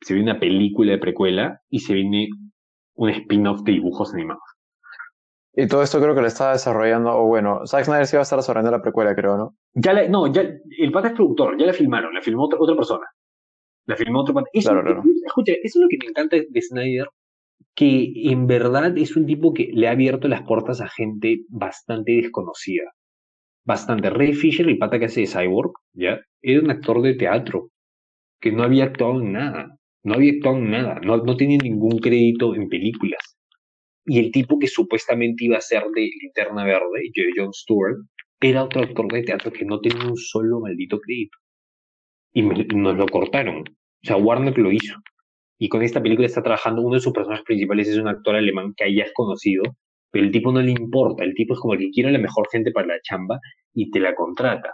Se 0.00 0.14
viene 0.14 0.30
una 0.30 0.40
película 0.40 0.92
de 0.92 0.98
precuela 0.98 1.60
y 1.68 1.80
se 1.80 1.94
viene 1.94 2.28
un 2.94 3.10
spin-off 3.10 3.62
de 3.62 3.72
dibujos 3.72 4.14
animados. 4.14 4.42
Y 5.54 5.66
todo 5.66 5.82
esto 5.82 6.00
creo 6.00 6.14
que 6.14 6.20
lo 6.20 6.26
está 6.28 6.52
desarrollando, 6.52 7.10
o 7.16 7.26
bueno, 7.26 7.66
Zack 7.66 7.84
Snyder 7.84 8.06
sí 8.06 8.14
va 8.14 8.20
a 8.20 8.22
estar 8.22 8.38
desarrollando 8.38 8.70
la 8.70 8.82
precuela, 8.82 9.14
creo, 9.16 9.36
¿no? 9.36 9.56
Ya 9.74 10.08
no, 10.08 10.32
ya, 10.32 10.42
el 10.42 10.92
pata 10.92 11.08
es 11.08 11.14
productor, 11.14 11.58
ya 11.58 11.66
la 11.66 11.72
filmaron, 11.72 12.14
la 12.14 12.20
filmó 12.20 12.44
otra, 12.44 12.58
otra 12.60 12.76
persona. 12.76 13.06
La 13.86 13.96
filmó 13.96 14.20
otro 14.20 14.34
pata. 14.34 14.48
claro, 14.52 14.82
claro. 14.82 15.02
Escucha, 15.24 15.52
eso 15.62 15.78
es 15.78 15.82
lo 15.82 15.88
que 15.88 15.98
me 15.98 16.10
encanta 16.10 16.36
de 16.36 16.62
Snyder, 16.62 17.08
que 17.74 18.12
en 18.30 18.46
verdad 18.46 18.96
es 18.98 19.16
un 19.16 19.26
tipo 19.26 19.54
que 19.54 19.70
le 19.72 19.88
ha 19.88 19.92
abierto 19.92 20.28
las 20.28 20.42
puertas 20.42 20.80
a 20.80 20.88
gente 20.88 21.42
bastante 21.48 22.12
desconocida 22.12 22.92
bastante. 23.68 24.08
Ray 24.08 24.32
Fisher, 24.32 24.66
el 24.66 24.78
pata 24.78 24.98
que 24.98 25.04
hace 25.04 25.20
de 25.20 25.26
Cyborg, 25.26 25.72
¿ya? 25.92 26.18
Era 26.40 26.60
un 26.60 26.70
actor 26.70 27.02
de 27.02 27.14
teatro 27.14 27.70
que 28.40 28.50
no 28.50 28.62
había 28.62 28.84
actuado 28.84 29.20
en 29.20 29.32
nada. 29.32 29.76
No 30.02 30.14
había 30.14 30.32
actuado 30.32 30.56
en 30.56 30.70
nada. 30.70 31.00
No, 31.04 31.18
no 31.18 31.36
tenía 31.36 31.58
ningún 31.58 31.98
crédito 31.98 32.54
en 32.54 32.68
películas. 32.68 33.20
Y 34.06 34.18
el 34.20 34.32
tipo 34.32 34.58
que 34.58 34.68
supuestamente 34.68 35.44
iba 35.44 35.58
a 35.58 35.60
ser 35.60 35.82
de 35.94 36.08
Linterna 36.22 36.64
Verde, 36.64 37.12
John 37.36 37.52
Stewart, 37.52 37.98
era 38.40 38.64
otro 38.64 38.82
actor 38.82 39.12
de 39.12 39.22
teatro 39.22 39.52
que 39.52 39.66
no 39.66 39.80
tenía 39.80 40.06
un 40.06 40.16
solo 40.16 40.60
maldito 40.60 40.98
crédito. 40.98 41.36
Y 42.32 42.42
nos 42.42 42.96
lo 42.96 43.06
cortaron. 43.06 43.58
O 43.68 44.06
sea, 44.06 44.16
Warner 44.16 44.56
lo 44.56 44.72
hizo. 44.72 44.94
Y 45.58 45.68
con 45.68 45.82
esta 45.82 46.02
película 46.02 46.26
está 46.26 46.42
trabajando, 46.42 46.82
uno 46.82 46.94
de 46.94 47.00
sus 47.00 47.12
personajes 47.12 47.44
principales 47.44 47.88
es 47.88 47.98
un 47.98 48.08
actor 48.08 48.36
alemán 48.36 48.74
que 48.76 48.84
hayas 48.84 49.10
conocido, 49.12 49.62
pero 50.10 50.24
el 50.24 50.30
tipo 50.30 50.52
no 50.52 50.62
le 50.62 50.70
importa, 50.70 51.24
el 51.24 51.34
tipo 51.34 51.54
es 51.54 51.60
como 51.60 51.74
el 51.74 51.80
que 51.80 51.90
quiere 51.90 52.12
la 52.12 52.18
mejor 52.18 52.46
gente 52.50 52.70
para 52.70 52.86
la 52.86 53.00
chamba 53.02 53.38
y 53.74 53.90
te 53.90 54.00
la 54.00 54.14
contrata. 54.14 54.70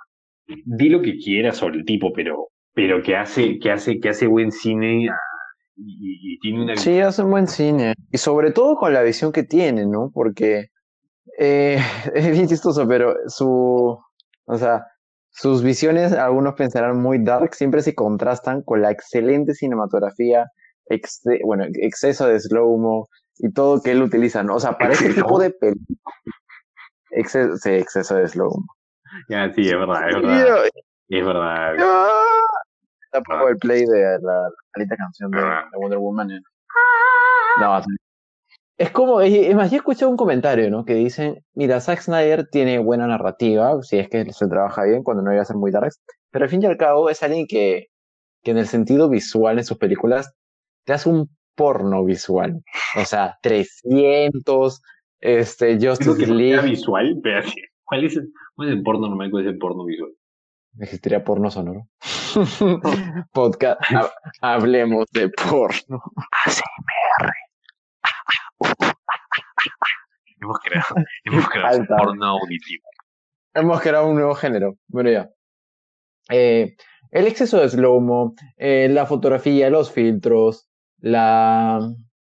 Di 0.47 0.91
lo 0.91 1.01
que 1.01 1.17
quieras 1.17 1.57
sobre 1.57 1.79
el 1.79 1.85
tipo, 1.85 2.13
pero, 2.13 2.49
pero 2.75 3.03
que 3.03 3.17
hace, 3.17 3.59
que 3.59 3.71
hace, 3.71 3.99
que 3.99 4.11
hace 4.11 4.27
buen 4.27 4.53
cine 4.53 5.09
ah, 5.11 5.17
y, 5.77 6.39
tiene 6.41 6.63
una 6.63 6.77
Sí, 6.77 7.01
hace 7.01 7.23
un 7.23 7.31
buen 7.31 7.49
cine. 7.49 7.95
Y 8.13 8.19
sobre 8.19 8.53
todo 8.53 8.77
con 8.77 8.93
la 8.93 9.03
visión 9.03 9.33
que 9.33 9.43
tiene, 9.43 9.87
¿no? 9.87 10.11
Porque 10.13 10.67
eh, 11.39 11.79
es 12.15 12.31
bien 12.31 12.47
chistoso, 12.47 12.87
pero 12.87 13.15
su 13.27 13.99
o 14.47 14.59
sea, 14.59 14.87
sus 15.31 15.63
visiones, 15.63 16.13
algunos 16.13 16.55
pensarán 16.55 17.01
muy 17.01 17.23
dark, 17.23 17.55
siempre 17.55 17.83
se 17.83 17.95
contrastan 17.95 18.63
con 18.63 18.83
la 18.83 18.91
excelente 18.91 19.55
cinematografía, 19.55 20.47
bueno, 21.45 21.65
exceso 21.81 22.27
de 22.27 22.41
slow-mo, 22.41 23.09
y 23.39 23.53
todo 23.53 23.83
que 23.83 23.93
él 23.93 24.03
utiliza, 24.03 24.43
¿no? 24.43 24.57
O 24.57 24.61
sea, 24.61 24.79
para 24.79 24.93
ese 24.93 25.13
tipo 25.13 25.39
de 25.39 25.51
película. 25.51 25.99
Exceso, 27.11 27.57
sí, 27.57 27.71
exceso 27.71 28.17
de 28.17 28.29
slow. 28.29 28.51
Ya, 29.29 29.53
sí, 29.53 29.63
es 29.69 29.73
verdad, 29.73 30.09
es 30.09 30.17
verdad. 30.17 30.65
es 31.09 31.25
verdad. 31.27 31.77
Tampoco 33.13 33.49
el 33.49 33.57
play 33.59 33.85
de 33.87 34.19
la 34.21 34.49
bonita 34.75 34.97
canción 34.97 35.31
de, 35.31 35.41
Wonder 35.77 35.99
Woman. 35.99 36.29
No, 37.61 37.81
es 38.77 38.91
como, 38.91 39.21
es 39.21 39.55
más, 39.55 39.71
yo 39.71 39.77
he 39.77 39.79
escuchado 39.79 40.11
un 40.11 40.17
comentario, 40.17 40.69
¿no? 40.69 40.85
Que 40.85 40.95
dicen, 40.95 41.45
mira, 41.55 41.81
Zack 41.81 42.01
Snyder 42.01 42.49
tiene 42.49 42.81
buena 42.81 43.07
narrativa, 43.07 43.81
si 43.83 43.99
es 43.99 44.09
que 44.09 44.33
se 44.33 44.49
trabaja 44.49 44.83
bien, 44.83 45.05
cuando 45.05 45.23
no 45.23 45.33
iba 45.33 45.43
a 45.43 45.45
ser 45.45 45.55
muy 45.55 45.71
dark, 45.71 45.93
pero 46.33 46.45
al 46.45 46.51
fin 46.51 46.61
y 46.61 46.67
al 46.67 46.77
cabo 46.77 47.09
es 47.09 47.23
alguien 47.23 47.47
que, 47.47 47.87
que 48.43 48.51
en 48.51 48.59
el 48.59 48.67
sentido 48.67 49.09
visual 49.09 49.59
en 49.59 49.65
sus 49.65 49.79
películas 49.79 50.35
te 50.85 50.93
hace 50.93 51.09
un 51.09 51.29
porno 51.55 52.05
visual. 52.05 52.63
O 52.97 53.05
sea, 53.05 53.39
300, 53.43 54.83
este, 55.21 55.79
Justice 55.81 56.27
League. 56.27 56.69
visual? 56.69 57.21
¿Cuál 57.85 58.05
es, 58.05 58.17
el, 58.17 58.33
¿Cuál 58.55 58.69
es 58.69 58.75
el 58.77 58.83
porno 58.83 59.09
normal? 59.09 59.31
¿Cuál 59.31 59.47
es 59.47 59.53
el 59.53 59.59
porno 59.59 59.85
visual? 59.85 60.11
Existiría 60.79 61.23
porno 61.23 61.51
sonoro. 61.51 61.89
Podcast. 63.33 63.81
hablemos 64.41 65.07
de 65.13 65.29
porno. 65.29 66.03
ASMR. 66.45 67.33
hemos 70.41 70.59
creado, 70.59 70.95
hemos 71.25 71.49
creado 71.49 71.79
un 71.79 71.87
porno 71.87 72.27
auditivo. 72.27 72.85
Hemos 73.55 73.81
creado 73.81 74.09
un 74.09 74.17
nuevo 74.17 74.35
género. 74.35 74.77
Bueno, 74.89 75.11
ya. 75.11 75.31
Eh, 76.31 76.75
el 77.13 77.27
exceso 77.29 77.61
de 77.61 77.69
slow-mo, 77.69 78.35
eh, 78.57 78.89
la 78.91 79.07
fotografía, 79.07 79.71
los 79.71 79.93
filtros, 79.93 80.69
la... 81.05 81.81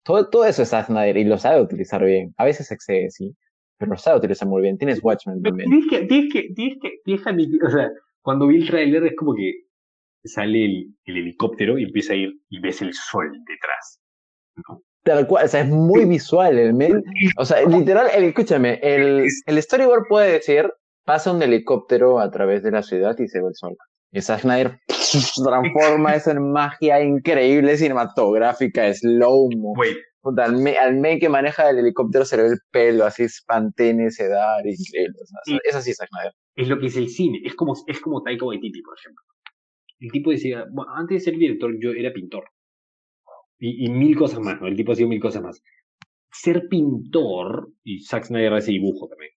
Todo, 0.04 0.30
todo 0.30 0.46
eso 0.46 0.64
es 0.64 0.70
Snyder 0.70 1.18
y 1.18 1.24
lo 1.24 1.38
sabe 1.38 1.62
utilizar 1.62 2.04
bien. 2.04 2.34
A 2.38 2.46
veces 2.46 2.72
excede, 2.72 3.10
sí, 3.10 3.36
pero 3.78 3.92
lo 3.92 3.98
sabe 3.98 4.18
utilizar 4.18 4.48
muy 4.48 4.62
bien. 4.62 4.78
Tienes 4.78 5.04
Watchmen 5.04 5.42
también. 5.42 5.70
Tienes 5.70 5.90
que, 5.90 6.06
tienes 6.06 6.34
que, 6.34 6.92
tienes 7.04 7.24
que, 7.24 7.66
o 7.66 7.70
sea, 7.70 7.90
cuando 8.22 8.48
vi 8.48 8.58
el 8.58 8.68
trailer 8.68 9.06
es 9.06 9.16
como 9.16 9.34
que 9.36 9.54
sale 10.24 10.66
el, 10.66 10.96
helicóptero 11.06 11.78
y 11.78 11.84
empieza 11.84 12.14
a 12.14 12.18
ir 12.18 12.34
y 12.50 12.60
ves 12.60 12.82
el 12.82 12.94
sol 12.94 13.32
detrás. 13.48 14.02
¿no? 14.68 14.84
Tal 15.04 15.28
cual, 15.28 15.46
o 15.46 15.48
sea, 15.48 15.62
es 15.62 15.70
muy 15.70 16.06
visual 16.06 16.58
el 16.58 16.74
men. 16.74 17.04
O 17.38 17.46
sea, 17.46 17.64
literal, 17.66 18.08
escúchame, 18.14 18.80
el, 18.84 19.28
el 19.46 19.62
storyboard 19.62 20.08
puede 20.08 20.34
decir, 20.34 20.72
pasa 21.06 21.32
un 21.32 21.42
helicóptero 21.42 22.20
a 22.20 22.30
través 22.30 22.64
de 22.64 22.72
la 22.72 22.84
ciudad 22.84 23.18
y 23.18 23.28
se 23.28 23.42
ve 23.42 23.48
el 23.48 23.56
sol. 23.56 23.76
Y 24.12 24.22
Zack 24.22 24.42
Snyder 24.42 24.80
transforma 25.44 26.16
eso 26.16 26.32
en 26.32 26.52
magia 26.52 27.04
increíble 27.04 27.78
cinematográfica, 27.78 28.94
slow-mo. 28.94 29.74
Al, 30.38 30.98
men 30.98 31.20
que 31.20 31.30
maneja 31.30 31.70
el 31.70 31.80
helicóptero 31.80 32.26
se 32.26 32.38
le 32.38 32.44
ve 32.44 32.50
el 32.50 32.60
pelo, 32.72 33.06
así 33.06 33.24
espantene, 33.24 34.12
se 34.12 34.28
da, 34.28 34.60
increíble. 34.60 35.16
es 35.64 35.76
así 35.76 35.94
Zack 35.94 36.10
Snyder. 36.10 36.34
Es 36.56 36.68
lo 36.68 36.80
que 36.80 36.88
es 36.88 36.98
el 36.98 37.10
cine, 37.10 37.40
es 37.44 37.56
como, 37.56 37.74
es 37.88 38.02
como 38.02 38.22
Taika 38.22 38.46
Waititi, 38.46 38.82
por 38.82 38.98
ejemplo. 38.98 39.24
El 40.00 40.12
tipo 40.12 40.32
decía, 40.32 40.66
bueno, 40.72 40.92
antes 40.96 41.16
de 41.16 41.32
ser 41.32 41.40
director 41.40 41.74
yo 41.80 41.92
era 41.92 42.12
pintor. 42.12 42.46
Y, 43.60 43.86
y 43.86 43.90
mil 43.90 44.18
cosas 44.18 44.40
más, 44.40 44.60
¿no? 44.60 44.68
El 44.68 44.76
tipo 44.76 44.92
ha 44.92 44.96
sido 44.96 45.10
mil 45.10 45.20
cosas 45.20 45.44
más. 45.44 45.62
Ser 46.32 46.68
pintor, 46.70 47.72
y 47.84 48.02
Zack 48.04 48.26
Snyder 48.26 48.54
hace 48.54 48.72
dibujo 48.72 49.08
también, 49.08 49.32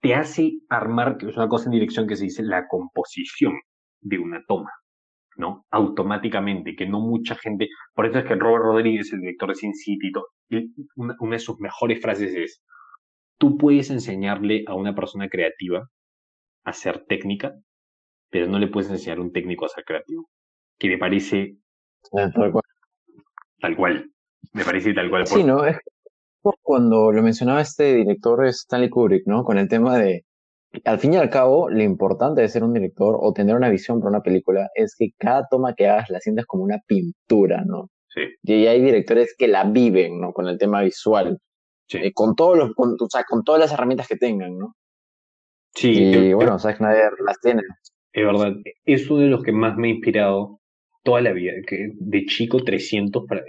te 0.00 0.14
hace 0.14 0.52
armar, 0.68 1.18
que 1.18 1.28
es 1.28 1.36
una 1.36 1.48
cosa 1.48 1.66
en 1.66 1.72
dirección 1.72 2.06
que 2.06 2.16
se 2.16 2.24
dice 2.24 2.42
la 2.42 2.66
composición 2.68 3.52
de 4.00 4.18
una 4.18 4.42
toma, 4.46 4.70
¿no? 5.36 5.66
Automáticamente, 5.70 6.74
que 6.74 6.86
no 6.86 7.00
mucha 7.00 7.34
gente, 7.34 7.68
por 7.94 8.06
eso 8.06 8.18
es 8.18 8.24
que 8.24 8.34
Robert 8.34 8.64
Rodríguez, 8.64 9.12
el 9.12 9.20
director 9.20 9.50
de 9.50 9.54
Sin 9.54 9.74
City, 9.74 10.10
una, 10.96 11.16
una 11.20 11.36
de 11.36 11.40
sus 11.40 11.58
mejores 11.60 12.00
frases 12.00 12.34
es, 12.34 12.62
tú 13.38 13.58
puedes 13.58 13.90
enseñarle 13.90 14.64
a 14.66 14.74
una 14.74 14.94
persona 14.94 15.28
creativa 15.28 15.88
a 16.64 16.72
ser 16.72 17.04
técnica, 17.06 17.54
pero 18.30 18.46
no 18.46 18.58
le 18.58 18.68
puedes 18.68 18.90
enseñar 18.90 19.18
a 19.18 19.22
un 19.22 19.32
técnico 19.32 19.66
a 19.66 19.68
ser 19.68 19.84
creativo, 19.84 20.28
que 20.78 20.88
me 20.88 20.98
parece 20.98 21.56
tal 23.60 23.76
cual, 23.76 24.10
me 24.52 24.64
parece 24.64 24.94
tal 24.94 25.10
cual. 25.10 25.26
Sí, 25.26 25.44
¿no? 25.44 25.64
Es 25.66 25.78
cuando 26.62 27.12
lo 27.12 27.22
mencionaba 27.22 27.60
este 27.60 27.94
director 27.94 28.46
Stanley 28.46 28.90
Kubrick, 28.90 29.26
¿no? 29.26 29.44
Con 29.44 29.58
el 29.58 29.68
tema 29.68 29.98
de, 29.98 30.24
al 30.84 30.98
fin 30.98 31.14
y 31.14 31.16
al 31.16 31.30
cabo, 31.30 31.68
lo 31.68 31.82
importante 31.82 32.40
de 32.40 32.48
ser 32.48 32.64
un 32.64 32.72
director 32.72 33.16
o 33.20 33.32
tener 33.32 33.56
una 33.56 33.68
visión 33.68 34.00
para 34.00 34.10
una 34.10 34.22
película 34.22 34.68
es 34.74 34.94
que 34.98 35.10
cada 35.18 35.46
toma 35.50 35.74
que 35.74 35.88
hagas 35.88 36.10
la 36.10 36.20
sientas 36.20 36.46
como 36.46 36.64
una 36.64 36.78
pintura, 36.86 37.64
¿no? 37.64 37.88
Sí. 38.08 38.22
Y 38.42 38.66
hay 38.66 38.80
directores 38.80 39.34
que 39.36 39.48
la 39.48 39.64
viven, 39.64 40.20
¿no? 40.20 40.32
Con 40.32 40.48
el 40.48 40.58
tema 40.58 40.82
visual. 40.82 41.38
Sí. 41.86 41.98
Eh, 41.98 42.12
con 42.12 42.34
todos 42.34 42.56
los, 42.56 42.74
con, 42.74 42.96
o 43.00 43.08
sea, 43.08 43.24
con 43.28 43.42
todas 43.44 43.60
las 43.60 43.72
herramientas 43.72 44.08
que 44.08 44.16
tengan, 44.16 44.56
¿no? 44.56 44.74
Sí, 45.74 45.90
y 45.90 46.32
bueno, 46.32 46.58
Zack 46.58 46.78
Snyder 46.78 47.12
las 47.24 47.40
tiene. 47.40 47.62
Es 48.12 48.26
verdad, 48.26 48.54
es 48.84 49.08
uno 49.08 49.20
de 49.20 49.28
los 49.28 49.42
que 49.42 49.52
más 49.52 49.76
me 49.76 49.88
ha 49.88 49.92
inspirado 49.92 50.60
toda 51.04 51.20
la 51.20 51.32
vida, 51.32 51.52
que 51.66 51.92
de 51.94 52.24
chico 52.26 52.58
300 52.62 53.24
para... 53.28 53.42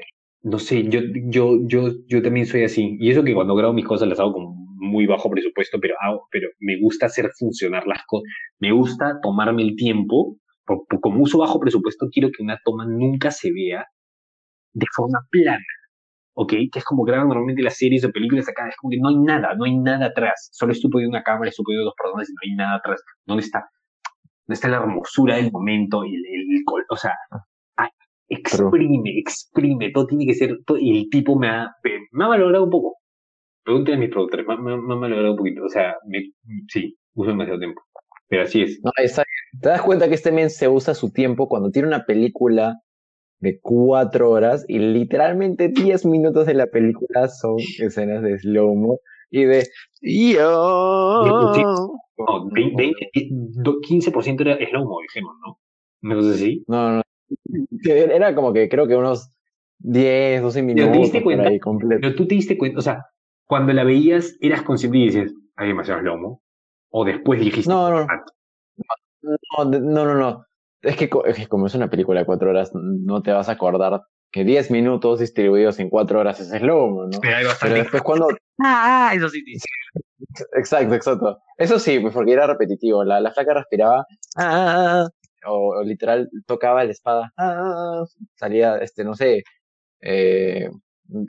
No 0.43 0.59
sé, 0.59 0.83
yo, 0.89 1.01
yo, 1.27 1.59
yo, 1.67 1.89
yo 2.07 2.21
también 2.21 2.45
soy 2.45 2.63
así. 2.63 2.97
Y 2.99 3.11
eso 3.11 3.23
que 3.23 3.33
cuando 3.33 3.55
grabo 3.55 3.73
mis 3.73 3.85
cosas 3.85 4.07
las 4.07 4.19
hago 4.19 4.33
con 4.33 4.55
muy 4.77 5.05
bajo 5.05 5.29
presupuesto, 5.29 5.79
pero, 5.79 5.95
hago, 6.01 6.27
pero 6.31 6.49
me 6.59 6.79
gusta 6.79 7.05
hacer 7.05 7.29
funcionar 7.37 7.85
las 7.85 8.03
cosas. 8.07 8.27
Me 8.59 8.71
gusta 8.71 9.19
tomarme 9.21 9.63
el 9.63 9.75
tiempo. 9.75 10.37
como 11.01 11.21
uso 11.21 11.37
bajo 11.39 11.59
presupuesto, 11.59 12.07
quiero 12.11 12.29
que 12.29 12.43
una 12.43 12.59
toma 12.63 12.85
nunca 12.85 13.31
se 13.31 13.51
vea 13.51 13.85
de 14.73 14.85
forma 14.95 15.19
plana. 15.29 15.63
¿ok? 16.33 16.53
Que 16.71 16.79
es 16.79 16.83
como 16.83 17.03
graban 17.03 17.27
normalmente 17.27 17.61
las 17.61 17.77
series 17.77 18.03
o 18.05 18.11
películas 18.11 18.47
acá, 18.49 18.67
es 18.67 18.75
como 18.77 18.91
que 18.91 18.97
no 18.97 19.09
hay 19.09 19.17
nada, 19.17 19.53
no 19.55 19.65
hay 19.65 19.77
nada 19.77 20.07
atrás, 20.07 20.49
solo 20.51 20.71
estuvo 20.71 20.99
de 20.99 21.07
una 21.07 21.23
cámara, 21.23 21.49
estuvo 21.49 21.71
de 21.71 21.83
dos 21.83 21.93
personas 22.01 22.29
y 22.29 22.33
no 22.33 22.39
hay 22.43 22.55
nada 22.55 22.77
atrás. 22.77 23.01
¿Dónde 23.25 23.43
está? 23.43 23.69
¿Dónde 24.47 24.55
está 24.55 24.67
la 24.69 24.77
hermosura 24.77 25.35
del 25.35 25.51
momento? 25.51 26.03
Y 26.05 26.15
el, 26.15 26.25
el, 26.25 26.63
o 26.89 26.97
sea, 26.97 27.15
exprime, 28.31 29.19
exprime, 29.19 29.91
todo 29.91 30.07
tiene 30.07 30.25
que 30.25 30.33
ser, 30.33 30.57
y 30.79 30.99
el 30.99 31.09
tipo 31.09 31.37
me 31.37 31.49
ha, 31.49 31.69
me 32.11 32.23
ha 32.23 32.27
valorado 32.27 32.63
un 32.63 32.69
poco. 32.69 32.97
Pregúntale 33.63 33.97
a 33.97 33.99
mis 33.99 34.09
productores, 34.09 34.47
me, 34.47 34.55
me, 34.57 34.77
me 34.77 34.93
ha 34.93 34.97
valorado 34.97 35.31
un 35.31 35.37
poquito, 35.37 35.63
o 35.65 35.69
sea, 35.69 35.95
me, 36.07 36.31
sí, 36.67 36.97
uso 37.13 37.29
demasiado 37.29 37.59
tiempo. 37.59 37.81
Pero 38.27 38.43
así 38.43 38.61
es. 38.61 38.79
No, 38.81 38.91
está 38.95 39.23
Te 39.61 39.69
das 39.69 39.81
cuenta 39.81 40.07
que 40.07 40.15
este 40.15 40.31
men 40.31 40.49
se 40.49 40.69
usa 40.69 40.95
su 40.95 41.11
tiempo 41.11 41.49
cuando 41.49 41.69
tiene 41.69 41.89
una 41.89 42.05
película 42.05 42.79
de 43.39 43.59
cuatro 43.59 44.29
horas 44.31 44.63
y 44.67 44.79
literalmente 44.79 45.67
diez 45.67 46.05
minutos 46.05 46.45
de 46.45 46.53
la 46.53 46.67
película 46.67 47.27
son 47.27 47.57
escenas 47.79 48.21
de 48.21 48.39
slow-mo 48.39 48.99
y 49.31 49.43
de 49.43 49.67
yo. 50.01 51.23
No, 51.25 51.53
15% 53.81 54.41
era 54.41 54.57
slow-mo, 54.65 55.01
dijimos, 55.01 55.35
¿no? 55.45 55.59
¿No 56.01 56.23
sé 56.23 56.37
si? 56.37 56.63
No, 56.67 56.97
no. 56.97 57.01
Era 57.83 58.35
como 58.35 58.53
que 58.53 58.69
creo 58.69 58.87
que 58.87 58.95
unos 58.95 59.31
10, 59.79 60.41
12 60.41 60.61
minutos. 60.61 60.85
Pero 60.85 60.93
te 60.93 60.99
diste 60.99 61.23
cuenta. 61.23 61.47
Ahí 61.47 61.59
completo. 61.59 62.01
Pero 62.01 62.15
tú 62.15 62.27
te 62.27 62.35
diste 62.35 62.57
cuenta, 62.57 62.79
o 62.79 62.81
sea, 62.81 63.05
cuando 63.45 63.73
la 63.73 63.83
veías, 63.83 64.37
eras 64.39 64.61
consciente 64.61 64.97
y 64.97 65.05
dices, 65.05 65.33
hay 65.55 65.69
demasiado 65.69 66.01
slow-mo. 66.01 66.41
O 66.89 67.05
después 67.05 67.39
dijiste. 67.39 67.69
No, 67.69 67.89
no. 67.89 68.07
No, 69.21 69.65
no, 69.65 70.05
no, 70.05 70.15
no. 70.15 70.45
Es 70.81 70.95
que, 70.97 71.09
es 71.25 71.35
que 71.35 71.47
como 71.47 71.67
es 71.67 71.75
una 71.75 71.89
película 71.89 72.21
de 72.21 72.25
cuatro 72.25 72.49
horas, 72.49 72.71
no 72.73 73.21
te 73.21 73.31
vas 73.31 73.49
a 73.49 73.53
acordar 73.53 74.01
que 74.31 74.43
10 74.43 74.71
minutos 74.71 75.19
distribuidos 75.19 75.79
en 75.79 75.89
cuatro 75.89 76.19
horas 76.19 76.39
es 76.39 76.49
slow, 76.49 77.07
¿no? 77.07 77.19
Pero, 77.21 77.37
hay 77.37 77.45
bastante... 77.45 77.73
Pero 77.73 77.83
después 77.83 78.03
cuando... 78.03 78.27
Ah, 78.63 79.11
eso 79.15 79.27
sí. 79.27 79.43
Exacto, 80.55 80.93
exacto. 80.93 81.39
Eso 81.57 81.79
sí, 81.79 81.99
pues 81.99 82.13
porque 82.13 82.33
era 82.33 82.45
repetitivo. 82.45 83.03
La, 83.03 83.19
la 83.19 83.31
flaca 83.31 83.55
respiraba, 83.55 84.05
ah, 84.37 85.07
o, 85.45 85.79
o, 85.79 85.83
literal 85.83 86.29
tocaba 86.45 86.83
la 86.83 86.91
espada, 86.91 87.33
ah, 87.37 88.03
salía, 88.35 88.77
este, 88.77 89.03
no 89.03 89.15
sé, 89.15 89.43
eh, 90.01 90.69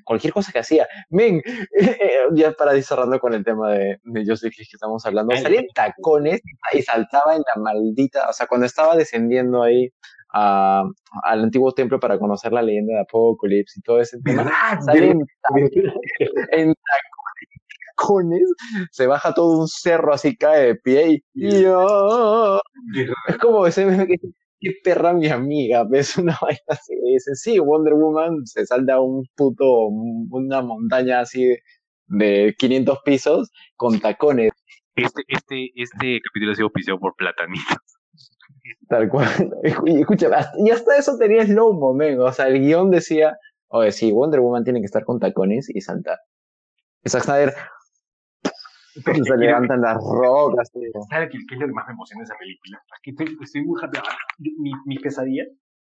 cualquier 0.04 0.32
cosa 0.32 0.52
que 0.52 0.60
hacía. 0.60 0.86
Men, 1.10 1.42
ya 2.34 2.52
para 2.52 2.80
cerrando 2.82 3.18
con 3.18 3.34
el 3.34 3.44
tema 3.44 3.72
de, 3.72 3.98
de 4.02 4.24
Joseph 4.26 4.54
que 4.56 4.62
estamos 4.62 5.04
hablando, 5.06 5.36
salía 5.36 5.60
en 5.60 5.68
tacones 5.74 6.40
y 6.72 6.82
saltaba 6.82 7.34
en 7.36 7.42
la 7.54 7.62
maldita, 7.62 8.28
o 8.28 8.32
sea, 8.32 8.46
cuando 8.46 8.66
estaba 8.66 8.96
descendiendo 8.96 9.62
ahí 9.62 9.90
a, 10.34 10.82
al 11.24 11.42
antiguo 11.44 11.72
templo 11.72 12.00
para 12.00 12.18
conocer 12.18 12.52
la 12.52 12.62
leyenda 12.62 12.94
de 12.94 13.00
Apocalipsis 13.00 13.78
y 13.78 13.82
todo 13.82 14.00
ese 14.00 14.18
tema, 14.20 14.50
salía 14.84 15.12
en, 15.12 15.20
en 16.52 16.74
tacones, 17.96 18.42
se 18.90 19.06
baja 19.06 19.34
todo 19.34 19.60
un 19.60 19.68
cerro 19.68 20.14
así, 20.14 20.36
cae 20.36 20.66
de 20.66 20.74
pie 20.76 21.22
y 21.34 21.62
yo, 21.62 22.60
es 23.28 23.38
como 23.38 23.66
ese 23.66 23.86
meme 23.86 24.06
que 24.06 24.16
qué 24.62 24.70
perra 24.84 25.12
mi 25.12 25.28
amiga, 25.28 25.84
ves 25.84 26.16
una 26.18 26.38
vaina 26.40 26.60
así, 26.68 26.94
dice, 27.04 27.34
sí, 27.34 27.58
Wonder 27.58 27.94
Woman 27.94 28.46
se 28.46 28.64
salta 28.64 29.00
un 29.00 29.26
puto, 29.34 29.88
una 29.88 30.62
montaña 30.62 31.20
así 31.20 31.44
de, 31.46 31.58
de 32.06 32.54
500 32.58 32.98
pisos 33.04 33.50
con 33.76 34.00
tacones. 34.00 34.52
Este, 34.94 35.22
este, 35.28 35.70
este 35.74 36.20
capítulo 36.20 36.52
ha 36.52 36.54
sido 36.54 36.66
auspiciado 36.66 37.00
por 37.00 37.16
Platanitos. 37.16 37.76
Tal 38.88 39.08
cual. 39.08 39.28
Escucha, 39.62 40.28
y 40.58 40.70
hasta 40.70 40.96
eso 40.96 41.16
tenía 41.18 41.44
slow 41.44 41.72
mo, 41.72 41.96
o 42.24 42.32
sea, 42.32 42.48
el 42.48 42.60
guion 42.60 42.90
decía, 42.90 43.36
oye, 43.68 43.90
sí, 43.90 44.12
Wonder 44.12 44.40
Woman 44.40 44.64
tiene 44.64 44.80
que 44.80 44.86
estar 44.86 45.04
con 45.04 45.18
tacones 45.18 45.68
y 45.74 45.80
saltar. 45.80 46.18
Zack 47.08 47.24
Snyder, 47.24 47.54
se 48.94 49.36
levantan 49.36 49.80
las 49.80 49.96
rocas. 49.96 50.70
¿Sabes 51.10 51.30
qué, 51.30 51.38
qué, 51.48 51.54
es 51.54 51.60
lo 51.60 51.66
que 51.66 51.72
más 51.72 51.86
me 51.86 51.94
emociona 51.94 52.20
de 52.20 52.24
esa 52.24 52.38
película? 52.38 52.82
Es 52.94 53.00
que 53.02 53.10
estoy, 53.10 53.38
estoy 53.40 53.64
muy 53.64 53.80
happy. 53.82 53.98
Mis, 54.38 54.74
mis 54.86 55.00
pesadillas, 55.00 55.48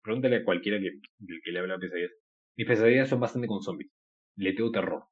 pregúntale 0.01 0.37
a 0.37 0.45
cualquiera 0.45 0.79
que, 0.79 0.99
que 1.43 1.51
le 1.51 1.59
habla 1.59 1.73
de 1.75 1.79
pesadillas. 1.79 2.11
Mis 2.57 2.67
pesadillas 2.67 3.09
son 3.09 3.19
bastante 3.19 3.47
con 3.47 3.61
zombies. 3.61 3.91
Le 4.37 4.53
tengo 4.53 4.71
terror. 4.71 5.03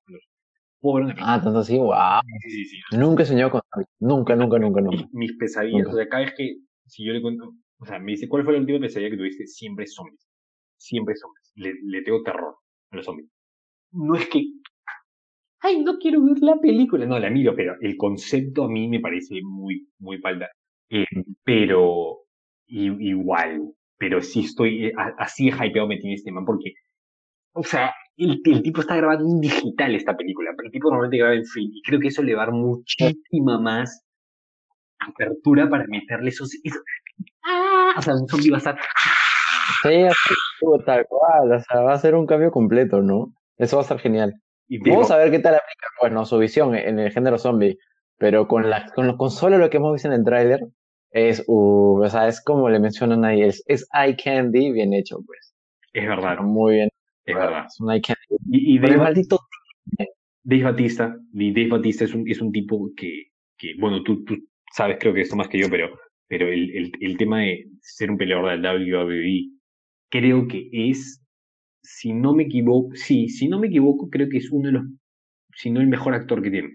Puedo 0.79 0.95
ver 0.95 1.03
una 1.05 1.13
película. 1.13 1.33
Ah, 1.33 1.41
tanto 1.41 1.59
así, 1.59 1.77
wow. 1.77 2.21
Sí, 2.41 2.49
sí, 2.49 2.65
sí. 2.65 2.97
Nunca 2.97 3.23
he 3.23 3.25
soñado 3.25 3.51
con 3.51 3.61
zombies. 3.73 3.89
Nunca, 3.99 4.35
nunca, 4.35 4.59
nunca, 4.59 4.81
nunca. 4.81 5.09
Mis 5.11 5.33
pesadillas, 5.37 5.83
nunca. 5.83 5.91
o 5.91 5.95
sea, 5.95 6.07
cada 6.07 6.23
vez 6.23 6.33
que, 6.35 6.57
si 6.85 7.05
yo 7.05 7.13
le 7.13 7.21
cuento, 7.21 7.53
o 7.79 7.85
sea, 7.85 7.99
me 7.99 8.11
dice, 8.11 8.29
¿cuál 8.29 8.43
fue 8.43 8.53
la 8.53 8.59
última 8.59 8.79
pesadilla 8.79 9.11
que 9.11 9.17
tuviste? 9.17 9.47
Siempre 9.47 9.87
zombies. 9.87 10.25
Siempre 10.77 11.15
zombies. 11.15 11.51
Le, 11.55 11.73
le 11.83 12.01
tengo 12.01 12.23
terror 12.23 12.55
a 12.91 12.95
los 12.95 13.05
zombies. 13.05 13.29
No 13.91 14.15
es 14.15 14.27
que 14.27 14.43
ay, 15.63 15.81
no 15.81 15.97
quiero 15.97 16.23
ver 16.23 16.39
la 16.41 16.57
película. 16.57 17.05
No, 17.05 17.17
la 17.17 17.29
miro, 17.29 17.55
pero 17.55 17.75
el 17.81 17.97
concepto 17.97 18.65
a 18.65 18.69
mí 18.69 18.87
me 18.87 18.99
parece 18.99 19.41
muy, 19.41 19.87
muy 19.99 20.19
palda. 20.19 20.49
Eh, 20.89 21.05
pero, 21.43 22.19
igual, 22.67 23.73
pero 23.97 24.21
sí 24.21 24.41
estoy, 24.41 24.87
eh, 24.87 24.93
así 25.17 25.49
de 25.49 25.51
hypeado 25.51 25.87
me 25.87 25.97
tiene 25.97 26.15
este 26.15 26.31
man, 26.31 26.45
porque, 26.45 26.73
o 27.53 27.63
sea, 27.63 27.93
el, 28.17 28.41
el, 28.43 28.61
tipo 28.61 28.81
está 28.81 28.95
grabando 28.97 29.25
en 29.25 29.39
digital 29.39 29.95
esta 29.95 30.15
película, 30.15 30.51
pero 30.55 30.67
el 30.67 30.71
tipo 30.71 30.89
normalmente 30.89 31.17
graba 31.17 31.35
en 31.35 31.45
film, 31.45 31.71
y 31.73 31.81
creo 31.81 31.99
que 31.99 32.09
eso 32.09 32.21
le 32.21 32.35
va 32.35 32.43
a 32.43 32.45
dar 32.47 32.53
muchísima 32.53 33.59
más 33.59 34.03
apertura 34.99 35.69
para 35.69 35.85
meterle 35.87 36.29
esos, 36.29 36.51
esos 36.63 36.81
¡ah! 37.45 37.95
o 37.97 38.01
sea, 38.01 38.13
un 38.13 38.27
zombie 38.27 38.51
va 38.51 38.57
a 38.57 38.59
estar, 38.59 38.79
sí, 39.83 39.89
tal 40.85 41.05
cual, 41.07 41.53
o 41.53 41.59
sea, 41.59 41.81
va 41.81 41.93
a 41.93 41.99
ser 41.99 42.15
un 42.15 42.27
cambio 42.27 42.51
completo, 42.51 43.01
¿no? 43.01 43.33
Eso 43.57 43.77
va 43.77 43.81
a 43.81 43.83
estar 43.83 43.99
genial. 43.99 44.33
Y 44.73 44.79
Vamos 44.89 45.11
a 45.11 45.17
ver 45.17 45.29
qué 45.29 45.37
tal 45.37 45.53
aplica, 45.53 45.85
bueno, 46.01 46.25
su 46.25 46.39
visión 46.39 46.73
en 46.73 46.97
el 46.97 47.11
género 47.11 47.37
zombie, 47.37 47.77
pero 48.17 48.47
con, 48.47 48.71
la, 48.71 48.87
con, 48.95 49.15
con 49.17 49.29
solo 49.29 49.59
lo 49.59 49.69
que 49.69 49.77
hemos 49.77 49.93
visto 49.93 50.07
en 50.07 50.15
el 50.15 50.25
tráiler, 50.25 50.61
es, 51.11 51.43
uh, 51.45 52.01
o 52.03 52.09
sea, 52.09 52.27
es 52.27 52.43
como 52.43 52.67
le 52.69 52.79
mencionan 52.79 53.23
ahí, 53.23 53.43
es, 53.43 53.63
es 53.67 53.87
eye 53.93 54.15
candy 54.15 54.71
bien 54.71 54.95
hecho, 54.95 55.19
pues. 55.27 55.53
Es 55.93 56.07
verdad. 56.07 56.39
Muy 56.39 56.73
bien. 56.73 56.89
Es 57.23 57.35
verdad. 57.35 57.65
Es 57.67 57.79
un 57.79 57.91
eye 57.91 58.01
candy. 58.01 58.43
Y, 58.49 58.75
y 58.75 58.79
Dave, 58.79 58.97
maldito... 58.97 59.37
Dave 60.43 60.63
Batista, 60.63 61.15
Dave 61.31 61.67
Batista 61.67 62.05
es 62.05 62.15
un, 62.15 62.27
es 62.27 62.41
un 62.41 62.51
tipo 62.51 62.89
que, 62.97 63.25
que 63.59 63.75
bueno, 63.79 64.01
tú, 64.01 64.23
tú 64.25 64.37
sabes 64.71 64.97
creo 64.99 65.13
que 65.13 65.21
esto 65.21 65.35
más 65.35 65.49
que 65.49 65.59
yo, 65.59 65.69
pero, 65.69 65.91
pero 66.27 66.47
el, 66.47 66.75
el, 66.75 66.91
el 66.99 67.17
tema 67.17 67.41
de 67.41 67.67
ser 67.79 68.09
un 68.09 68.17
peleador 68.17 68.49
del 68.49 68.91
WWE, 68.91 69.51
creo 70.09 70.47
que 70.47 70.67
es 70.71 71.22
si 71.83 72.13
no 72.13 72.33
me 72.33 72.43
equivoco, 72.43 72.95
sí, 72.95 73.27
si 73.29 73.47
no 73.47 73.59
me 73.59 73.67
equivoco, 73.67 74.09
creo 74.09 74.29
que 74.29 74.37
es 74.37 74.49
uno 74.51 74.67
de 74.67 74.71
los, 74.73 74.83
si 75.55 75.69
no 75.69 75.81
el 75.81 75.87
mejor 75.87 76.13
actor 76.13 76.41
que 76.41 76.49
tiene. 76.49 76.69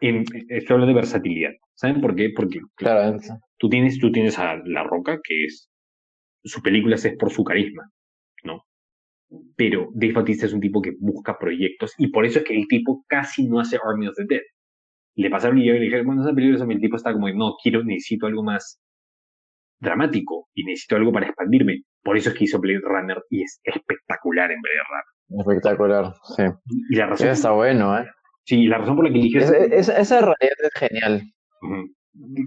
En, 0.00 0.24
estoy 0.48 0.74
hablando 0.74 0.86
de 0.86 0.94
versatilidad. 0.94 1.52
¿Saben 1.74 2.00
por 2.00 2.14
qué? 2.16 2.30
Porque 2.34 2.60
claro, 2.74 3.18
tú, 3.58 3.68
tienes, 3.68 3.98
tú 3.98 4.10
tienes 4.10 4.38
a 4.38 4.56
La 4.64 4.84
Roca, 4.84 5.20
que 5.22 5.44
es, 5.44 5.70
su 6.44 6.62
película 6.62 6.96
es 6.96 7.16
por 7.18 7.30
su 7.30 7.44
carisma, 7.44 7.90
¿no? 8.44 8.64
Pero 9.56 9.90
Dave 9.94 10.14
Bautista 10.14 10.46
es 10.46 10.52
un 10.52 10.60
tipo 10.60 10.82
que 10.82 10.92
busca 10.98 11.38
proyectos 11.38 11.94
y 11.98 12.08
por 12.08 12.24
eso 12.26 12.40
es 12.40 12.44
que 12.44 12.56
el 12.56 12.66
tipo 12.68 13.04
casi 13.06 13.46
no 13.48 13.60
hace 13.60 13.78
Army 13.82 14.08
of 14.08 14.16
the 14.16 14.24
Dead. 14.26 14.42
le 15.16 15.30
pasaron 15.30 15.58
y 15.58 15.66
yo 15.66 15.74
le 15.74 15.80
dije, 15.80 16.02
bueno, 16.02 16.22
esa 16.22 16.34
película, 16.34 16.64
el 16.72 16.80
tipo 16.80 16.96
está 16.96 17.12
como, 17.12 17.28
no, 17.30 17.56
quiero, 17.62 17.84
necesito 17.84 18.26
algo 18.26 18.42
más 18.42 18.80
dramático 19.80 20.48
y 20.54 20.64
necesito 20.64 20.96
algo 20.96 21.12
para 21.12 21.26
expandirme. 21.26 21.82
Por 22.02 22.16
eso 22.16 22.30
es 22.30 22.36
que 22.36 22.44
hizo 22.44 22.58
Blade 22.58 22.80
Runner 22.82 23.22
y 23.30 23.42
es 23.42 23.60
espectacular 23.64 24.50
en 24.50 24.60
Blade 24.60 24.86
Runner. 24.88 25.40
Espectacular, 25.40 26.14
sí. 26.36 26.42
Y 26.90 26.96
la 26.96 27.06
razón. 27.06 27.28
está 27.28 27.50
bueno, 27.52 27.98
¿eh? 27.98 28.06
Sí, 28.44 28.66
la 28.66 28.78
razón 28.78 28.96
por 28.96 29.06
la 29.06 29.12
que 29.12 29.18
eligió. 29.18 29.40
este... 29.40 29.76
esa 29.76 30.20
realidad 30.20 30.56
es 30.62 30.72
genial. 30.74 31.22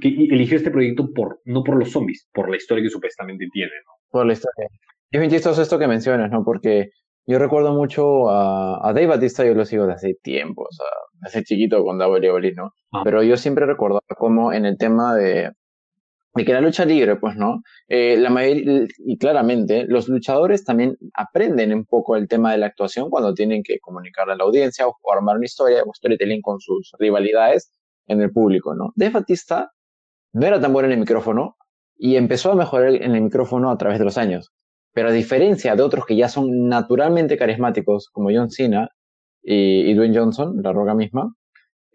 que 0.02 0.08
eligió 0.08 0.58
este 0.58 0.72
proyecto 0.72 1.10
por, 1.14 1.40
no 1.46 1.64
por 1.64 1.78
los 1.78 1.92
zombies, 1.92 2.28
por 2.34 2.50
la 2.50 2.58
historia 2.58 2.84
que 2.84 2.90
supuestamente 2.90 3.46
tiene, 3.54 3.72
¿no? 3.86 3.94
Por 4.10 4.26
la 4.26 4.34
historia. 4.34 4.68
Es 5.12 5.20
bien 5.20 5.32
chistoso 5.32 5.62
esto 5.62 5.78
que 5.78 5.88
mencionas, 5.88 6.32
¿no? 6.32 6.44
Porque 6.44 6.90
yo 7.26 7.40
recuerdo 7.40 7.74
mucho 7.74 8.30
a, 8.30 8.86
a 8.86 8.94
Dave 8.94 9.08
Batista, 9.08 9.46
yo 9.46 9.54
lo 9.54 9.64
sigo 9.64 9.86
desde 9.86 9.96
hace 9.96 10.16
tiempo, 10.22 10.64
o 10.64 10.72
sea, 10.72 10.88
desde 11.22 11.44
chiquito 11.44 11.84
con 11.84 12.02
WWE, 12.02 12.52
¿no? 12.54 12.72
Ah. 12.92 13.02
Pero 13.04 13.24
yo 13.24 13.38
siempre 13.38 13.66
recordaba 13.66 14.02
como 14.18 14.52
en 14.52 14.66
el 14.66 14.78
tema 14.78 15.16
de, 15.16 15.52
de 16.36 16.46
que 16.46 16.54
la 16.54 16.62
lucha 16.62 16.86
libre, 16.86 17.16
pues, 17.18 17.36
¿no? 17.36 17.62
Eh, 17.88 18.18
la 18.18 18.30
mayoría, 18.30 18.88
y 19.06 19.18
claramente, 19.18 19.86
los 19.88 20.08
luchadores 20.08 20.64
también 20.64 20.98
aprenden 21.14 21.74
un 21.74 21.86
poco 21.86 22.16
el 22.16 22.28
tema 22.28 22.52
de 22.52 22.58
la 22.58 22.68
actuación 22.68 23.10
cuando 23.10 23.34
tienen 23.34 23.62
que 23.64 23.80
comunicarle 23.80 24.34
a 24.34 24.36
la 24.38 24.44
audiencia 24.44 24.88
o, 24.88 24.96
armar 25.14 25.38
una 25.38 25.46
historia 25.46 25.84
o 25.86 25.94
storytelling 25.94 26.42
con 26.42 26.60
sus 26.60 26.92
rivalidades 26.98 27.72
en 28.08 28.22
el 28.22 28.32
público, 28.32 28.74
¿no? 28.76 28.94
Dave 28.96 29.12
Batista 29.14 29.72
no 30.34 30.48
era 30.48 30.60
tan 30.60 30.74
bueno 30.74 30.88
en 30.88 30.94
el 30.94 31.00
micrófono 31.00 31.56
y 31.96 32.16
empezó 32.16 32.52
a 32.52 32.56
mejorar 32.56 32.96
en 32.96 33.16
el 33.16 33.22
micrófono 33.22 33.70
a 33.70 33.78
través 33.78 34.00
de 34.00 34.06
los 34.06 34.18
años. 34.18 34.52
Pero 34.94 35.10
a 35.10 35.12
diferencia 35.12 35.76
de 35.76 35.84
otros 35.84 36.06
que 36.06 36.16
ya 36.16 36.30
son 36.30 36.68
naturalmente 36.68 37.38
carismáticos, 37.38 38.10
como 38.12 38.30
John 38.34 38.50
Cena 38.50 38.90
y, 39.42 39.94
Dwayne 39.94 40.18
Johnson, 40.18 40.62
la 40.62 40.72
roca 40.72 40.96
misma, 40.96 41.34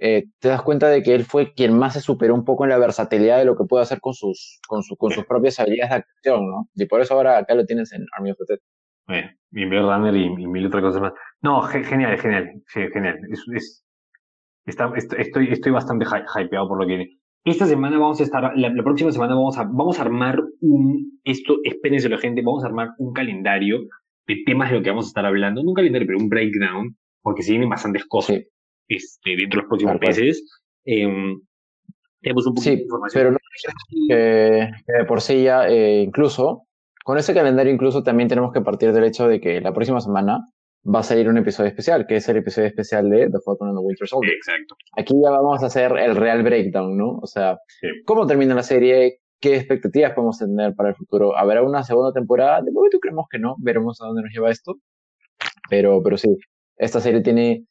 eh, 0.00 0.26
te 0.38 0.48
das 0.48 0.62
cuenta 0.62 0.88
de 0.88 1.02
que 1.02 1.14
él 1.14 1.24
fue 1.24 1.52
quien 1.54 1.76
más 1.76 1.94
se 1.94 2.00
superó 2.00 2.34
un 2.34 2.44
poco 2.44 2.64
en 2.64 2.70
la 2.70 2.78
versatilidad 2.78 3.38
de 3.38 3.44
lo 3.44 3.56
que 3.56 3.64
puede 3.64 3.82
hacer 3.82 4.00
con 4.00 4.14
sus, 4.14 4.60
con, 4.68 4.82
con 4.96 5.10
sus 5.10 5.26
propias 5.26 5.58
habilidades 5.58 5.90
de 5.90 5.96
acción, 5.96 6.46
¿no? 6.46 6.68
Y 6.76 6.86
por 6.86 7.00
eso 7.00 7.14
ahora 7.14 7.38
acá 7.38 7.54
lo 7.54 7.66
tienes 7.66 7.92
en 7.92 8.06
Army 8.16 8.30
of 8.30 8.38
the 8.38 8.44
Dead. 8.48 8.58
Bueno, 9.08 9.28
y 9.52 9.64
Blade 9.64 9.86
Runner 9.86 10.14
y, 10.14 10.46
mil 10.46 10.66
otras 10.66 10.82
cosas 10.82 11.00
más. 11.00 11.12
No, 11.42 11.62
genial, 11.62 12.16
genial, 12.18 12.62
genial. 12.66 13.18
Es, 13.30 13.84
está, 14.66 14.92
estoy, 14.96 15.48
estoy 15.50 15.72
bastante 15.72 16.04
hypeado 16.04 16.68
por 16.68 16.78
lo 16.78 16.86
que 16.86 16.96
viene. 16.96 17.18
Esta 17.44 17.66
semana 17.66 17.98
vamos 17.98 18.20
a 18.20 18.24
estar, 18.24 18.52
la, 18.56 18.82
próxima 18.84 19.10
semana 19.10 19.34
vamos 19.34 19.58
a, 19.58 19.64
vamos 19.64 19.98
a 19.98 20.02
armar 20.02 20.38
un, 20.60 21.18
esto, 21.24 21.56
espérense 21.64 22.08
la 22.08 22.18
gente, 22.18 22.42
vamos 22.42 22.62
a 22.62 22.66
armar 22.66 22.90
un 22.98 23.12
calendario 23.12 23.80
de 24.26 24.42
temas 24.44 24.70
de 24.70 24.76
lo 24.76 24.82
que 24.82 24.90
vamos 24.90 25.06
a 25.06 25.08
estar 25.08 25.24
hablando, 25.24 25.62
no 25.62 25.70
un 25.70 25.74
calendario, 25.74 26.06
pero 26.06 26.18
un 26.18 26.28
breakdown, 26.28 26.96
porque 27.22 27.42
se 27.42 27.52
vienen 27.52 27.70
bastantes 27.70 28.04
cosas 28.04 28.42
este, 28.88 29.36
dentro 29.36 29.60
de 29.60 29.62
los 29.62 29.68
próximos 29.68 30.00
meses. 30.00 30.44
Em, 30.84 31.40
tenemos 32.20 32.46
un 32.46 32.54
poquito 32.54 32.76
de 32.76 32.82
información. 32.82 33.20
Pero 33.20 33.32
no, 33.32 33.38
que, 34.08 34.70
que, 34.86 35.04
por 35.04 35.20
sí 35.20 35.42
ya, 35.44 35.68
eh, 35.68 36.02
incluso, 36.02 36.64
con 37.04 37.18
ese 37.18 37.34
calendario 37.34 37.72
incluso 37.72 38.02
también 38.02 38.28
tenemos 38.28 38.52
que 38.52 38.60
partir 38.60 38.92
del 38.92 39.04
hecho 39.04 39.28
de 39.28 39.40
que 39.40 39.60
la 39.60 39.72
próxima 39.72 40.00
semana 40.00 40.40
va 40.84 41.00
a 41.00 41.02
salir 41.02 41.28
un 41.28 41.38
episodio 41.38 41.68
especial, 41.68 42.06
que 42.06 42.16
es 42.16 42.28
el 42.28 42.38
episodio 42.38 42.68
especial 42.68 43.08
de 43.10 43.30
The 43.30 43.38
Falcon 43.44 43.68
and 43.68 43.78
the 43.78 43.84
Winter 43.84 44.08
Soldier. 44.08 44.34
Exacto. 44.34 44.76
Aquí 44.96 45.14
ya 45.22 45.30
vamos 45.30 45.62
a 45.62 45.66
hacer 45.66 45.92
el 45.96 46.16
real 46.16 46.42
breakdown, 46.42 46.96
¿no? 46.96 47.18
O 47.18 47.26
sea, 47.26 47.58
cómo 48.04 48.26
termina 48.26 48.54
la 48.54 48.62
serie, 48.62 49.20
qué 49.40 49.56
expectativas 49.56 50.12
podemos 50.12 50.38
tener 50.38 50.74
para 50.74 50.90
el 50.90 50.94
futuro. 50.94 51.36
¿Habrá 51.36 51.62
una 51.62 51.82
segunda 51.82 52.12
temporada? 52.12 52.62
De 52.62 52.72
momento 52.72 52.98
creemos 53.00 53.26
que 53.30 53.38
no, 53.38 53.56
veremos 53.58 54.00
a 54.00 54.06
dónde 54.06 54.22
nos 54.22 54.32
lleva 54.32 54.50
esto. 54.50 54.76
Pero, 55.68 56.02
pero 56.02 56.16
sí, 56.16 56.28
esta 56.76 57.00
serie 57.00 57.20
tiene 57.20 57.64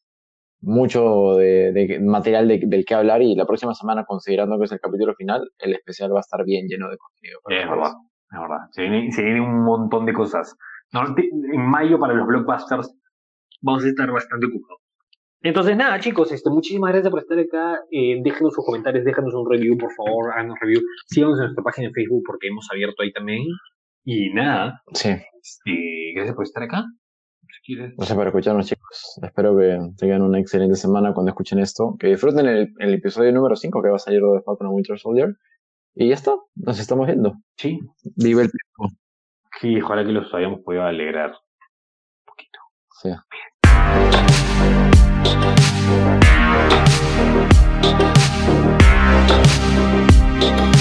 mucho 0.62 1.36
de, 1.36 1.99
material 2.01 2.47
del 2.47 2.86
que 2.86 2.95
hablar 2.95 3.22
y 3.22 3.36
la 3.36 3.45
próxima 3.45 3.74
semana, 3.74 4.05
considerando 4.05 4.58
que 4.58 4.66
es 4.66 4.72
el 4.72 4.80
capítulo 4.80 5.14
final, 5.16 5.49
el 5.60 5.74
especial 5.74 6.14
va 6.14 6.18
a 6.18 6.22
estar 6.22 6.43
bien 6.43 6.68
lleno 6.68 6.89
de 6.89 6.97
contenido. 6.97 7.39
Es 7.47 7.70
verdad, 7.70 7.93
es 8.32 8.39
verdad. 8.39 8.68
Se 8.72 8.82
viene, 8.84 9.12
se 9.12 9.24
viene 9.24 9.41
un 9.41 9.64
montón 9.64 10.05
de 10.05 10.14
cosas. 10.14 10.55
en 10.91 11.62
mayo 11.62 11.99
para 11.99 12.14
los 12.14 12.28
blockbusters 12.28 12.93
vamos 13.62 13.86
a 13.86 13.88
estar 13.88 14.12
bastante 14.12 14.47
ocupados. 14.47 14.82
Entonces, 15.41 15.78
nada, 15.78 15.99
chicos, 15.99 16.32
este, 16.32 16.49
muchísimas 16.49 16.91
gracias 16.91 17.12
por 17.12 17.20
estar 17.20 17.38
acá. 17.38 17.80
Eh, 17.91 18.20
déjenos 18.24 18.53
sus 18.53 18.66
comentarios, 18.66 19.05
déjanos 19.05 19.34
un 19.36 19.49
review, 19.49 19.78
por 19.78 19.93
favor, 19.93 20.34
háganos 20.34 20.58
review. 20.60 20.82
Síganos 21.05 21.38
en 21.38 21.45
nuestra 21.45 21.64
página 21.64 21.88
de 21.88 21.93
Facebook 21.93 22.24
porque 22.26 22.47
hemos 22.47 22.68
abierto 22.72 23.03
ahí 23.03 23.12
también. 23.14 23.43
Y 24.03 24.34
nada, 24.34 24.82
sí. 24.93 25.10
Este, 25.10 26.14
gracias 26.16 26.36
por 26.36 26.43
estar 26.43 26.64
acá. 26.64 26.86
Gracias 27.68 28.15
por 28.15 28.28
escucharnos, 28.28 28.65
chicos. 28.65 29.20
Espero 29.22 29.57
que 29.57 29.78
tengan 29.97 30.22
una 30.22 30.39
excelente 30.39 30.76
semana 30.76 31.13
cuando 31.13 31.32
escuchen 31.32 31.59
esto. 31.59 31.97
Que 31.99 32.07
disfruten 32.07 32.47
el, 32.47 32.93
episodio 32.93 33.34
número 33.34 33.57
5 33.57 33.82
que 33.82 33.89
va 33.89 33.97
a 33.97 33.99
salir 33.99 34.22
de 34.22 34.41
Falcon 34.41 34.68
Winter 34.68 34.97
Soldier. 34.97 35.36
Y 35.93 36.07
ya 36.09 36.13
está, 36.13 36.34
nos 36.55 36.80
estamos 36.80 37.07
viendo. 37.07 37.34
Sí. 37.57 37.80
Vive 38.15 38.43
el 38.43 38.51
tiempo. 38.51 38.95
Sí, 39.59 39.82
ojalá 39.82 40.05
que 40.05 40.11
los 40.11 40.34
hayamos 40.34 40.61
podido 40.61 40.84
alegrar 40.84 41.32
un 41.32 42.26
poquito. 42.26 42.59
Sí. 43.01 43.09
Bien. 50.49 50.76